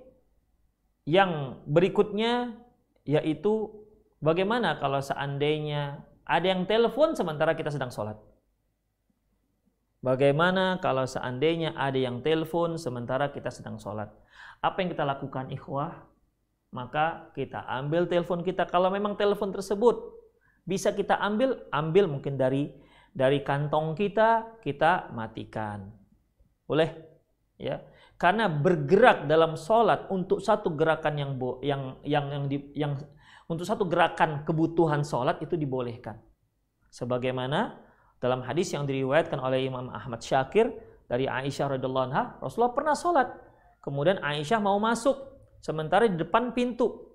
yang 1.04 1.60
berikutnya 1.66 2.56
yaitu 3.04 3.84
Bagaimana 4.25 4.81
kalau 4.81 5.05
seandainya 5.05 6.01
ada 6.25 6.47
yang 6.49 6.64
telepon 6.64 7.12
sementara 7.12 7.53
kita 7.53 7.68
sedang 7.68 7.93
sholat? 7.93 8.16
Bagaimana 10.01 10.81
kalau 10.81 11.05
seandainya 11.05 11.77
ada 11.77 12.01
yang 12.01 12.25
telepon 12.25 12.81
sementara 12.81 13.29
kita 13.29 13.53
sedang 13.53 13.77
sholat? 13.77 14.09
Apa 14.64 14.81
yang 14.81 14.97
kita 14.97 15.05
lakukan 15.05 15.53
ikhwah? 15.53 16.09
Maka 16.72 17.37
kita 17.37 17.68
ambil 17.68 18.09
telepon 18.09 18.41
kita. 18.41 18.64
Kalau 18.64 18.89
memang 18.89 19.12
telepon 19.12 19.53
tersebut 19.53 20.16
bisa 20.64 20.97
kita 20.97 21.20
ambil, 21.20 21.61
ambil 21.68 22.09
mungkin 22.09 22.41
dari 22.41 22.72
dari 23.12 23.45
kantong 23.45 23.93
kita, 23.93 24.57
kita 24.64 25.12
matikan. 25.12 25.93
Boleh? 26.64 26.97
Ya. 27.61 27.85
Karena 28.16 28.49
bergerak 28.49 29.29
dalam 29.29 29.61
sholat 29.61 30.09
untuk 30.09 30.41
satu 30.41 30.72
gerakan 30.72 31.14
yang 31.20 31.33
yang 31.61 31.83
yang 32.03 32.27
yang, 32.33 32.45
di, 32.49 32.57
yang 32.72 32.93
untuk 33.49 33.68
satu 33.68 33.84
gerakan 33.84 34.45
kebutuhan 34.49 35.05
sholat 35.05 35.40
itu 35.45 35.55
dibolehkan. 35.59 36.16
Sebagaimana 36.88 37.76
dalam 38.22 38.40
hadis 38.40 38.72
yang 38.72 38.88
diriwayatkan 38.88 39.36
oleh 39.36 39.68
Imam 39.68 39.92
Ahmad 39.92 40.24
Syakir 40.24 40.72
dari 41.05 41.28
Aisyah 41.28 41.76
radhiallahu 41.76 42.07
anha, 42.09 42.40
Rasulullah 42.40 42.72
pernah 42.72 42.97
sholat. 42.97 43.28
Kemudian 43.84 44.16
Aisyah 44.24 44.64
mau 44.64 44.80
masuk, 44.80 45.12
sementara 45.61 46.09
di 46.09 46.16
depan 46.16 46.57
pintu. 46.57 47.12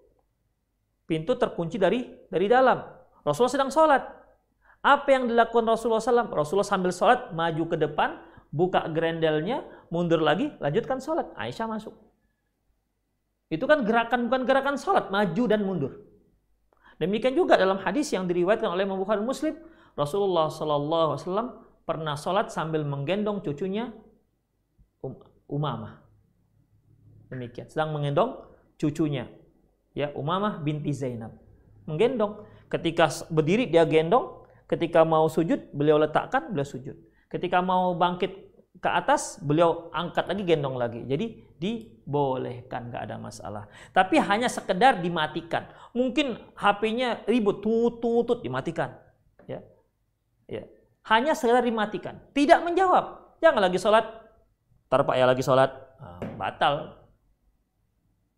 Pintu 1.09 1.33
terkunci 1.33 1.81
dari 1.81 2.05
dari 2.29 2.45
dalam. 2.45 2.77
Rasulullah 3.25 3.55
sedang 3.57 3.73
sholat. 3.73 4.05
Apa 4.85 5.09
yang 5.11 5.25
dilakukan 5.25 5.65
Rasulullah 5.65 5.99
SAW? 5.99 6.29
Rasulullah 6.31 6.69
sambil 6.69 6.93
sholat 6.93 7.33
maju 7.33 7.63
ke 7.65 7.75
depan, 7.75 8.21
buka 8.53 8.85
grendelnya, 8.93 9.65
mundur 9.89 10.21
lagi, 10.21 10.53
lanjutkan 10.61 11.01
sholat. 11.01 11.33
Aisyah 11.35 11.65
masuk. 11.65 11.97
Itu 13.49 13.65
kan 13.65 13.81
gerakan 13.81 14.29
bukan 14.29 14.45
gerakan 14.45 14.75
sholat, 14.77 15.09
maju 15.09 15.43
dan 15.49 15.65
mundur. 15.65 16.08
Demikian 16.99 17.31
juga 17.31 17.55
dalam 17.55 17.79
hadis 17.79 18.11
yang 18.11 18.27
diriwayatkan 18.27 18.67
oleh 18.67 18.83
Imam 18.83 18.99
Muslim, 19.23 19.55
Rasulullah 19.95 20.51
Wasallam 20.51 21.63
pernah 21.87 22.19
sholat 22.19 22.51
sambil 22.51 22.83
menggendong 22.83 23.39
cucunya 23.39 23.95
um, 24.99 25.15
Umamah. 25.47 26.03
Demikian, 27.31 27.71
sedang 27.71 27.95
menggendong 27.95 28.43
cucunya, 28.75 29.31
ya 29.95 30.11
Umamah 30.13 30.59
binti 30.59 30.91
Zainab. 30.91 31.33
Menggendong. 31.87 32.45
Ketika 32.69 33.09
berdiri 33.33 33.65
dia 33.65 33.81
gendong, 33.87 34.45
ketika 34.69 35.01
mau 35.01 35.25
sujud 35.25 35.73
beliau 35.73 35.97
letakkan, 35.97 36.53
beliau 36.53 36.67
sujud. 36.67 36.93
Ketika 37.31 37.63
mau 37.65 37.97
bangkit 37.97 38.48
ke 38.77 38.89
atas, 38.89 39.41
beliau 39.41 39.89
angkat 39.89 40.29
lagi, 40.29 40.45
gendong 40.45 40.77
lagi. 40.77 41.01
Jadi 41.09 41.41
dibolehkan, 41.57 42.93
nggak 42.93 43.03
ada 43.09 43.15
masalah. 43.17 43.63
Tapi 43.91 44.21
hanya 44.21 44.45
sekedar 44.45 45.01
dimatikan. 45.01 45.67
Mungkin 45.91 46.37
HP-nya 46.53 47.25
ribut, 47.25 47.65
tutut, 47.65 48.45
dimatikan. 48.45 48.93
Ya, 49.49 49.65
ya. 50.45 50.63
Hanya 51.09 51.33
sekedar 51.33 51.65
dimatikan. 51.65 52.21
Tidak 52.31 52.61
menjawab. 52.61 53.35
Jangan 53.41 53.61
lagi 53.65 53.81
sholat. 53.81 54.05
Ntar 54.87 55.01
Pak 55.05 55.15
ya 55.17 55.25
lagi 55.25 55.41
sholat. 55.41 55.71
Nah, 55.97 56.21
batal. 56.37 56.73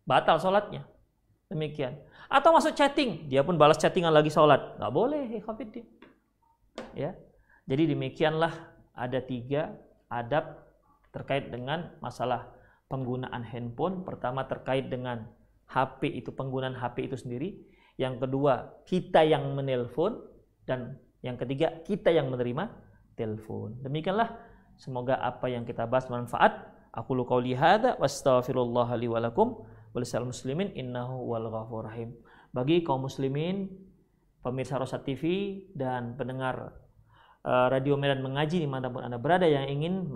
Batal 0.08 0.40
sholatnya. 0.40 0.88
Demikian. 1.52 2.00
Atau 2.32 2.56
masuk 2.56 2.72
chatting. 2.72 3.28
Dia 3.28 3.44
pun 3.44 3.60
balas 3.60 3.76
chattingan 3.76 4.08
lagi 4.08 4.32
sholat. 4.32 4.80
Nggak 4.80 4.92
boleh. 4.92 5.22
Ya. 6.96 7.12
Jadi 7.68 7.92
demikianlah 7.92 8.52
ada 8.96 9.20
tiga 9.20 9.76
adab 10.12 10.60
terkait 11.12 11.48
dengan 11.48 11.92
masalah 12.04 12.52
penggunaan 12.92 13.40
handphone. 13.40 14.04
Pertama 14.04 14.44
terkait 14.44 14.92
dengan 14.92 15.24
HP 15.72 16.12
itu 16.12 16.28
penggunaan 16.36 16.76
HP 16.76 17.08
itu 17.08 17.16
sendiri. 17.16 17.56
Yang 17.96 18.28
kedua, 18.28 18.84
kita 18.84 19.24
yang 19.24 19.56
menelpon 19.56 20.20
dan 20.68 21.00
yang 21.24 21.40
ketiga, 21.40 21.80
kita 21.84 22.12
yang 22.12 22.28
menerima 22.28 22.68
telepon. 23.16 23.80
Demikianlah 23.80 24.36
semoga 24.76 25.16
apa 25.20 25.48
yang 25.48 25.64
kita 25.64 25.88
bahas 25.88 26.08
bermanfaat. 26.08 26.52
Aku 26.92 27.16
lu 27.16 27.24
qauli 27.24 27.56
hadza 27.56 27.96
wastaghfirullah 27.96 28.88
li 29.00 29.08
wa 29.08 29.20
lakum 29.20 29.64
muslimin 29.96 30.72
innahu 30.76 31.28
wal 31.28 31.48
ghafur 31.48 31.88
rahim. 31.88 32.16
bagi 32.52 32.84
kaum 32.84 33.08
muslimin, 33.08 33.68
pemirsa 34.44 34.76
Rosat 34.76 35.08
TV 35.08 35.24
dan 35.72 36.20
pendengar 36.20 36.76
Radio 37.42 37.98
Medan 37.98 38.22
Mengaji 38.22 38.62
di 38.62 38.70
mana 38.70 38.86
pun 38.86 39.02
Anda 39.02 39.18
berada 39.18 39.50
yang 39.50 39.66
ingin 39.66 40.14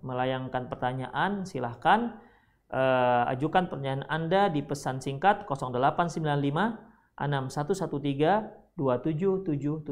melayangkan 0.00 0.72
pertanyaan, 0.72 1.44
silahkan 1.44 2.16
uh, 2.72 3.28
ajukan 3.28 3.68
pertanyaan 3.68 4.08
Anda 4.08 4.48
di 4.48 4.64
pesan 4.64 5.04
singkat 5.04 5.44
0895 5.44 6.16
6113 7.20 8.80
27778. 8.80 9.84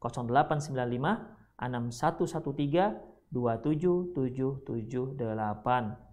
0895 0.00 1.60
6113 1.60 3.28
27778. 3.28 6.07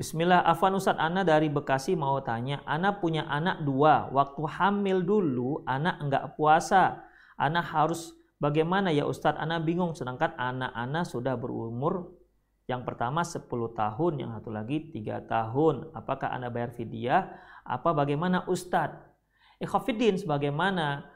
Bismillah, 0.00 0.40
Afwan 0.48 0.80
Ustaz 0.80 0.96
Ana 0.96 1.28
dari 1.28 1.52
Bekasi 1.52 1.92
mau 1.92 2.16
tanya, 2.24 2.64
Ana 2.64 2.96
punya 2.96 3.28
anak 3.28 3.60
dua, 3.68 4.08
waktu 4.08 4.48
hamil 4.48 5.04
dulu 5.04 5.60
anak 5.68 6.00
enggak 6.00 6.24
puasa, 6.40 7.04
Ana 7.36 7.60
harus 7.60 8.16
bagaimana 8.40 8.88
ya 8.96 9.04
Ustadz? 9.04 9.36
Ana 9.36 9.60
bingung, 9.60 9.92
sedangkan 9.92 10.32
anak 10.40 10.72
Ana 10.72 11.04
sudah 11.04 11.36
berumur 11.36 12.16
yang 12.64 12.80
pertama 12.80 13.20
10 13.20 13.44
tahun, 13.76 14.12
yang 14.24 14.32
satu 14.40 14.48
lagi 14.48 14.88
3 14.88 15.20
tahun. 15.28 15.92
Apakah 15.92 16.32
Anda 16.32 16.48
bayar 16.48 16.72
fidyah? 16.72 17.36
Apa 17.68 17.92
bagaimana 17.92 18.48
Ustadz? 18.48 19.04
Ikhafidin 19.60 20.16
sebagaimana 20.16 21.12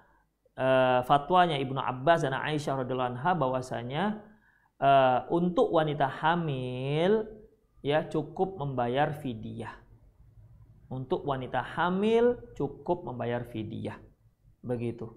uh, 0.60 1.00
fatwanya 1.08 1.56
Ibnu 1.56 1.80
Abbas 1.80 2.28
dan 2.28 2.36
Aisyah 2.36 2.84
radhiyallahu 2.84 3.16
anha 3.16 3.32
bahwasanya 3.32 4.20
uh, 4.76 5.24
untuk 5.32 5.72
wanita 5.72 6.04
hamil 6.20 7.43
ya 7.84 8.08
cukup 8.08 8.56
membayar 8.56 9.12
fidyah. 9.12 9.76
Untuk 10.88 11.28
wanita 11.28 11.60
hamil 11.60 12.40
cukup 12.56 13.04
membayar 13.04 13.44
fidyah. 13.44 14.00
Begitu. 14.64 15.12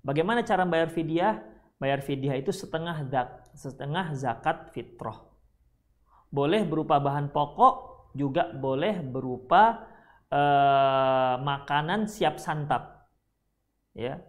Bagaimana 0.00 0.40
cara 0.40 0.64
bayar 0.64 0.88
fidyah? 0.88 1.44
Bayar 1.76 2.00
fidyah 2.00 2.40
itu 2.40 2.48
setengah 2.48 3.04
zak, 3.06 3.28
setengah 3.52 4.16
zakat 4.16 4.72
fitrah. 4.72 5.20
Boleh 6.32 6.64
berupa 6.64 6.96
bahan 6.96 7.28
pokok, 7.28 8.08
juga 8.16 8.50
boleh 8.56 9.04
berupa 9.04 9.84
eh, 10.32 11.34
makanan 11.44 12.08
siap 12.08 12.40
santap. 12.40 13.12
Ya. 13.92 14.24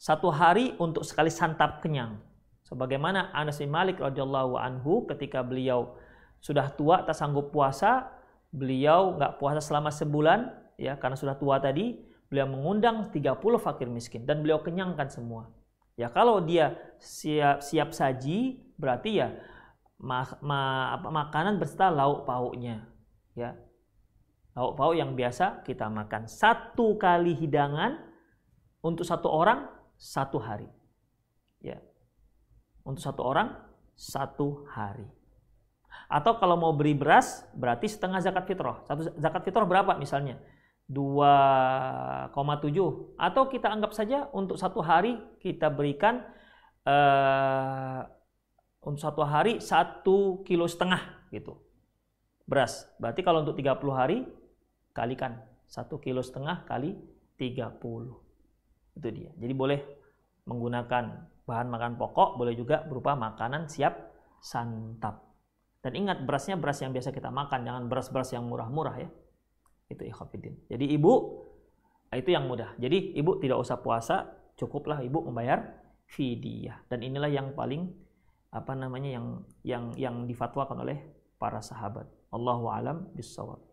Satu 0.00 0.32
hari 0.32 0.72
untuk 0.80 1.04
sekali 1.04 1.28
santap 1.28 1.84
kenyang. 1.84 2.16
Sebagaimana 2.64 3.28
Anas 3.36 3.60
bin 3.60 3.68
Malik 3.68 4.00
radhiyallahu 4.00 4.56
anhu 4.56 5.04
ketika 5.04 5.44
beliau 5.44 5.99
sudah 6.40 6.72
tua 6.72 7.04
tak 7.04 7.16
sanggup 7.16 7.52
puasa, 7.52 8.08
beliau 8.50 9.14
nggak 9.16 9.38
puasa 9.38 9.60
selama 9.60 9.92
sebulan 9.92 10.50
ya 10.80 10.96
karena 10.96 11.16
sudah 11.16 11.36
tua 11.36 11.60
tadi, 11.60 12.00
beliau 12.32 12.48
mengundang 12.48 13.12
30 13.12 13.36
fakir 13.60 13.86
miskin 13.86 14.24
dan 14.24 14.40
beliau 14.40 14.64
kenyangkan 14.64 15.12
semua. 15.12 15.52
Ya 15.94 16.08
kalau 16.08 16.40
dia 16.40 16.80
siap 16.96 17.60
siap 17.60 17.92
saji 17.92 18.64
berarti 18.80 19.20
ya 19.20 19.36
ma, 20.00 20.24
ma, 20.40 20.96
makanan 20.96 21.60
berserta 21.60 21.92
lauk 21.92 22.24
pauknya. 22.24 22.88
Ya, 23.36 23.54
lauk 24.56 24.74
pauk 24.74 24.96
yang 24.98 25.14
biasa 25.14 25.62
kita 25.62 25.86
makan 25.86 26.26
satu 26.26 26.98
kali 26.98 27.36
hidangan 27.36 28.00
untuk 28.82 29.04
satu 29.06 29.28
orang 29.30 29.68
satu 30.00 30.40
hari 30.40 30.66
ya 31.60 31.76
untuk 32.82 33.04
satu 33.04 33.20
orang 33.20 33.52
satu 33.94 34.64
hari 34.72 35.04
atau 36.10 36.42
kalau 36.42 36.58
mau 36.58 36.74
beri 36.74 36.90
beras 36.98 37.46
berarti 37.54 37.86
setengah 37.86 38.18
zakat 38.18 38.50
fitrah. 38.50 38.82
Satu 38.82 39.14
zakat 39.14 39.46
fitrah 39.46 39.62
berapa 39.62 39.94
misalnya? 39.94 40.42
2,7 40.90 42.34
atau 43.14 43.42
kita 43.46 43.70
anggap 43.70 43.94
saja 43.94 44.26
untuk 44.34 44.58
satu 44.58 44.82
hari 44.82 45.22
kita 45.38 45.70
berikan 45.70 46.26
uh, 46.82 48.02
untuk 48.82 48.98
satu 48.98 49.22
hari 49.22 49.62
satu 49.62 50.42
kilo 50.42 50.66
setengah 50.66 51.30
gitu. 51.30 51.62
Beras. 52.42 52.90
Berarti 52.98 53.22
kalau 53.22 53.46
untuk 53.46 53.54
30 53.54 53.70
hari 53.94 54.26
kalikan. 54.90 55.38
Satu 55.70 56.02
kilo 56.02 56.18
setengah 56.18 56.66
kali 56.66 56.98
30 57.38 57.78
itu 58.98 59.08
dia. 59.14 59.30
Jadi 59.38 59.54
boleh 59.54 59.78
menggunakan 60.50 61.04
bahan 61.46 61.70
makan 61.70 61.94
pokok 61.94 62.34
boleh 62.34 62.58
juga 62.58 62.82
berupa 62.82 63.14
makanan 63.14 63.70
siap 63.70 64.10
santap 64.42 65.29
dan 65.80 65.92
ingat 65.96 66.24
berasnya 66.28 66.60
beras 66.60 66.80
yang 66.84 66.92
biasa 66.92 67.10
kita 67.12 67.32
makan 67.32 67.64
jangan 67.64 67.84
beras-beras 67.88 68.30
yang 68.36 68.44
murah-murah 68.44 68.96
ya. 69.00 69.08
Itu 69.90 70.06
ikhafidin 70.06 70.70
jadi 70.70 70.86
ibu 70.86 71.12
itu 72.10 72.30
yang 72.34 72.50
mudah. 72.50 72.74
Jadi 72.74 73.14
ibu 73.14 73.38
tidak 73.38 73.62
usah 73.62 73.78
puasa 73.78 74.34
cukuplah 74.58 74.98
ibu 75.06 75.22
membayar 75.30 75.78
fidyah. 76.10 76.82
Dan 76.90 77.06
inilah 77.06 77.30
yang 77.30 77.54
paling 77.54 77.86
apa 78.50 78.74
namanya 78.74 79.14
yang 79.14 79.26
yang 79.62 79.84
yang 79.94 80.16
difatwakan 80.26 80.82
oleh 80.82 80.98
para 81.38 81.62
sahabat. 81.62 82.10
Allahu 82.34 82.66
alam 82.66 83.06
bisawab 83.14 83.69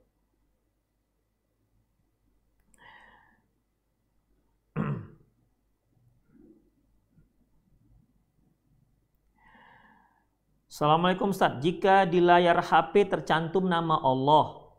Assalamualaikum 10.78 11.34
Ustaz. 11.34 11.58
Jika 11.58 12.06
di 12.06 12.22
layar 12.22 12.62
HP 12.62 13.10
tercantum 13.10 13.66
nama 13.66 13.98
Allah 13.98 14.78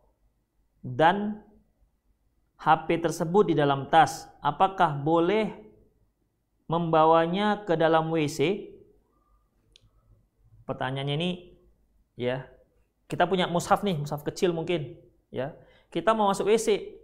dan 0.78 1.42
HP 2.54 3.02
tersebut 3.02 3.50
di 3.50 3.58
dalam 3.58 3.90
tas, 3.90 4.30
apakah 4.38 4.94
boleh 4.94 5.50
membawanya 6.70 7.66
ke 7.66 7.74
dalam 7.74 8.14
WC? 8.14 8.70
Pertanyaannya 10.70 11.14
ini 11.18 11.30
ya. 12.14 12.46
Kita 13.10 13.26
punya 13.26 13.50
mushaf 13.50 13.82
nih, 13.82 13.98
mushaf 13.98 14.22
kecil 14.22 14.54
mungkin, 14.54 15.02
ya. 15.34 15.58
Kita 15.90 16.14
mau 16.14 16.30
masuk 16.30 16.46
WC. 16.46 16.94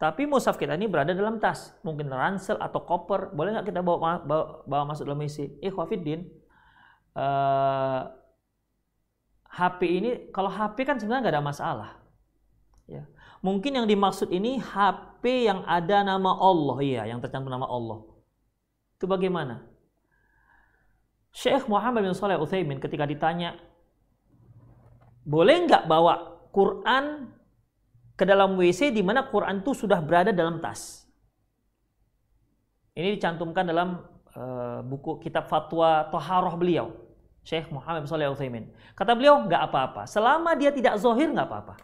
Tapi 0.00 0.24
mushaf 0.24 0.56
kita 0.56 0.80
ini 0.80 0.88
berada 0.88 1.12
dalam 1.12 1.36
tas, 1.36 1.76
mungkin 1.84 2.08
ransel 2.08 2.56
atau 2.56 2.88
koper. 2.88 3.36
Boleh 3.36 3.52
nggak 3.52 3.68
kita 3.68 3.84
bawa, 3.84 4.24
bawa, 4.24 4.64
bawa 4.64 4.96
masuk 4.96 5.12
dalam 5.12 5.20
WC? 5.20 5.60
Eh, 5.60 5.68
Wafiddin, 5.68 6.24
uh, 7.14 7.22
eh, 7.22 8.00
HP 9.54 9.80
ini 9.86 10.10
kalau 10.34 10.50
HP 10.50 10.82
kan 10.82 10.98
sebenarnya 10.98 11.30
nggak 11.30 11.34
ada 11.38 11.46
masalah. 11.46 11.90
Ya. 12.84 13.06
Mungkin 13.40 13.76
yang 13.76 13.86
dimaksud 13.88 14.32
ini 14.32 14.56
HP 14.60 15.48
yang 15.48 15.64
ada 15.68 16.00
nama 16.00 16.32
Allah, 16.36 16.76
iya, 16.80 17.02
yang 17.08 17.20
tercantum 17.20 17.52
nama 17.52 17.68
Allah. 17.68 18.04
Itu 18.96 19.04
bagaimana? 19.04 19.68
Syekh 21.34 21.66
Muhammad 21.68 22.06
bin 22.06 22.14
Saleh 22.16 22.40
Utsaimin 22.40 22.80
ketika 22.80 23.04
ditanya, 23.04 23.58
boleh 25.26 25.66
nggak 25.68 25.84
bawa 25.84 26.40
Quran 26.54 27.34
ke 28.14 28.24
dalam 28.24 28.54
WC 28.54 28.94
di 28.94 29.02
mana 29.02 29.26
Quran 29.26 29.60
itu 29.60 29.74
sudah 29.74 29.98
berada 29.98 30.30
dalam 30.30 30.62
tas? 30.62 31.04
Ini 32.94 33.18
dicantumkan 33.18 33.66
dalam 33.66 33.98
uh, 34.38 34.80
buku 34.86 35.18
kitab 35.18 35.50
fatwa 35.50 36.06
Toharoh 36.14 36.54
beliau. 36.54 37.03
Syekh 37.44 37.68
Muhammad 37.68 38.08
Shalih 38.08 38.32
Utsaimin. 38.32 38.72
Kata 38.96 39.12
beliau 39.12 39.44
nggak 39.44 39.62
apa-apa, 39.70 40.08
selama 40.08 40.56
dia 40.56 40.72
tidak 40.72 40.96
zohir 40.96 41.28
nggak 41.28 41.44
apa-apa. 41.44 41.76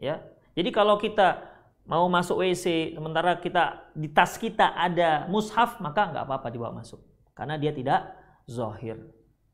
Ya, 0.00 0.24
jadi 0.56 0.72
kalau 0.72 0.96
kita 0.96 1.44
mau 1.84 2.08
masuk 2.08 2.40
WC 2.40 2.96
sementara 2.96 3.36
kita 3.36 3.92
di 3.92 4.08
tas 4.08 4.40
kita 4.40 4.72
ada 4.72 5.28
mushaf 5.28 5.76
maka 5.84 6.08
nggak 6.08 6.24
apa-apa 6.24 6.48
dibawa 6.48 6.80
masuk 6.80 7.04
karena 7.36 7.60
dia 7.60 7.76
tidak 7.76 8.16
zohir. 8.48 8.96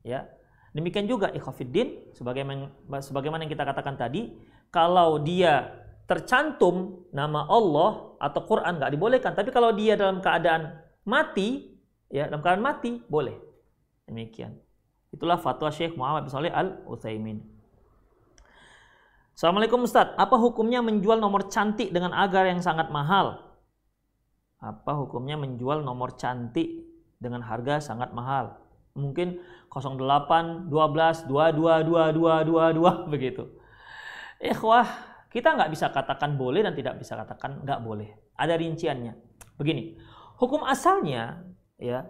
Ya, 0.06 0.30
demikian 0.70 1.10
juga 1.10 1.34
ikhafiddin 1.34 2.14
sebagaimana 2.14 2.70
sebagaimana 3.02 3.44
yang 3.44 3.52
kita 3.52 3.66
katakan 3.66 3.98
tadi, 3.98 4.38
kalau 4.70 5.18
dia 5.18 5.82
tercantum 6.06 7.06
nama 7.10 7.46
Allah 7.50 8.18
atau 8.22 8.40
Quran 8.46 8.78
nggak 8.78 8.92
dibolehkan, 8.94 9.32
tapi 9.34 9.50
kalau 9.50 9.74
dia 9.74 9.98
dalam 9.98 10.22
keadaan 10.22 10.78
mati, 11.02 11.74
ya 12.06 12.30
dalam 12.30 12.42
keadaan 12.42 12.62
mati 12.62 13.02
boleh. 13.10 13.34
Demikian. 14.06 14.69
Itulah 15.10 15.38
fatwa 15.42 15.68
Syekh 15.74 15.98
Muhammad 15.98 16.26
bin 16.26 16.30
Shalih 16.30 16.54
Al 16.54 16.86
Utsaimin. 16.86 17.42
Assalamualaikum 19.34 19.82
Ustaz, 19.82 20.14
apa 20.14 20.36
hukumnya 20.36 20.84
menjual 20.84 21.18
nomor 21.18 21.48
cantik 21.50 21.90
dengan 21.90 22.14
agar 22.14 22.46
yang 22.46 22.62
sangat 22.62 22.92
mahal? 22.92 23.40
Apa 24.60 24.92
hukumnya 25.00 25.40
menjual 25.40 25.80
nomor 25.80 26.14
cantik 26.14 26.86
dengan 27.16 27.40
harga 27.42 27.80
sangat 27.80 28.12
mahal? 28.12 28.60
Mungkin 28.92 29.40
08, 29.72 30.68
12, 30.68 30.68
22, 30.68 31.26
22, 31.26 32.44
22 32.44 33.08
begitu. 33.08 33.48
Ikhwah, 34.38 34.86
kita 35.32 35.56
nggak 35.56 35.72
bisa 35.72 35.88
katakan 35.88 36.36
boleh 36.36 36.60
dan 36.60 36.76
tidak 36.76 37.00
bisa 37.00 37.16
katakan 37.16 37.64
nggak 37.64 37.80
boleh. 37.80 38.12
Ada 38.36 38.60
rinciannya. 38.60 39.16
Begini, 39.56 39.96
hukum 40.36 40.68
asalnya 40.68 41.48
ya 41.80 42.04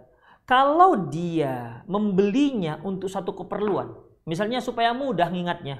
kalau 0.51 1.07
dia 1.07 1.79
membelinya 1.87 2.83
untuk 2.83 3.07
satu 3.07 3.31
keperluan, 3.31 3.95
misalnya 4.27 4.59
supaya 4.59 4.91
mudah 4.91 5.31
ngingatnya, 5.31 5.79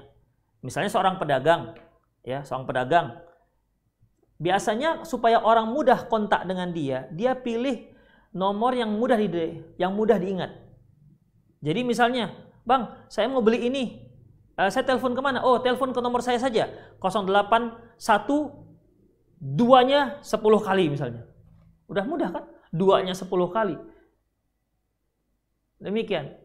Misalnya 0.61 0.93
seorang 0.93 1.17
pedagang, 1.17 1.73
ya, 2.21 2.45
seorang 2.45 2.69
pedagang. 2.69 3.07
Biasanya 4.37 5.05
supaya 5.05 5.41
orang 5.41 5.69
mudah 5.69 6.05
kontak 6.05 6.45
dengan 6.45 6.69
dia, 6.69 7.09
dia 7.13 7.33
pilih 7.33 7.89
nomor 8.33 8.77
yang 8.77 8.93
mudah 8.93 9.17
di 9.17 9.61
yang 9.77 9.93
mudah 9.93 10.17
diingat. 10.21 10.49
Jadi 11.61 11.81
misalnya, 11.85 12.33
"Bang, 12.65 13.05
saya 13.09 13.29
mau 13.29 13.41
beli 13.41 13.69
ini. 13.69 13.83
Uh, 14.57 14.69
saya 14.69 14.85
telepon 14.85 15.13
ke 15.17 15.21
mana? 15.21 15.41
Oh, 15.45 15.61
telepon 15.61 15.93
ke 15.93 16.01
nomor 16.01 16.21
saya 16.21 16.37
saja. 16.37 16.69
081 17.01 18.53
duanya 19.41 20.21
10 20.21 20.61
kali 20.61 20.89
misalnya. 20.89 21.25
Udah 21.89 22.05
mudah 22.05 22.29
kan? 22.29 22.43
Duanya 22.69 23.13
10 23.17 23.49
kali. 23.49 23.77
Demikian. 25.81 26.37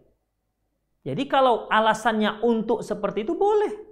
Jadi 1.07 1.29
kalau 1.31 1.69
alasannya 1.71 2.43
untuk 2.43 2.83
seperti 2.83 3.23
itu 3.29 3.37
boleh. 3.37 3.87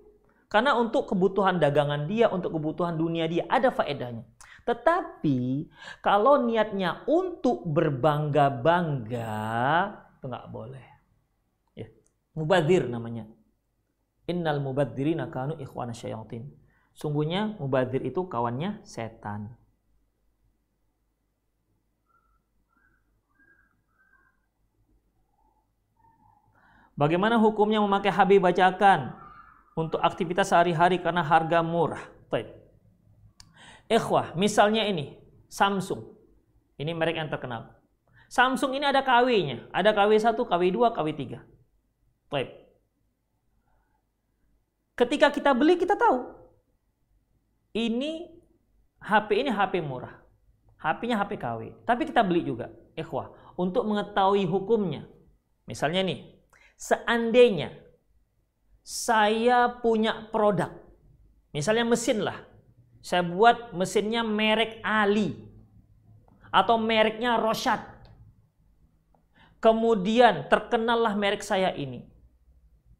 Karena 0.50 0.74
untuk 0.78 1.06
kebutuhan 1.10 1.60
dagangan 1.60 2.06
dia, 2.08 2.30
untuk 2.30 2.58
kebutuhan 2.58 2.96
dunia 2.98 3.28
dia 3.30 3.44
ada 3.46 3.70
faedahnya. 3.70 4.24
Tetapi 4.64 5.68
kalau 6.00 6.40
niatnya 6.42 7.04
untuk 7.04 7.68
berbangga-bangga 7.68 9.34
itu 10.18 10.24
nggak 10.24 10.48
boleh. 10.48 10.86
Ya. 11.76 11.92
Mubadir 12.32 12.88
namanya. 12.88 13.28
Innal 14.24 14.64
mubadzirina 14.64 15.28
kanu 15.28 15.60
ikhwana 15.60 15.92
syayatin. 15.92 16.48
Sungguhnya 16.96 17.60
mubadir 17.60 18.00
itu 18.00 18.24
kawannya 18.24 18.80
setan. 18.88 19.52
Bagaimana 26.94 27.36
hukumnya 27.38 27.82
memakai 27.82 28.14
habib 28.14 28.42
bacakan? 28.42 29.24
untuk 29.74 29.98
aktivitas 29.98 30.54
sehari-hari 30.54 31.02
karena 31.02 31.22
harga 31.22 31.60
murah. 31.60 32.02
Baik. 32.30 32.50
Ikhwah, 33.90 34.32
misalnya 34.38 34.86
ini 34.86 35.18
Samsung. 35.50 36.14
Ini 36.78 36.90
merek 36.94 37.18
yang 37.18 37.30
terkenal. 37.30 37.70
Samsung 38.26 38.74
ini 38.74 38.86
ada 38.86 39.04
KW-nya. 39.04 39.70
Ada 39.70 39.94
KW1, 39.94 40.34
KW2, 40.34 40.78
KW3. 40.90 41.22
Baik. 42.30 42.50
Ketika 44.98 45.30
kita 45.30 45.50
beli 45.54 45.78
kita 45.78 45.94
tahu. 45.94 46.34
Ini 47.74 48.30
HP 49.02 49.46
ini 49.46 49.50
HP 49.50 49.82
murah. 49.82 50.22
HP-nya 50.78 51.18
HP 51.18 51.38
KW. 51.38 51.60
Tapi 51.86 52.02
kita 52.06 52.22
beli 52.26 52.42
juga. 52.46 52.70
Ikhwah, 52.98 53.30
untuk 53.58 53.86
mengetahui 53.86 54.46
hukumnya. 54.46 55.06
Misalnya 55.66 56.02
nih, 56.02 56.33
seandainya 56.78 57.84
saya 58.84 59.80
punya 59.80 60.28
produk. 60.28 60.70
Misalnya 61.56 61.88
mesin 61.88 62.20
lah. 62.20 62.36
Saya 63.00 63.24
buat 63.24 63.72
mesinnya 63.72 64.20
merek 64.20 64.84
Ali. 64.84 65.32
Atau 66.52 66.76
mereknya 66.76 67.40
Roshad. 67.40 67.80
Kemudian 69.58 70.52
terkenallah 70.52 71.16
merek 71.16 71.40
saya 71.40 71.72
ini. 71.72 72.04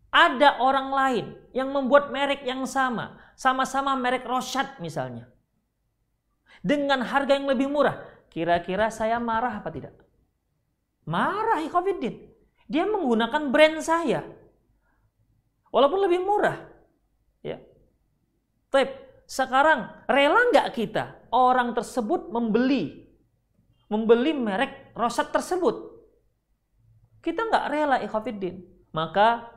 Ada 0.09 0.63
orang 0.65 0.89
lain 0.89 1.27
yang 1.53 1.69
membuat 1.69 2.09
merek 2.09 2.47
yang 2.49 2.65
sama. 2.65 3.21
Sama-sama 3.37 3.93
merek 3.93 4.25
Roshad 4.25 4.81
misalnya. 4.81 5.29
Dengan 6.65 7.05
harga 7.05 7.37
yang 7.37 7.45
lebih 7.45 7.69
murah. 7.69 8.01
Kira-kira 8.33 8.89
saya 8.89 9.21
marah 9.21 9.61
apa 9.61 9.69
tidak? 9.69 9.95
Marah 11.05 11.61
Ikhwafiddin. 11.61 12.34
Dia 12.65 12.89
menggunakan 12.89 13.53
brand 13.53 13.79
saya 13.85 14.25
walaupun 15.69 16.01
lebih 16.09 16.21
murah. 16.25 16.59
Ya. 17.45 17.61
Tapi 18.73 18.89
sekarang 19.29 19.91
rela 20.09 20.53
nggak 20.53 20.69
kita 20.73 21.29
orang 21.33 21.77
tersebut 21.77 22.33
membeli 22.33 23.05
membeli 23.93 24.33
merek 24.33 24.97
rosat 24.97 25.31
tersebut? 25.31 25.93
Kita 27.21 27.47
nggak 27.47 27.67
rela 27.69 27.97
ikhafidin. 28.01 28.65
Maka 28.95 29.51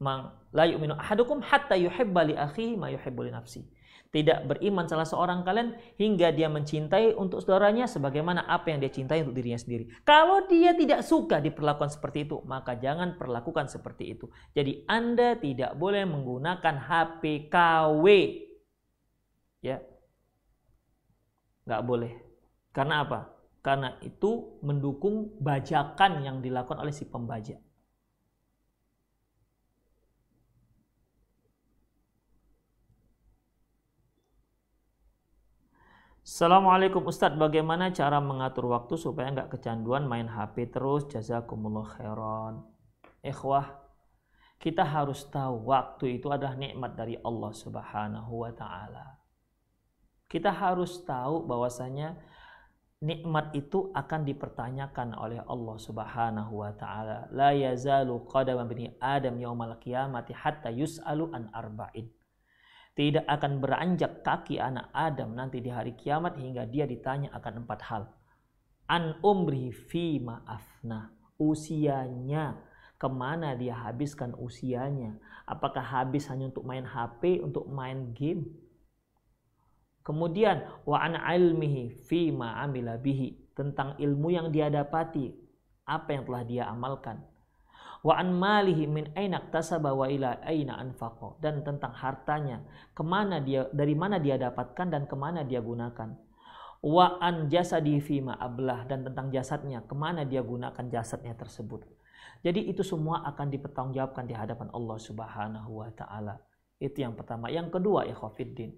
mang 0.00 0.34
la 0.50 0.66
yu'minu 0.66 0.96
ahadukum 0.98 1.44
hatta 1.44 1.78
yuhibba 1.78 2.26
li 2.26 2.34
akhihi 2.34 2.74
ma 2.74 2.90
yuhibbu 2.90 3.28
li 3.28 3.30
nafsi. 3.30 3.62
Tidak 4.10 4.42
beriman 4.50 4.90
salah 4.90 5.06
seorang 5.06 5.46
kalian 5.46 5.78
hingga 5.94 6.34
dia 6.34 6.50
mencintai 6.50 7.14
untuk 7.14 7.38
saudaranya 7.46 7.86
sebagaimana 7.86 8.42
apa 8.42 8.74
yang 8.74 8.82
dia 8.82 8.90
cintai 8.90 9.22
untuk 9.22 9.38
dirinya 9.38 9.62
sendiri. 9.62 9.86
Kalau 10.02 10.50
dia 10.50 10.74
tidak 10.74 11.06
suka 11.06 11.38
diperlakukan 11.38 11.94
seperti 11.94 12.26
itu, 12.26 12.42
maka 12.42 12.74
jangan 12.74 13.14
perlakukan 13.14 13.70
seperti 13.70 14.18
itu. 14.18 14.26
Jadi 14.50 14.82
Anda 14.90 15.38
tidak 15.38 15.78
boleh 15.78 16.02
menggunakan 16.10 16.74
HP 16.90 17.46
KW. 17.54 18.04
Ya. 19.62 19.78
Nggak 21.70 21.82
boleh. 21.86 22.12
Karena 22.74 23.06
apa? 23.06 23.30
Karena 23.62 23.94
itu 24.02 24.58
mendukung 24.66 25.38
bajakan 25.38 26.26
yang 26.26 26.42
dilakukan 26.42 26.82
oleh 26.82 26.90
si 26.90 27.06
pembajak. 27.06 27.62
Assalamualaikum 36.30 37.10
Ustadz, 37.10 37.34
bagaimana 37.34 37.90
cara 37.90 38.22
mengatur 38.22 38.70
waktu 38.70 38.94
supaya 38.94 39.34
nggak 39.34 39.50
kecanduan 39.50 40.06
main 40.06 40.30
HP 40.30 40.70
terus? 40.70 41.10
Jazakumullah 41.10 41.82
khairan. 41.90 42.70
Ikhwah, 43.18 43.66
kita 44.62 44.86
harus 44.86 45.26
tahu 45.26 45.66
waktu 45.66 46.22
itu 46.22 46.30
adalah 46.30 46.54
nikmat 46.54 46.94
dari 46.94 47.18
Allah 47.18 47.50
Subhanahu 47.50 48.46
wa 48.46 48.52
taala. 48.54 49.18
Kita 50.30 50.54
harus 50.54 51.02
tahu 51.02 51.50
bahwasanya 51.50 52.14
nikmat 53.02 53.50
itu 53.58 53.90
akan 53.90 54.22
dipertanyakan 54.22 55.18
oleh 55.18 55.42
Allah 55.42 55.76
Subhanahu 55.82 56.62
wa 56.62 56.70
taala. 56.78 57.26
La 57.34 57.50
yazalu 57.58 58.22
qadama 58.30 58.70
bani 58.70 58.94
Adam 59.02 59.34
yaumal 59.34 59.82
qiyamati 59.82 60.30
hatta 60.30 60.70
yus'alu 60.70 61.34
an 61.34 61.50
arba'in 61.50 62.06
tidak 62.98 63.22
akan 63.30 63.62
beranjak 63.62 64.26
kaki 64.26 64.58
anak 64.58 64.90
Adam 64.90 65.38
nanti 65.38 65.62
di 65.62 65.70
hari 65.70 65.94
kiamat 65.94 66.34
hingga 66.36 66.66
dia 66.66 66.90
ditanya 66.90 67.30
akan 67.38 67.64
empat 67.64 67.80
hal. 67.86 68.02
An 68.90 69.16
umri 69.22 69.70
fi 69.70 70.18
maafna. 70.18 71.14
Usianya. 71.38 72.58
Ke 73.00 73.08
mana 73.08 73.56
dia 73.56 73.78
habiskan 73.78 74.36
usianya. 74.36 75.16
Apakah 75.48 75.80
habis 75.80 76.28
hanya 76.28 76.52
untuk 76.52 76.68
main 76.68 76.84
HP, 76.84 77.40
untuk 77.40 77.64
main 77.70 78.12
game? 78.12 78.44
Kemudian 80.04 80.66
wa 80.84 81.00
an 81.00 81.16
ilmihi 81.16 81.94
fi 82.10 82.34
ma 82.34 82.60
amila 82.60 82.98
bihi. 82.98 83.54
Tentang 83.54 83.96
ilmu 83.96 84.28
yang 84.34 84.50
dia 84.50 84.68
dapati. 84.68 85.30
Apa 85.86 86.18
yang 86.18 86.26
telah 86.26 86.42
dia 86.44 86.64
amalkan 86.68 87.29
wa 88.00 88.14
an 88.16 88.32
malihi 88.32 88.88
min 88.88 89.12
aina 89.12 89.40
tasaba 89.52 89.92
wa 89.92 90.08
ila 90.08 90.40
aina 90.44 90.76
anfaqa. 90.80 91.36
Dan 91.42 91.60
tentang 91.64 91.92
hartanya 91.92 92.64
ke 92.96 93.02
mana 93.04 93.40
dia 93.40 93.68
dari 93.70 93.92
mana 93.92 94.16
dia 94.16 94.40
dapatkan 94.40 94.88
dan 94.88 95.04
ke 95.04 95.16
mana 95.16 95.44
dia 95.46 95.60
gunakan. 95.60 96.16
Wa 96.80 97.20
an 97.20 97.48
jasadi 97.52 98.00
ma 98.20 98.36
ablah. 98.40 98.88
Dan 98.88 99.04
tentang 99.08 99.28
jasadnya 99.28 99.84
ke 99.84 99.94
mana 99.96 100.24
dia 100.24 100.40
gunakan 100.40 100.84
jasadnya 100.88 101.36
tersebut. 101.36 101.84
Jadi 102.40 102.72
itu 102.72 102.80
semua 102.80 103.20
akan 103.28 103.52
dipertanggungjawabkan 103.52 104.24
di 104.24 104.32
hadapan 104.32 104.72
Allah 104.72 104.96
Subhanahu 104.96 105.84
wa 105.84 105.90
taala. 105.92 106.40
Itu 106.80 107.04
yang 107.04 107.12
pertama. 107.12 107.52
Yang 107.52 107.76
kedua 107.76 108.08
ya 108.08 108.16
khafiddin 108.16 108.72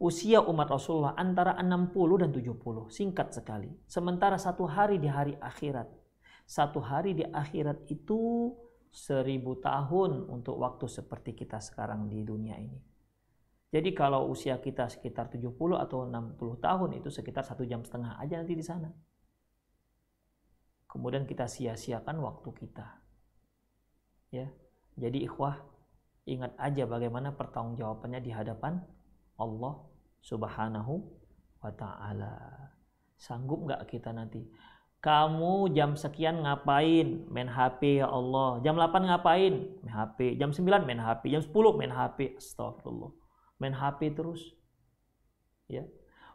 usia 0.00 0.40
umat 0.40 0.72
Rasulullah 0.72 1.12
antara 1.12 1.60
60 1.60 1.92
dan 2.24 2.32
70 2.32 2.88
singkat 2.88 3.36
sekali. 3.36 3.68
Sementara 3.84 4.40
satu 4.40 4.64
hari 4.64 4.96
di 4.96 5.06
hari 5.06 5.36
akhirat 5.36 5.99
satu 6.50 6.82
hari 6.82 7.14
di 7.14 7.22
akhirat 7.22 7.86
itu 7.86 8.50
seribu 8.90 9.62
tahun 9.62 10.26
untuk 10.26 10.58
waktu 10.58 10.90
seperti 10.90 11.38
kita 11.38 11.62
sekarang 11.62 12.10
di 12.10 12.26
dunia 12.26 12.58
ini. 12.58 12.82
Jadi 13.70 13.94
kalau 13.94 14.26
usia 14.26 14.58
kita 14.58 14.90
sekitar 14.90 15.30
70 15.30 15.54
atau 15.78 16.02
60 16.02 16.34
tahun 16.58 16.90
itu 16.98 17.06
sekitar 17.06 17.46
satu 17.46 17.62
jam 17.62 17.86
setengah 17.86 18.18
aja 18.18 18.42
nanti 18.42 18.58
di 18.58 18.66
sana. 18.66 18.90
Kemudian 20.90 21.22
kita 21.22 21.46
sia-siakan 21.46 22.18
waktu 22.18 22.50
kita. 22.50 22.98
Ya. 24.34 24.50
Jadi 24.98 25.22
ikhwah, 25.22 25.54
ingat 26.26 26.58
aja 26.58 26.82
bagaimana 26.82 27.30
pertanggungjawabannya 27.30 28.20
di 28.26 28.34
hadapan 28.34 28.82
Allah 29.38 29.86
Subhanahu 30.18 30.98
wa 31.62 31.70
taala. 31.78 32.34
Sanggup 33.14 33.70
nggak 33.70 33.86
kita 33.86 34.10
nanti? 34.10 34.42
Kamu 35.00 35.72
jam 35.72 35.96
sekian 35.96 36.44
ngapain? 36.44 37.24
Main 37.32 37.48
HP 37.48 38.04
ya 38.04 38.08
Allah. 38.12 38.60
Jam 38.60 38.76
8 38.76 39.08
ngapain? 39.08 39.80
Main 39.80 39.92
HP. 39.92 40.36
Jam 40.36 40.52
9 40.52 40.84
main 40.84 41.00
HP. 41.00 41.32
Jam 41.32 41.40
10 41.40 41.80
main 41.80 41.88
HP. 41.88 42.36
Astagfirullah. 42.36 43.12
Main 43.56 43.72
HP 43.72 44.12
terus. 44.12 44.52
Ya. 45.72 45.88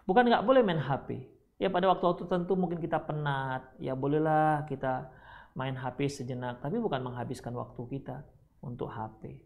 Bukan 0.09 0.25
nggak 0.25 0.41
boleh 0.41 0.65
main 0.65 0.81
HP. 0.81 1.29
Ya 1.61 1.69
pada 1.69 1.93
waktu-waktu 1.93 2.25
tertentu 2.25 2.57
mungkin 2.57 2.81
kita 2.81 2.97
penat. 3.05 3.69
Ya 3.77 3.93
bolehlah 3.93 4.65
kita 4.65 5.13
main 5.53 5.77
HP 5.77 6.09
sejenak. 6.09 6.57
Tapi 6.57 6.81
bukan 6.81 7.05
menghabiskan 7.05 7.53
waktu 7.53 7.85
kita 7.85 8.25
untuk 8.65 8.89
HP. 8.89 9.45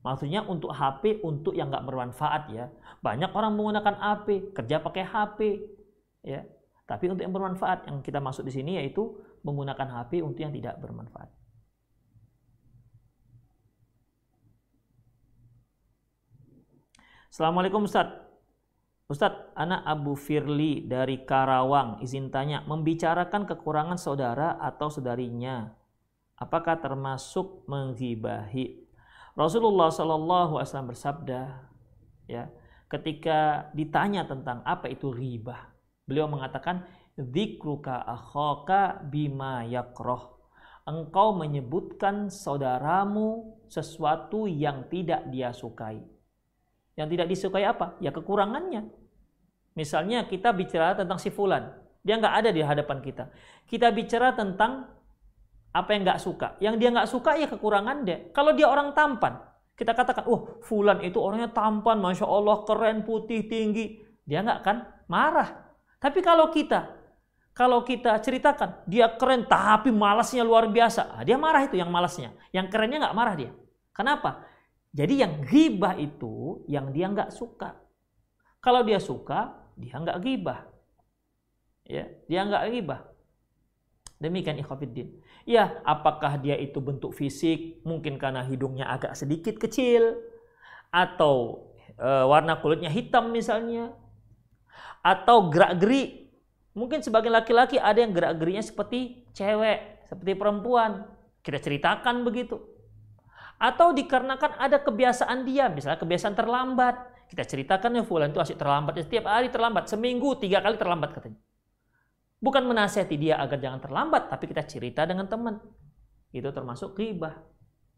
Maksudnya 0.00 0.48
untuk 0.48 0.72
HP 0.72 1.20
untuk 1.20 1.52
yang 1.52 1.68
nggak 1.68 1.82
bermanfaat 1.82 2.42
ya. 2.54 2.72
Banyak 3.02 3.34
orang 3.34 3.52
menggunakan 3.58 3.94
HP, 3.98 4.54
kerja 4.54 4.78
pakai 4.78 5.02
HP, 5.02 5.38
ya. 6.22 6.46
Tapi 6.86 7.10
untuk 7.10 7.26
yang 7.26 7.34
bermanfaat 7.34 7.90
yang 7.90 7.98
kita 7.98 8.22
masuk 8.22 8.46
di 8.46 8.54
sini 8.54 8.78
yaitu 8.78 9.18
menggunakan 9.42 9.90
HP 9.90 10.22
untuk 10.22 10.38
yang 10.38 10.54
tidak 10.54 10.78
bermanfaat. 10.78 11.26
Assalamualaikum 17.26 17.84
Ustaz. 17.84 18.08
Ustadz, 19.06 19.54
anak 19.54 19.86
Abu 19.86 20.18
Firli 20.18 20.82
dari 20.82 21.22
Karawang 21.22 22.02
izin 22.02 22.32
tanya, 22.32 22.64
membicarakan 22.66 23.46
kekurangan 23.46 23.98
saudara 24.00 24.58
atau 24.58 24.90
saudarinya, 24.90 25.70
apakah 26.40 26.80
termasuk 26.82 27.62
menghibahi? 27.70 28.82
Rasulullah 29.38 29.92
Shallallahu 29.92 30.58
Alaihi 30.58 30.66
Wasallam 30.72 30.90
bersabda, 30.90 31.40
ya, 32.26 32.50
ketika 32.88 33.68
ditanya 33.76 34.26
tentang 34.26 34.64
apa 34.66 34.90
itu 34.90 35.12
ribah, 35.12 35.75
beliau 36.06 36.30
mengatakan, 36.30 36.86
"Dzikruka 37.18 38.00
akhaka 38.06 39.02
bima 39.04 39.66
yakroh." 39.66 40.38
Engkau 40.86 41.34
menyebutkan 41.34 42.30
saudaramu 42.30 43.58
sesuatu 43.66 44.46
yang 44.46 44.86
tidak 44.86 45.26
dia 45.34 45.50
sukai 45.50 46.16
yang 46.96 47.12
tidak 47.12 47.28
disukai 47.28 47.64
apa? 47.68 47.94
Ya 48.00 48.10
kekurangannya. 48.10 48.88
Misalnya 49.76 50.24
kita 50.24 50.56
bicara 50.56 50.96
tentang 50.96 51.20
si 51.20 51.28
fulan, 51.28 51.68
dia 52.00 52.16
nggak 52.16 52.34
ada 52.40 52.50
di 52.50 52.64
hadapan 52.64 52.98
kita. 53.04 53.28
Kita 53.68 53.92
bicara 53.92 54.32
tentang 54.32 54.88
apa 55.76 55.88
yang 55.92 56.08
nggak 56.08 56.20
suka. 56.24 56.56
Yang 56.64 56.74
dia 56.80 56.88
nggak 56.96 57.08
suka 57.12 57.36
ya 57.36 57.46
kekurangan 57.52 58.08
dia. 58.08 58.32
Kalau 58.32 58.56
dia 58.56 58.72
orang 58.72 58.96
tampan, 58.96 59.36
kita 59.76 59.92
katakan, 59.92 60.24
oh 60.24 60.56
fulan 60.64 61.04
itu 61.04 61.20
orangnya 61.20 61.52
tampan, 61.52 62.00
masya 62.00 62.24
Allah 62.24 62.64
keren, 62.64 63.04
putih, 63.04 63.44
tinggi. 63.44 64.00
Dia 64.24 64.40
nggak 64.40 64.58
akan 64.64 64.76
marah. 65.12 65.65
Tapi 65.96 66.20
kalau 66.20 66.52
kita, 66.52 66.92
kalau 67.56 67.80
kita 67.82 68.20
ceritakan 68.20 68.84
dia 68.84 69.08
keren 69.16 69.48
tapi 69.48 69.88
malasnya 69.88 70.44
luar 70.44 70.68
biasa, 70.68 71.16
ah, 71.16 71.22
dia 71.24 71.40
marah 71.40 71.64
itu 71.64 71.80
yang 71.80 71.88
malasnya. 71.88 72.36
Yang 72.52 72.66
kerennya 72.72 73.08
nggak 73.08 73.16
marah 73.16 73.34
dia. 73.34 73.50
Kenapa? 73.96 74.44
Jadi 74.92 75.24
yang 75.24 75.44
ghibah 75.44 75.96
itu 75.96 76.64
yang 76.68 76.92
dia 76.92 77.08
nggak 77.08 77.32
suka. 77.32 77.76
Kalau 78.60 78.84
dia 78.84 79.00
suka, 79.00 79.56
dia 79.76 79.96
nggak 79.96 80.18
ghibah. 80.20 80.60
Ya, 81.86 82.08
dia 82.26 82.40
nggak 82.44 82.64
ghibah. 82.72 83.00
Demikian 84.16 84.56
ikhwafiddin. 84.56 85.20
Ya, 85.44 85.84
apakah 85.84 86.40
dia 86.40 86.56
itu 86.56 86.80
bentuk 86.80 87.12
fisik, 87.12 87.84
mungkin 87.84 88.16
karena 88.16 88.42
hidungnya 88.42 88.88
agak 88.88 89.12
sedikit 89.14 89.60
kecil, 89.60 90.16
atau 90.88 91.68
e, 91.94 92.08
warna 92.26 92.58
kulitnya 92.58 92.88
hitam 92.88 93.30
misalnya, 93.30 93.92
atau 95.00 95.48
gerak-gerik. 95.52 96.32
Mungkin 96.76 97.00
sebagian 97.00 97.32
laki-laki 97.32 97.80
ada 97.80 98.00
yang 98.00 98.12
gerak-geriknya 98.12 98.64
seperti 98.64 99.24
cewek, 99.32 100.08
seperti 100.08 100.32
perempuan. 100.36 101.08
Kita 101.40 101.56
ceritakan 101.62 102.26
begitu 102.26 102.76
atau 103.56 103.96
dikarenakan 103.96 104.60
ada 104.60 104.84
kebiasaan 104.84 105.48
dia, 105.48 105.72
misalnya 105.72 105.96
kebiasaan 106.00 106.36
terlambat. 106.36 106.94
Kita 107.26 107.42
ceritakan 107.42 107.98
ya 107.98 108.02
Fulan 108.06 108.30
itu 108.30 108.38
asik 108.38 108.60
terlambat, 108.60 109.02
setiap 109.02 109.26
hari 109.26 109.50
terlambat, 109.50 109.90
seminggu 109.90 110.38
tiga 110.38 110.62
kali 110.62 110.78
terlambat 110.78 111.10
katanya. 111.16 111.40
Bukan 112.38 112.62
menasihati 112.68 113.16
dia 113.16 113.40
agar 113.40 113.58
jangan 113.58 113.80
terlambat, 113.82 114.28
tapi 114.30 114.44
kita 114.46 114.62
cerita 114.68 115.02
dengan 115.08 115.26
teman. 115.26 115.58
Itu 116.30 116.52
termasuk 116.52 116.94
ghibah. 116.94 117.34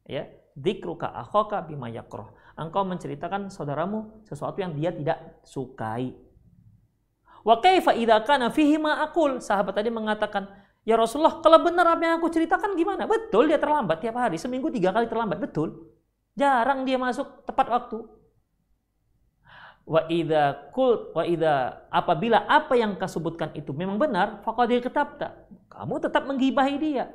Ya, 0.09 0.31
dzikruka 0.57 1.11
akhoka 1.13 1.61
bima 1.69 1.93
yakroh. 1.93 2.33
Engkau 2.57 2.87
menceritakan 2.89 3.53
saudaramu 3.53 4.25
sesuatu 4.25 4.63
yang 4.63 4.73
dia 4.73 4.95
tidak 4.95 5.43
sukai. 5.45 6.17
Wa 7.47 7.63
kaifa 7.63 7.95
idza 7.95 8.23
kana 8.27 8.51
fihi 8.51 8.79
ma 8.79 9.03
aqul? 9.05 9.39
Sahabat 9.39 9.77
tadi 9.77 9.91
mengatakan, 9.93 10.49
Ya 10.89 10.97
Rasulullah, 10.97 11.45
kalau 11.45 11.61
benar 11.61 11.85
apa 11.85 12.01
yang 12.01 12.17
aku 12.17 12.33
ceritakan 12.33 12.73
gimana? 12.73 13.05
Betul 13.05 13.53
dia 13.53 13.61
terlambat 13.61 14.01
tiap 14.01 14.17
hari, 14.17 14.41
seminggu 14.41 14.73
tiga 14.73 14.89
kali 14.89 15.05
terlambat, 15.05 15.37
betul. 15.37 15.93
Jarang 16.33 16.89
dia 16.89 16.97
masuk 16.97 17.45
tepat 17.45 17.69
waktu. 17.69 18.09
Wa 19.89 20.05
idza 20.09 20.73
kul 20.73 21.17
wa 21.17 21.25
idza 21.25 21.85
apabila 21.89 22.45
apa 22.45 22.77
yang 22.77 22.97
kau 23.01 23.09
sebutkan 23.09 23.53
itu 23.57 23.73
memang 23.73 23.97
benar, 23.97 24.41
faqad 24.45 24.69
ketabta. 24.85 25.49
Kamu 25.69 26.01
tetap 26.01 26.25
menggibahi 26.25 26.77
dia. 26.81 27.09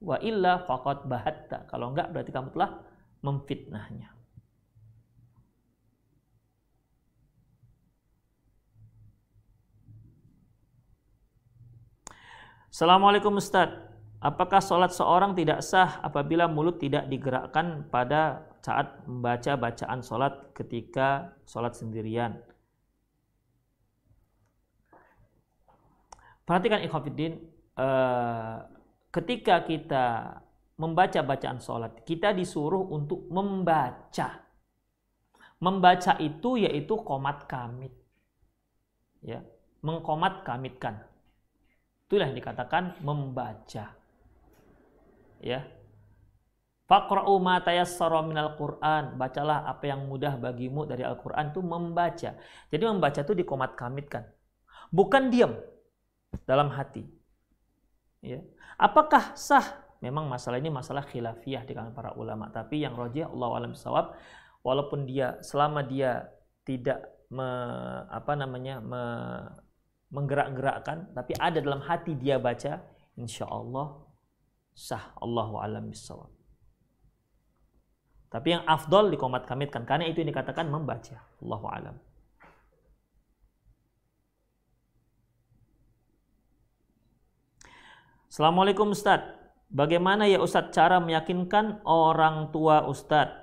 Wa 0.00 0.16
illa 0.20 0.64
faqad 0.64 1.04
bahatta. 1.04 1.68
Kalau 1.68 1.92
enggak 1.92 2.12
berarti 2.12 2.32
kamu 2.32 2.52
telah 2.56 2.80
memfitnahnya. 3.20 4.19
Assalamualaikum 12.70 13.34
Ustaz. 13.34 13.66
Apakah 14.22 14.62
sholat 14.62 14.94
seorang 14.94 15.34
tidak 15.34 15.58
sah 15.58 15.98
apabila 16.06 16.46
mulut 16.46 16.78
tidak 16.78 17.10
digerakkan 17.10 17.82
pada 17.90 18.46
saat 18.62 19.02
membaca 19.10 19.58
bacaan 19.58 20.06
sholat 20.06 20.54
ketika 20.54 21.34
sholat 21.50 21.74
sendirian? 21.74 22.38
Perhatikan 26.46 26.86
ikhwafiddin, 26.86 27.42
eh, 27.74 28.56
ketika 29.10 29.66
kita 29.66 30.06
membaca 30.78 31.26
bacaan 31.26 31.58
sholat, 31.58 32.06
kita 32.06 32.30
disuruh 32.30 32.86
untuk 32.86 33.26
membaca. 33.34 34.46
Membaca 35.58 36.12
itu 36.22 36.54
yaitu 36.54 36.94
komat 37.02 37.50
kamit. 37.50 37.90
Ya, 39.26 39.42
mengkomat 39.82 40.46
kamitkan 40.46 41.09
Itulah 42.10 42.26
yang 42.26 42.34
dikatakan 42.42 42.98
membaca. 43.06 43.94
Ya. 45.38 45.62
Faqra'u 46.90 47.38
ma 47.38 47.62
tayassara 47.62 48.18
minal 48.26 48.58
Qur'an. 48.58 49.14
Bacalah 49.14 49.70
apa 49.70 49.94
yang 49.94 50.10
mudah 50.10 50.34
bagimu 50.34 50.90
dari 50.90 51.06
Al-Qur'an 51.06 51.54
itu 51.54 51.62
membaca. 51.62 52.34
Jadi 52.66 52.82
membaca 52.82 53.22
itu 53.22 53.30
dikomat 53.30 53.78
kamitkan. 53.78 54.26
Bukan 54.90 55.30
diam 55.30 55.54
dalam 56.50 56.74
hati. 56.74 57.06
Ya. 58.26 58.42
Apakah 58.74 59.38
sah? 59.38 59.86
Memang 60.02 60.26
masalah 60.26 60.58
ini 60.58 60.66
masalah 60.66 61.06
khilafiyah 61.06 61.62
di 61.62 61.78
kalangan 61.78 61.94
para 61.94 62.10
ulama. 62.18 62.50
Tapi 62.50 62.82
yang 62.82 62.98
rojih 62.98 63.30
Allah 63.30 63.50
alam 63.54 63.72
sawab, 63.78 64.18
walaupun 64.66 65.06
dia 65.06 65.38
selama 65.46 65.86
dia 65.86 66.26
tidak 66.66 67.06
me, 67.30 67.46
apa 68.10 68.34
namanya 68.34 68.82
me, 68.82 69.02
menggerak-gerakkan, 70.10 71.14
tapi 71.14 71.32
ada 71.38 71.62
dalam 71.62 71.82
hati 71.86 72.18
dia 72.18 72.36
baca, 72.36 72.82
insya 73.14 73.46
Allah 73.46 73.94
sah 74.74 75.14
Allahu 75.22 75.58
alam 75.58 75.90
bisawab. 75.90 76.30
Tapi 78.30 78.54
yang 78.54 78.62
afdol 78.62 79.10
dikomat 79.10 79.42
kamitkan 79.46 79.82
karena 79.82 80.06
itu 80.06 80.22
yang 80.22 80.30
dikatakan 80.30 80.70
membaca. 80.70 81.18
Allahu 81.42 81.66
alam. 81.66 81.96
Assalamualaikum 88.30 88.94
Ustaz. 88.94 89.26
Bagaimana 89.70 90.30
ya 90.30 90.38
Ustaz 90.38 90.70
cara 90.70 91.02
meyakinkan 91.02 91.82
orang 91.82 92.54
tua 92.54 92.86
Ustaz? 92.86 93.34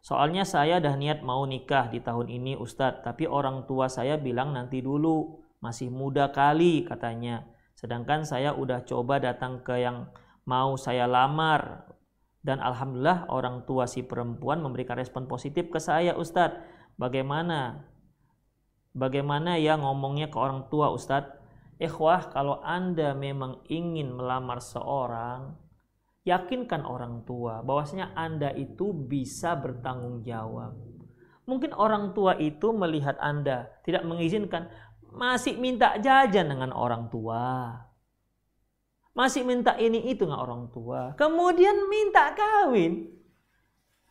Soalnya 0.00 0.48
saya 0.48 0.80
dah 0.80 0.96
niat 0.96 1.20
mau 1.20 1.44
nikah 1.44 1.92
di 1.92 2.00
tahun 2.00 2.32
ini 2.32 2.56
Ustadz, 2.56 3.04
tapi 3.04 3.28
orang 3.28 3.68
tua 3.68 3.84
saya 3.90 4.16
bilang 4.16 4.56
nanti 4.56 4.80
dulu 4.80 5.39
masih 5.60 5.92
muda 5.92 6.32
kali 6.32 6.84
katanya. 6.88 7.46
Sedangkan 7.76 8.24
saya 8.28 8.52
udah 8.52 8.84
coba 8.84 9.20
datang 9.20 9.64
ke 9.64 9.80
yang 9.80 10.08
mau 10.44 10.76
saya 10.76 11.08
lamar 11.08 11.88
dan 12.40 12.60
alhamdulillah 12.60 13.28
orang 13.28 13.68
tua 13.68 13.84
si 13.84 14.00
perempuan 14.00 14.64
memberikan 14.64 14.96
respon 14.96 15.28
positif 15.28 15.68
ke 15.68 15.76
saya 15.76 16.16
Ustadz. 16.16 16.60
Bagaimana? 16.96 17.84
Bagaimana 18.96 19.60
ya 19.60 19.76
ngomongnya 19.76 20.32
ke 20.32 20.36
orang 20.40 20.68
tua 20.72 20.92
Ustadz? 20.92 21.36
Ikhwah 21.80 22.28
kalau 22.28 22.60
Anda 22.60 23.16
memang 23.16 23.64
ingin 23.72 24.12
melamar 24.12 24.60
seorang, 24.60 25.56
yakinkan 26.28 26.84
orang 26.84 27.24
tua 27.24 27.64
bahwasanya 27.64 28.12
Anda 28.12 28.52
itu 28.52 28.92
bisa 28.92 29.56
bertanggung 29.56 30.20
jawab. 30.20 30.76
Mungkin 31.48 31.72
orang 31.72 32.12
tua 32.12 32.36
itu 32.36 32.70
melihat 32.76 33.16
Anda 33.16 33.72
tidak 33.82 34.04
mengizinkan, 34.04 34.68
masih 35.10 35.58
minta 35.58 35.98
jajan 35.98 36.46
dengan 36.46 36.70
orang 36.74 37.10
tua. 37.10 37.74
Masih 39.10 39.42
minta 39.42 39.74
ini 39.76 40.06
itu 40.06 40.22
dengan 40.22 40.46
orang 40.46 40.70
tua. 40.70 41.12
Kemudian 41.18 41.90
minta 41.90 42.30
kawin. 42.32 43.10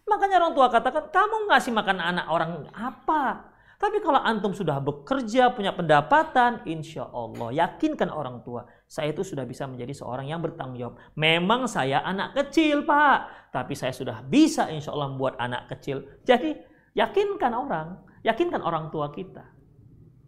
Makanya 0.10 0.44
orang 0.44 0.54
tua 0.58 0.68
katakan, 0.68 1.08
kamu 1.14 1.48
ngasih 1.48 1.72
makan 1.72 1.98
anak 2.02 2.26
orang 2.28 2.68
apa? 2.74 3.50
Tapi 3.80 4.04
kalau 4.04 4.20
antum 4.20 4.52
sudah 4.52 4.84
bekerja, 4.84 5.56
punya 5.56 5.72
pendapatan, 5.72 6.68
insya 6.68 7.08
Allah 7.16 7.56
yakinkan 7.56 8.12
orang 8.12 8.44
tua, 8.44 8.68
saya 8.84 9.16
itu 9.16 9.24
sudah 9.24 9.48
bisa 9.48 9.64
menjadi 9.72 9.96
seorang 9.96 10.28
yang 10.28 10.44
bertanggung 10.44 10.76
jawab. 10.76 10.96
Memang 11.16 11.64
saya 11.64 12.04
anak 12.04 12.36
kecil 12.36 12.84
pak, 12.84 13.50
tapi 13.56 13.80
saya 13.80 13.96
sudah 13.96 14.20
bisa 14.20 14.68
insya 14.68 14.92
Allah 14.92 15.16
membuat 15.16 15.40
anak 15.40 15.72
kecil. 15.72 16.04
Jadi 16.28 16.60
yakinkan 16.92 17.56
orang, 17.56 18.04
yakinkan 18.28 18.60
orang 18.60 18.92
tua 18.92 19.16
kita. 19.16 19.48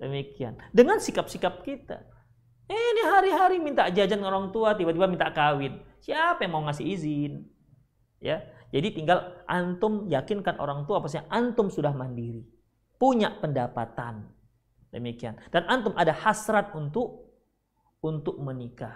Demikian. 0.02 0.58
Dengan 0.74 0.98
sikap-sikap 0.98 1.62
kita. 1.62 2.02
Ini 2.66 3.02
hari-hari 3.06 3.62
minta 3.62 3.86
jajan 3.92 4.26
orang 4.26 4.50
tua, 4.50 4.74
tiba-tiba 4.74 5.06
minta 5.06 5.30
kawin. 5.30 5.78
Siapa 6.02 6.42
yang 6.42 6.58
mau 6.58 6.64
ngasih 6.66 6.86
izin? 6.88 7.46
Ya, 8.18 8.42
jadi 8.74 8.90
tinggal 8.96 9.46
antum 9.46 10.10
yakinkan 10.10 10.58
orang 10.58 10.90
tua 10.90 11.04
pasti 11.04 11.20
antum 11.30 11.70
sudah 11.70 11.94
mandiri 11.94 12.42
punya 13.02 13.34
pendapatan. 13.42 14.30
Demikian. 14.94 15.42
Dan 15.50 15.66
antum 15.66 15.98
ada 15.98 16.14
hasrat 16.14 16.70
untuk 16.78 17.34
untuk 18.06 18.38
menikah. 18.38 18.94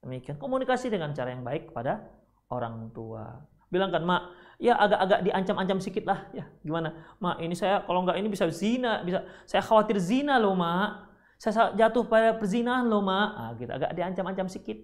Demikian. 0.00 0.40
Komunikasi 0.40 0.88
dengan 0.88 1.12
cara 1.12 1.36
yang 1.36 1.44
baik 1.44 1.68
kepada 1.68 2.08
orang 2.48 2.88
tua. 2.96 3.44
Bilangkan, 3.68 4.00
"Mak, 4.00 4.22
ya 4.64 4.80
agak-agak 4.80 5.20
diancam-ancam 5.28 5.78
sedikit 5.84 6.08
lah." 6.08 6.24
Ya, 6.32 6.48
gimana? 6.64 6.96
"Mak, 7.20 7.44
ini 7.44 7.52
saya 7.52 7.84
kalau 7.84 8.00
nggak 8.08 8.16
ini 8.16 8.32
bisa 8.32 8.48
zina, 8.48 9.04
bisa 9.04 9.28
saya 9.44 9.60
khawatir 9.60 10.00
zina 10.00 10.40
loh, 10.40 10.56
Mak. 10.56 11.12
Saya 11.36 11.76
jatuh 11.76 12.08
pada 12.08 12.32
perzinahan 12.40 12.88
loh, 12.88 13.04
Mak." 13.04 13.30
Ah, 13.36 13.50
gitu. 13.60 13.68
Agak 13.68 13.92
diancam-ancam 13.92 14.48
sedikit. 14.48 14.80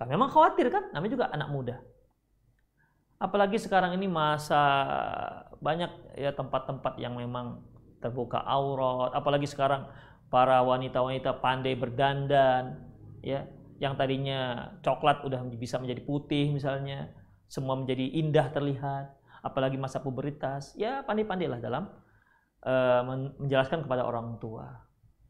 Kan 0.00 0.08
memang 0.08 0.32
khawatir 0.32 0.72
kan? 0.72 0.88
Namanya 0.96 1.12
juga 1.12 1.26
anak 1.28 1.48
muda. 1.52 1.76
Apalagi 3.20 3.60
sekarang 3.60 3.94
ini 3.94 4.08
masa 4.10 4.58
banyak 5.62 6.18
ya 6.18 6.34
tempat-tempat 6.34 6.98
yang 6.98 7.14
memang 7.14 7.62
terbuka 8.02 8.42
aurat, 8.44 9.16
apalagi 9.16 9.48
sekarang 9.48 9.88
para 10.28 10.60
wanita-wanita 10.60 11.40
pandai 11.40 11.72
berdandan, 11.72 12.84
ya, 13.24 13.48
yang 13.80 13.96
tadinya 13.96 14.68
coklat 14.84 15.24
udah 15.24 15.40
bisa 15.56 15.80
menjadi 15.80 16.04
putih 16.04 16.52
misalnya, 16.52 17.08
semua 17.48 17.76
menjadi 17.76 18.04
indah 18.18 18.50
terlihat, 18.50 19.14
apalagi 19.44 19.76
masa 19.76 20.00
pubertas, 20.00 20.72
ya 20.74 21.04
pandai-pandailah 21.04 21.60
dalam 21.60 21.92
uh, 22.64 23.02
menjelaskan 23.38 23.84
kepada 23.84 24.08
orang 24.08 24.40
tua. 24.40 24.84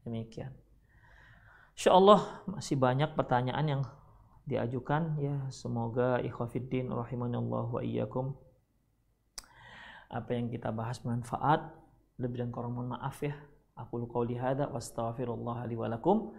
Demikian. 0.07 0.53
Insya 1.75 1.91
Allah 1.91 2.45
masih 2.47 2.79
banyak 2.79 3.19
pertanyaan 3.19 3.65
yang 3.67 3.81
diajukan. 4.47 5.19
Ya 5.19 5.35
semoga 5.51 6.23
ikhwafiddin 6.23 6.87
rahimanallah 6.87 7.67
wa 7.67 7.81
iyyakum. 7.83 8.31
Apa 10.07 10.39
yang 10.39 10.47
kita 10.47 10.71
bahas 10.71 11.03
bermanfaat. 11.03 11.67
Lebih 12.15 12.47
dan 12.47 12.49
kurang 12.55 12.79
mohon 12.79 12.95
maaf 12.95 13.19
ya. 13.19 13.35
Aku 13.75 14.07
qauli 14.07 14.39
hadza 14.39 14.71
wastaghfirullah 14.71 15.67
li 15.67 15.75
wa 15.75 15.91
lakum 15.91 16.31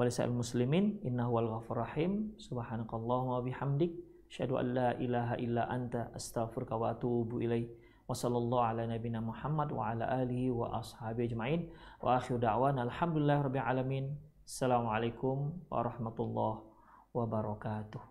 wa 0.00 0.08
muslimin. 0.32 0.96
Innahu 1.04 1.36
wal 1.36 1.48
ghafur 1.60 1.84
rahim. 1.84 2.32
Subhanakallahumma 2.40 3.36
wa 3.36 3.44
bihamdik 3.44 4.09
an 4.38 4.74
la 4.74 4.94
ilaha 4.94 5.34
illa 5.42 5.66
anta 5.66 6.10
astaghfiruka 6.14 6.78
wa 6.78 6.90
atubu 6.94 7.42
ilaik 7.42 7.66
wa 8.06 8.14
sallallahu 8.14 8.62
ala 8.62 8.86
nabiyyina 8.86 9.18
Muhammad 9.20 9.72
wa 9.74 9.90
ala 9.90 10.06
alihi 10.06 10.50
wa 10.54 10.78
ashabihi 10.78 11.34
ajmain 11.34 11.66
wa 12.02 12.14
akhiru 12.16 12.38
da'wana 12.38 12.86
alhamdulillahi 12.86 13.42
rabbil 13.42 13.66
alamin 13.66 14.04
assalamualaikum 14.46 15.50
warahmatullahi 15.66 16.62
wabarakatuh 17.14 18.09